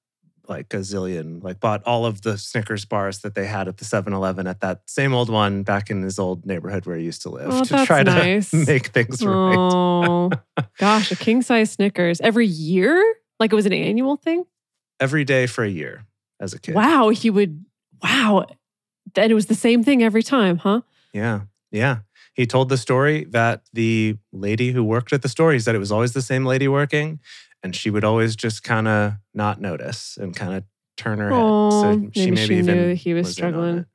like 0.53 0.73
a 0.75 0.79
zillion, 0.79 1.43
like 1.43 1.59
bought 1.61 1.83
all 1.85 2.05
of 2.07 2.23
the 2.23 2.37
Snickers 2.37 2.85
bars 2.85 3.21
that 3.21 3.35
they 3.35 3.47
had 3.47 3.67
at 3.69 3.79
the 3.79 3.85
7 3.85 4.13
Eleven 4.13 4.47
at 4.47 4.61
that 4.61 4.83
same 4.87 5.15
old 5.15 5.29
one 5.31 5.63
back 5.63 5.91
in 5.91 6.03
his 6.03 6.19
old 6.19 6.45
neighborhood 6.47 6.87
where 6.87 6.97
he 6.97 7.05
used 7.05 7.23
to 7.23 7.31
live 7.31 7.49
Oh, 7.51 7.65
to 7.65 7.87
try 7.87 8.03
nice. 8.03 8.51
to 8.51 8.57
make 8.67 8.89
things 8.89 9.25
right. 9.25 9.57
Oh 9.59 10.31
gosh, 10.79 11.11
a 11.11 11.17
king 11.17 11.43
size 11.43 11.73
Snickers 11.73 12.21
every 12.21 12.47
year? 12.47 13.03
Like 13.41 13.53
it 13.53 13.57
was 13.57 13.67
an 13.67 13.73
annual 13.73 14.17
thing? 14.17 14.45
Every 15.01 15.25
day 15.25 15.47
for 15.47 15.65
a 15.65 15.69
year 15.71 16.05
as 16.41 16.53
a 16.55 16.61
kid. 16.61 16.75
Wow, 16.75 17.09
he 17.09 17.31
would. 17.31 17.65
Wow, 18.03 18.47
and 19.17 19.31
it 19.33 19.35
was 19.35 19.47
the 19.47 19.55
same 19.55 19.83
thing 19.83 20.03
every 20.03 20.23
time, 20.23 20.59
huh? 20.59 20.83
Yeah. 21.13 21.41
Yeah. 21.71 21.99
He 22.35 22.47
told 22.47 22.69
the 22.69 22.77
story 22.79 23.25
that 23.31 23.63
the 23.73 24.17
lady 24.33 24.73
who 24.73 24.83
worked 24.85 25.13
at 25.13 25.23
the 25.23 25.29
store, 25.29 25.53
he 25.53 25.59
said 25.59 25.75
it 25.75 25.79
was 25.79 25.93
always 25.93 26.13
the 26.13 26.23
same 26.23 26.45
lady 26.47 26.67
working, 26.69 27.21
and 27.63 27.75
she 27.77 27.91
would 27.91 28.05
always 28.05 28.37
just 28.37 28.63
kind 28.63 28.89
of 28.89 29.13
not 29.35 29.61
notice 29.61 30.19
and 30.21 30.35
kind 30.35 30.55
of 30.55 30.65
turn 30.97 31.19
her 31.21 31.31
Oh, 31.33 31.83
head. 31.83 32.01
So 32.01 32.11
she 32.21 32.31
maybe 32.31 32.47
she 32.47 32.59
even 32.59 32.77
knew 32.77 32.95
he 32.95 33.15
was 33.15 33.27
on 33.29 33.33
struggling. 33.33 33.79
it. 33.79 33.87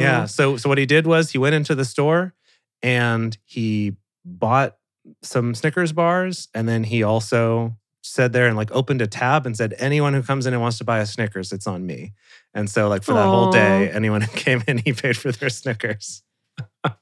Yeah. 0.00 0.24
So 0.26 0.56
so 0.56 0.68
what 0.68 0.78
he 0.78 0.86
did 0.86 1.06
was 1.06 1.30
he 1.30 1.38
went 1.38 1.54
into 1.54 1.74
the 1.74 1.84
store 1.84 2.34
and 2.82 3.36
he 3.44 3.96
bought 4.24 4.76
some 5.22 5.54
Snickers 5.54 5.92
bars 5.92 6.48
and 6.54 6.68
then 6.68 6.84
he 6.84 7.02
also 7.02 7.76
said 8.02 8.32
there 8.32 8.48
and 8.48 8.56
like 8.56 8.70
opened 8.72 9.00
a 9.00 9.06
tab 9.06 9.46
and 9.46 9.56
said 9.56 9.74
anyone 9.78 10.12
who 10.14 10.22
comes 10.22 10.44
in 10.46 10.52
and 10.52 10.60
wants 10.60 10.78
to 10.78 10.84
buy 10.84 10.98
a 10.98 11.06
Snickers 11.06 11.52
it's 11.52 11.66
on 11.68 11.86
me. 11.86 12.12
And 12.54 12.68
so 12.68 12.88
like 12.88 13.02
for 13.04 13.14
that 13.14 13.26
whole 13.28 13.50
day 13.52 13.90
anyone 13.90 14.20
who 14.22 14.36
came 14.36 14.62
in 14.66 14.78
he 14.84 14.92
paid 14.92 15.16
for 15.16 15.30
their 15.32 15.50
Snickers. 15.50 16.22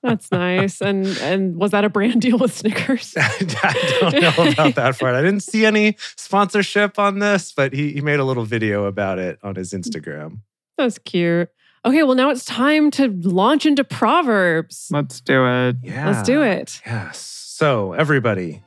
That's 0.03 0.31
nice. 0.31 0.81
And 0.81 1.07
and 1.19 1.57
was 1.57 1.71
that 1.71 1.85
a 1.85 1.89
brand 1.89 2.21
deal 2.21 2.39
with 2.39 2.55
Snickers? 2.55 3.15
I 3.19 3.99
don't 4.01 4.21
know 4.21 4.51
about 4.51 4.75
that 4.75 4.99
part. 4.99 5.15
I 5.15 5.23
didn't 5.23 5.43
see 5.43 5.65
any 5.65 5.97
sponsorship 6.17 6.99
on 6.99 7.19
this, 7.19 7.53
but 7.53 7.73
he, 7.73 7.93
he 7.93 8.01
made 8.01 8.21
a 8.21 8.25
little 8.25 8.45
video 8.45 8.85
about 8.85 9.19
it 9.19 9.39
on 9.43 9.55
his 9.55 9.73
Instagram. 9.73 10.41
That's 10.77 10.99
cute. 10.99 11.49
Okay, 11.85 12.03
well 12.03 12.15
now 12.15 12.31
it's 12.31 12.45
time 12.45 12.91
to 12.93 13.09
launch 13.09 13.65
into 13.65 13.85
proverbs. 13.85 14.89
Let's 14.91 15.21
do 15.21 15.47
it. 15.47 15.77
Yeah. 15.83 16.11
Let's 16.11 16.27
do 16.27 16.43
it. 16.43 16.81
Yes. 16.85 17.19
So, 17.19 17.93
everybody, 17.93 18.63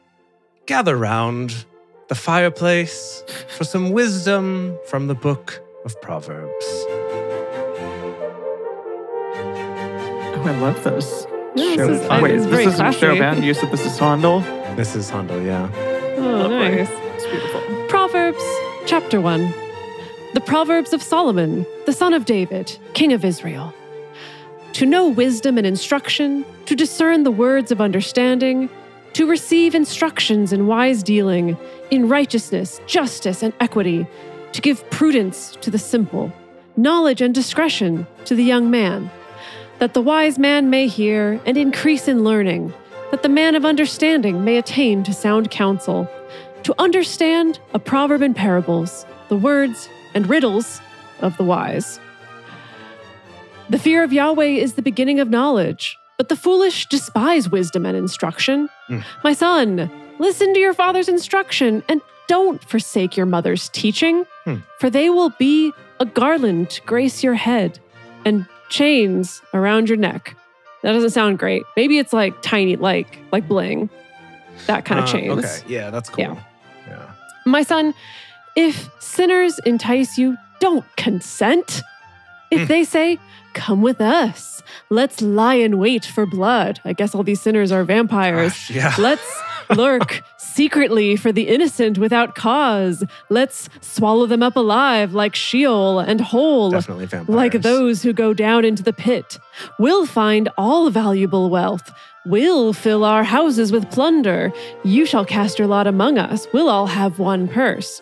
gather 0.66 0.96
round 0.96 1.66
the 2.10 2.16
fireplace 2.16 3.24
for 3.50 3.64
some 3.64 3.92
wisdom 3.92 4.78
from 4.86 5.08
the 5.08 5.16
book 5.16 5.62
of 5.86 6.00
Proverbs. 6.02 6.86
I 10.46 10.60
love 10.60 10.84
this. 10.84 11.26
Yeah, 11.56 11.76
Show- 11.76 11.88
this 11.88 12.02
is- 12.02 12.10
wait, 12.22 12.32
it's 12.36 12.46
this 12.46 12.60
isn't 12.68 12.74
classy. 12.76 13.00
Showbound. 13.00 13.44
You 13.44 13.54
said 13.54 13.72
this 13.72 13.86
is 13.86 13.98
Sondel. 13.98 14.44
This 14.76 14.96
is 14.96 15.10
Hondo, 15.10 15.40
yeah. 15.44 15.70
Oh, 16.18 16.22
Lovely. 16.22 16.58
nice. 16.58 16.90
It's 17.16 17.26
beautiful. 17.28 17.62
Proverbs, 17.88 18.44
chapter 18.86 19.22
1. 19.22 19.54
The 20.34 20.42
Proverbs 20.42 20.94
of 20.94 21.04
Solomon, 21.04 21.66
the 21.86 21.94
son 21.94 22.14
of 22.14 22.26
David, 22.26 22.76
king 22.94 23.14
of 23.14 23.24
Israel. 23.24 23.72
To 24.74 24.86
know 24.88 25.08
wisdom 25.10 25.58
and 25.60 25.68
instruction, 25.68 26.44
to 26.66 26.76
discern 26.76 27.22
the 27.24 27.30
words 27.32 27.72
of 27.72 27.80
understanding, 27.80 28.68
to 29.14 29.28
receive 29.28 29.76
instructions 29.76 30.52
in 30.52 30.66
wise 30.66 31.04
dealing, 31.04 31.56
in 31.92 32.10
righteousness, 32.10 32.82
justice, 32.88 33.44
and 33.44 33.54
equity, 33.60 34.08
to 34.54 34.62
give 34.62 34.90
prudence 34.90 35.56
to 35.62 35.70
the 35.70 35.78
simple, 35.78 36.32
knowledge 36.76 37.22
and 37.22 37.36
discretion 37.36 38.08
to 38.26 38.34
the 38.34 38.44
young 38.44 38.72
man, 38.72 39.12
that 39.84 39.94
the 39.94 40.02
wise 40.02 40.40
man 40.40 40.70
may 40.70 40.88
hear 40.88 41.42
and 41.46 41.58
increase 41.58 42.08
in 42.08 42.24
learning, 42.24 42.74
that 43.12 43.22
the 43.22 43.28
man 43.28 43.54
of 43.54 43.66
understanding 43.66 44.42
may 44.42 44.56
attain 44.56 45.04
to 45.04 45.12
sound 45.12 45.52
counsel 45.52 46.10
to 46.64 46.74
understand 46.80 47.60
a 47.74 47.80
proverb 47.80 48.22
and 48.22 48.34
parables, 48.34 49.06
the 49.28 49.36
words 49.36 49.90
and 50.14 50.30
riddles 50.30 50.80
of 51.20 51.36
the 51.36 51.44
wise. 51.44 52.00
The 53.70 53.78
fear 53.78 54.06
of 54.06 54.14
Yahweh 54.14 54.56
is 54.64 54.76
the 54.76 54.82
beginning 54.82 55.20
of 55.20 55.30
knowledge. 55.30 55.98
But 56.18 56.30
the 56.30 56.38
foolish 56.38 56.86
despise 56.86 57.50
wisdom 57.50 57.86
and 57.86 57.98
instruction. 57.98 58.70
Mm. 58.90 59.04
My 59.22 59.34
son, 59.34 59.92
listen 60.18 60.54
to 60.54 60.62
your 60.62 60.74
father's 60.74 61.10
instruction 61.10 61.84
and 61.90 62.00
don't 62.30 62.64
forsake 62.64 63.18
your 63.18 63.26
mother's 63.26 63.68
teaching, 63.68 64.26
Hmm. 64.46 64.60
for 64.80 64.90
they 64.90 65.10
will 65.10 65.32
be 65.32 65.74
a 66.00 66.06
garland 66.06 66.70
to 66.70 66.82
grace 66.84 67.22
your 67.22 67.34
head 67.34 67.80
and 68.24 68.46
chains 68.78 69.42
around 69.54 69.88
your 69.90 69.98
neck. 69.98 70.36
That 70.82 70.94
doesn't 70.94 71.12
sound 71.12 71.38
great. 71.40 71.64
Maybe 71.78 71.98
it's 72.00 72.12
like 72.12 72.34
tiny, 72.42 72.76
like 72.76 73.20
like 73.32 73.48
bling, 73.48 73.90
that 74.68 74.84
kind 74.86 75.00
of 75.00 75.06
Uh, 75.08 75.12
chains. 75.14 75.46
Okay, 75.46 75.60
yeah, 75.68 75.90
that's 75.92 76.10
cool. 76.10 76.24
Yeah. 76.24 76.36
yeah. 76.88 77.12
My 77.46 77.62
son, 77.64 77.94
if 78.56 78.90
sinners 79.00 79.60
entice 79.66 80.18
you, 80.18 80.36
don't 80.60 80.86
consent. 80.98 81.82
If 82.52 82.62
Hmm. 82.62 82.68
they 82.68 82.84
say, 82.84 83.20
Come 83.54 83.84
with 83.84 84.02
us, 84.02 84.63
let's 84.90 85.22
lie 85.22 85.56
in 85.56 85.78
wait 85.78 86.06
for 86.06 86.26
blood. 86.26 86.80
I 86.86 86.94
guess 86.94 87.16
all 87.16 87.24
these 87.24 87.42
sinners 87.42 87.72
are 87.72 87.84
vampires. 87.84 88.52
Gosh, 88.52 88.72
yeah. 88.72 88.96
Let's 88.98 89.42
lurk 89.70 90.22
secretly 90.38 91.16
for 91.16 91.32
the 91.32 91.48
innocent 91.48 91.98
without 91.98 92.36
cause. 92.36 93.04
Let's 93.30 93.70
swallow 93.82 94.26
them 94.26 94.44
up 94.44 94.56
alive 94.56 95.14
like 95.14 95.36
Sheol 95.36 96.00
and 96.00 96.22
whole. 96.22 96.72
Definitely 96.72 97.08
vampires. 97.08 97.36
Like 97.36 97.62
those 97.62 98.04
who 98.04 98.14
go 98.14 98.34
down 98.34 98.66
into 98.66 98.84
the 98.84 98.94
pit. 98.94 99.40
We'll 99.80 100.06
find 100.06 100.50
all 100.58 100.90
valuable 100.90 101.50
wealth. 101.50 101.92
We'll 102.26 102.72
fill 102.72 103.04
our 103.04 103.24
houses 103.24 103.72
with 103.72 103.90
plunder. 103.92 104.54
You 104.84 105.06
shall 105.06 105.26
cast 105.26 105.60
your 105.60 105.68
lot 105.68 105.88
among 105.88 106.18
us. 106.18 106.48
We'll 106.54 106.70
all 106.70 106.88
have 106.88 107.20
one 107.20 107.48
purse. 107.48 108.02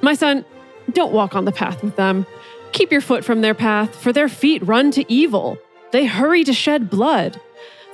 My 0.00 0.14
son, 0.14 0.44
don't 0.92 1.12
walk 1.12 1.36
on 1.36 1.44
the 1.44 1.52
path 1.52 1.82
with 1.82 1.94
them. 1.96 2.26
Keep 2.72 2.90
your 2.90 3.00
foot 3.00 3.24
from 3.24 3.40
their 3.40 3.54
path, 3.54 3.94
for 3.94 4.12
their 4.12 4.28
feet 4.28 4.66
run 4.66 4.90
to 4.92 5.10
evil. 5.12 5.58
They 5.92 6.06
hurry 6.06 6.44
to 6.44 6.52
shed 6.52 6.90
blood. 6.90 7.40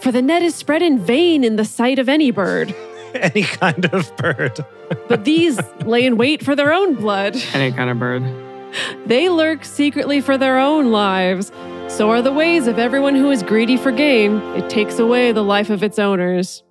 For 0.00 0.12
the 0.12 0.22
net 0.22 0.42
is 0.42 0.54
spread 0.54 0.82
in 0.82 0.98
vain 0.98 1.42
in 1.44 1.56
the 1.56 1.64
sight 1.64 1.98
of 1.98 2.08
any 2.08 2.30
bird. 2.30 2.74
Any 3.14 3.44
kind 3.44 3.86
of 3.86 4.14
bird. 4.16 4.64
But 5.08 5.24
these 5.24 5.58
lay 5.84 6.04
in 6.04 6.16
wait 6.16 6.44
for 6.44 6.54
their 6.54 6.72
own 6.72 6.94
blood. 6.94 7.34
Any 7.54 7.72
kind 7.72 7.90
of 7.90 7.98
bird. 7.98 8.22
They 9.06 9.30
lurk 9.30 9.64
secretly 9.64 10.20
for 10.20 10.36
their 10.36 10.58
own 10.58 10.90
lives. 10.92 11.50
So 11.88 12.10
are 12.10 12.20
the 12.20 12.32
ways 12.32 12.66
of 12.66 12.78
everyone 12.78 13.14
who 13.14 13.30
is 13.30 13.42
greedy 13.42 13.78
for 13.78 13.90
gain. 13.90 14.36
It 14.54 14.68
takes 14.68 14.98
away 14.98 15.32
the 15.32 15.42
life 15.42 15.70
of 15.70 15.82
its 15.82 15.98
owners. 15.98 16.62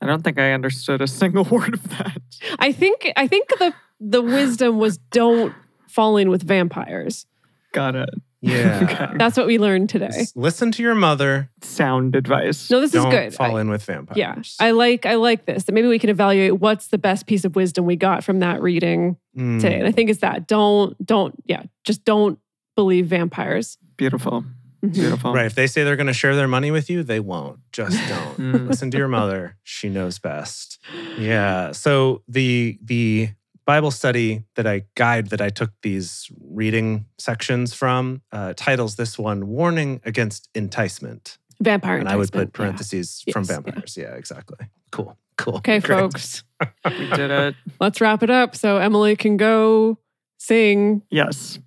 I 0.00 0.06
don't 0.06 0.22
think 0.22 0.38
I 0.38 0.52
understood 0.52 1.00
a 1.00 1.08
single 1.08 1.44
word 1.44 1.74
of 1.74 1.88
that. 1.98 2.22
I 2.60 2.70
think 2.70 3.10
I 3.16 3.26
think 3.26 3.48
the 3.48 3.74
the 3.98 4.22
wisdom 4.22 4.78
was 4.78 4.98
don't 4.98 5.52
fall 5.88 6.16
in 6.16 6.30
with 6.30 6.42
vampires. 6.42 7.26
Got 7.72 7.96
it. 7.96 8.10
Yeah. 8.42 8.80
Okay. 8.82 9.16
That's 9.18 9.36
what 9.36 9.46
we 9.46 9.58
learned 9.58 9.88
today. 9.88 10.08
Just 10.12 10.36
Listen 10.36 10.72
to 10.72 10.82
your 10.82 10.94
mother. 10.96 11.48
Sound 11.62 12.16
advice. 12.16 12.68
No, 12.70 12.80
this 12.80 12.90
Don't 12.90 13.06
is 13.06 13.14
good. 13.14 13.34
fall 13.34 13.56
I- 13.56 13.60
in 13.60 13.70
with 13.70 13.84
vampires. 13.84 14.16
yeah, 14.18 14.34
I 14.58 14.72
like 14.72 15.06
I 15.06 15.14
like 15.14 15.46
this. 15.46 15.64
That 15.64 15.72
Maybe 15.72 15.86
we 15.88 15.98
can 16.00 16.10
evaluate 16.10 16.58
what's 16.60 16.88
the 16.88 16.98
best 16.98 17.26
piece 17.26 17.44
of 17.44 17.54
wisdom 17.54 17.86
we 17.86 17.94
got 17.96 18.24
from 18.24 18.40
that 18.40 18.60
reading 18.60 19.16
Mm. 19.38 19.60
today. 19.60 19.78
And 19.78 19.86
I 19.86 19.92
think 19.92 20.10
it's 20.10 20.20
that 20.20 20.46
don't 20.48 20.94
don't 21.06 21.34
yeah, 21.46 21.62
just 21.84 22.04
don't 22.04 22.38
believe 22.76 23.06
vampires. 23.06 23.78
Beautiful. 23.96 24.44
Mhm. 24.84 24.92
Beautiful. 24.94 25.32
Right. 25.32 25.46
If 25.46 25.54
they 25.54 25.68
say 25.68 25.84
they're 25.84 25.94
going 25.94 26.08
to 26.08 26.12
share 26.12 26.34
their 26.34 26.48
money 26.48 26.72
with 26.72 26.90
you, 26.90 27.04
they 27.04 27.20
won't. 27.20 27.60
Just 27.70 27.96
don't. 28.08 28.36
Mm. 28.38 28.68
Listen 28.68 28.90
to 28.90 28.98
your 28.98 29.06
mother. 29.08 29.56
She 29.62 29.88
knows 29.88 30.18
best. 30.18 30.80
Yeah. 31.16 31.70
So 31.70 32.22
the 32.26 32.78
the 32.82 33.28
Bible 33.64 33.90
study 33.90 34.44
that 34.56 34.66
I 34.66 34.84
guide 34.94 35.28
that 35.30 35.40
I 35.40 35.48
took 35.50 35.70
these 35.82 36.30
reading 36.40 37.06
sections 37.18 37.72
from 37.74 38.22
uh, 38.32 38.54
titles 38.56 38.96
this 38.96 39.18
one 39.18 39.46
"Warning 39.48 40.00
Against 40.04 40.48
Enticement," 40.54 41.38
Vampire. 41.60 41.98
and 41.98 42.08
I 42.08 42.16
would 42.16 42.32
put 42.32 42.40
enticement, 42.42 42.50
yeah. 42.54 42.56
parentheses 42.58 43.24
from 43.32 43.42
Yes, 43.42 43.48
vampires. 43.50 43.96
Yeah. 43.96 44.14
exactly. 44.14 44.66
Cool. 44.90 45.16
Cool. 45.38 45.56
Okay, 45.56 45.80
Great. 45.80 45.98
folks. 45.98 46.44
We 46.84 47.08
did 47.10 47.30
it. 47.32 47.54
Let's 47.80 48.00
wrap 48.00 48.22
it 48.22 48.30
up 48.30 48.54
so 48.54 48.76
Emily 48.78 49.16
can 49.16 49.36
go 49.36 49.98
sing. 50.38 51.02
Yes. 51.10 51.58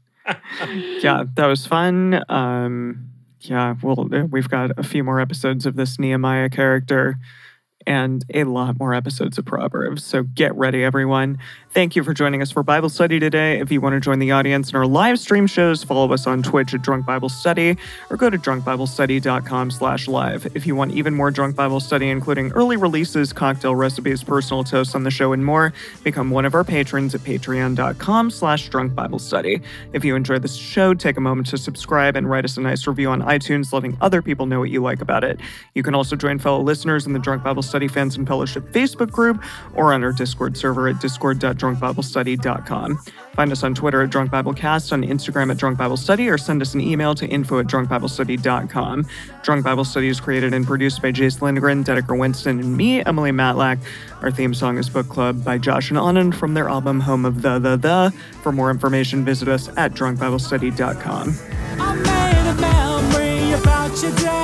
yeah, 0.70 1.24
that 1.36 1.46
was 1.48 1.66
fun. 1.66 2.24
Um, 2.30 3.10
yeah, 3.42 3.76
well, 3.84 4.08
we've 4.32 4.48
got 4.50 4.72
a 4.78 4.84
few 4.84 5.04
more 5.04 5.20
episodes 5.20 5.66
of 5.66 5.76
this 5.76 6.00
Nehemiah 6.00 6.50
character 6.50 7.18
and 7.88 8.26
a 8.34 8.44
lot 8.44 8.80
more 8.80 8.94
episodes 8.94 9.38
of 9.38 9.46
Proverbs. 9.46 10.04
So 10.04 10.24
get 10.24 10.56
ready, 10.56 10.84
everyone. 10.84 11.38
Thank 11.70 11.96
you 11.96 12.04
for 12.04 12.14
joining 12.14 12.42
us 12.42 12.52
for 12.52 12.64
Bible 12.64 12.88
study 12.88 13.20
today. 13.20 13.60
If 13.60 13.70
you 13.70 13.82
want 13.82 13.94
to 13.96 14.00
join 14.00 14.20
the 14.20 14.32
audience 14.32 14.70
in 14.70 14.78
our 14.78 14.86
live 14.86 15.20
stream 15.20 15.46
shows, 15.46 15.84
follow 15.84 16.14
us 16.14 16.26
on 16.26 16.42
Twitch 16.42 16.74
at 16.74 16.82
Drunk 16.82 17.06
Bible 17.06 17.28
Study 17.28 17.78
or 18.10 18.16
go 18.16 18.30
to 18.30 18.38
drunkbiblestudy.com 18.38 19.72
slash 19.72 20.08
live. 20.08 20.48
If 20.56 20.66
you 20.66 20.76
want 20.76 20.94
even 20.94 21.14
more 21.14 21.32
Drunk 21.32 21.56
Bible 21.56 21.82
Study, 21.82 22.10
including 22.10 22.52
early 22.54 22.78
releases, 22.78 23.34
cocktail 23.34 23.76
recipes, 23.76 24.24
personal 24.24 24.64
toasts 24.64 24.96
on 24.96 25.04
the 25.04 25.12
show, 25.12 25.34
and 25.34 25.46
more, 25.46 25.74
become 26.04 26.30
one 26.30 26.46
of 26.46 26.54
our 26.54 26.64
patrons 26.64 27.14
at 27.14 27.22
patreon.com 27.22 28.32
slash 28.32 28.70
drunk 28.70 28.96
Bible 28.96 29.20
study. 29.20 29.62
If 29.92 30.06
you 30.06 30.16
enjoyed 30.16 30.44
this 30.44 30.56
show, 30.56 30.94
take 30.94 31.18
a 31.18 31.22
moment 31.22 31.48
to 31.48 31.58
subscribe 31.58 32.16
and 32.16 32.30
write 32.30 32.46
us 32.46 32.56
a 32.56 32.62
nice 32.62 32.88
review 32.88 33.10
on 33.10 33.22
iTunes, 33.22 33.74
letting 33.74 33.98
other 34.00 34.22
people 34.22 34.46
know 34.46 34.60
what 34.60 34.70
you 34.70 34.82
like 34.82 35.02
about 35.02 35.26
it. 35.26 35.42
You 35.74 35.84
can 35.84 35.94
also 35.94 36.16
join 36.16 36.40
fellow 36.40 36.62
listeners 36.62 37.06
in 37.06 37.12
the 37.12 37.20
Drunk 37.20 37.44
Bible 37.44 37.64
Study 37.64 37.75
Fans 37.88 38.18
and 38.18 38.28
Fellowship 38.28 38.64
Facebook 38.72 39.12
group 39.12 39.44
or 39.76 39.94
on 39.94 40.04
our 40.04 40.12
Discord 40.12 40.58
server 40.58 40.88
at 40.88 41.00
discord.drunkbiblestudy.com. 41.02 43.00
Find 43.36 43.52
us 43.52 43.64
on 43.64 43.76
Twitter 43.76 44.02
at 44.02 44.10
Drunk 44.10 44.32
Bible 44.32 44.54
Cast, 44.54 44.94
on 44.94 45.04
Instagram 45.04 45.52
at 45.52 45.58
Drunk 45.58 45.78
Bible 45.78 45.98
Study, 45.98 46.30
or 46.30 46.38
send 46.38 46.62
us 46.62 46.74
an 46.74 46.80
email 46.80 47.14
to 47.16 47.28
info 47.28 47.60
at 47.60 47.68
drunkbiblestudy.com. 47.68 49.06
Drunk 49.44 49.66
Bible 49.66 49.84
Study 49.84 50.08
is 50.08 50.22
created 50.22 50.54
and 50.54 50.66
produced 50.66 51.02
by 51.02 51.12
Jace 51.12 51.42
Lindgren, 51.42 51.84
Dedeker 51.84 52.18
Winston, 52.18 52.60
and 52.60 52.78
me, 52.78 53.04
Emily 53.04 53.32
Matlack. 53.32 53.78
Our 54.22 54.32
theme 54.32 54.54
song 54.54 54.78
is 54.78 54.90
Book 54.90 55.10
Club 55.10 55.44
by 55.44 55.58
Josh 55.58 55.90
and 55.90 56.00
Anand 56.00 56.34
from 56.36 56.54
their 56.54 56.70
album 56.70 57.02
Home 57.02 57.26
of 57.26 57.42
the 57.42 57.60
The 57.60 57.76
The. 57.76 58.14
For 58.42 58.54
more 58.54 58.72
information, 58.72 59.26
visit 59.26 59.50
us 59.50 59.70
at 59.76 59.94
drunkbiblestudy.com. 59.94 61.36
I 61.78 61.96
made 61.96 62.50
a 62.50 62.56
memory 62.62 63.52
about 63.60 64.02
your 64.02 64.12
dad. 64.16 64.35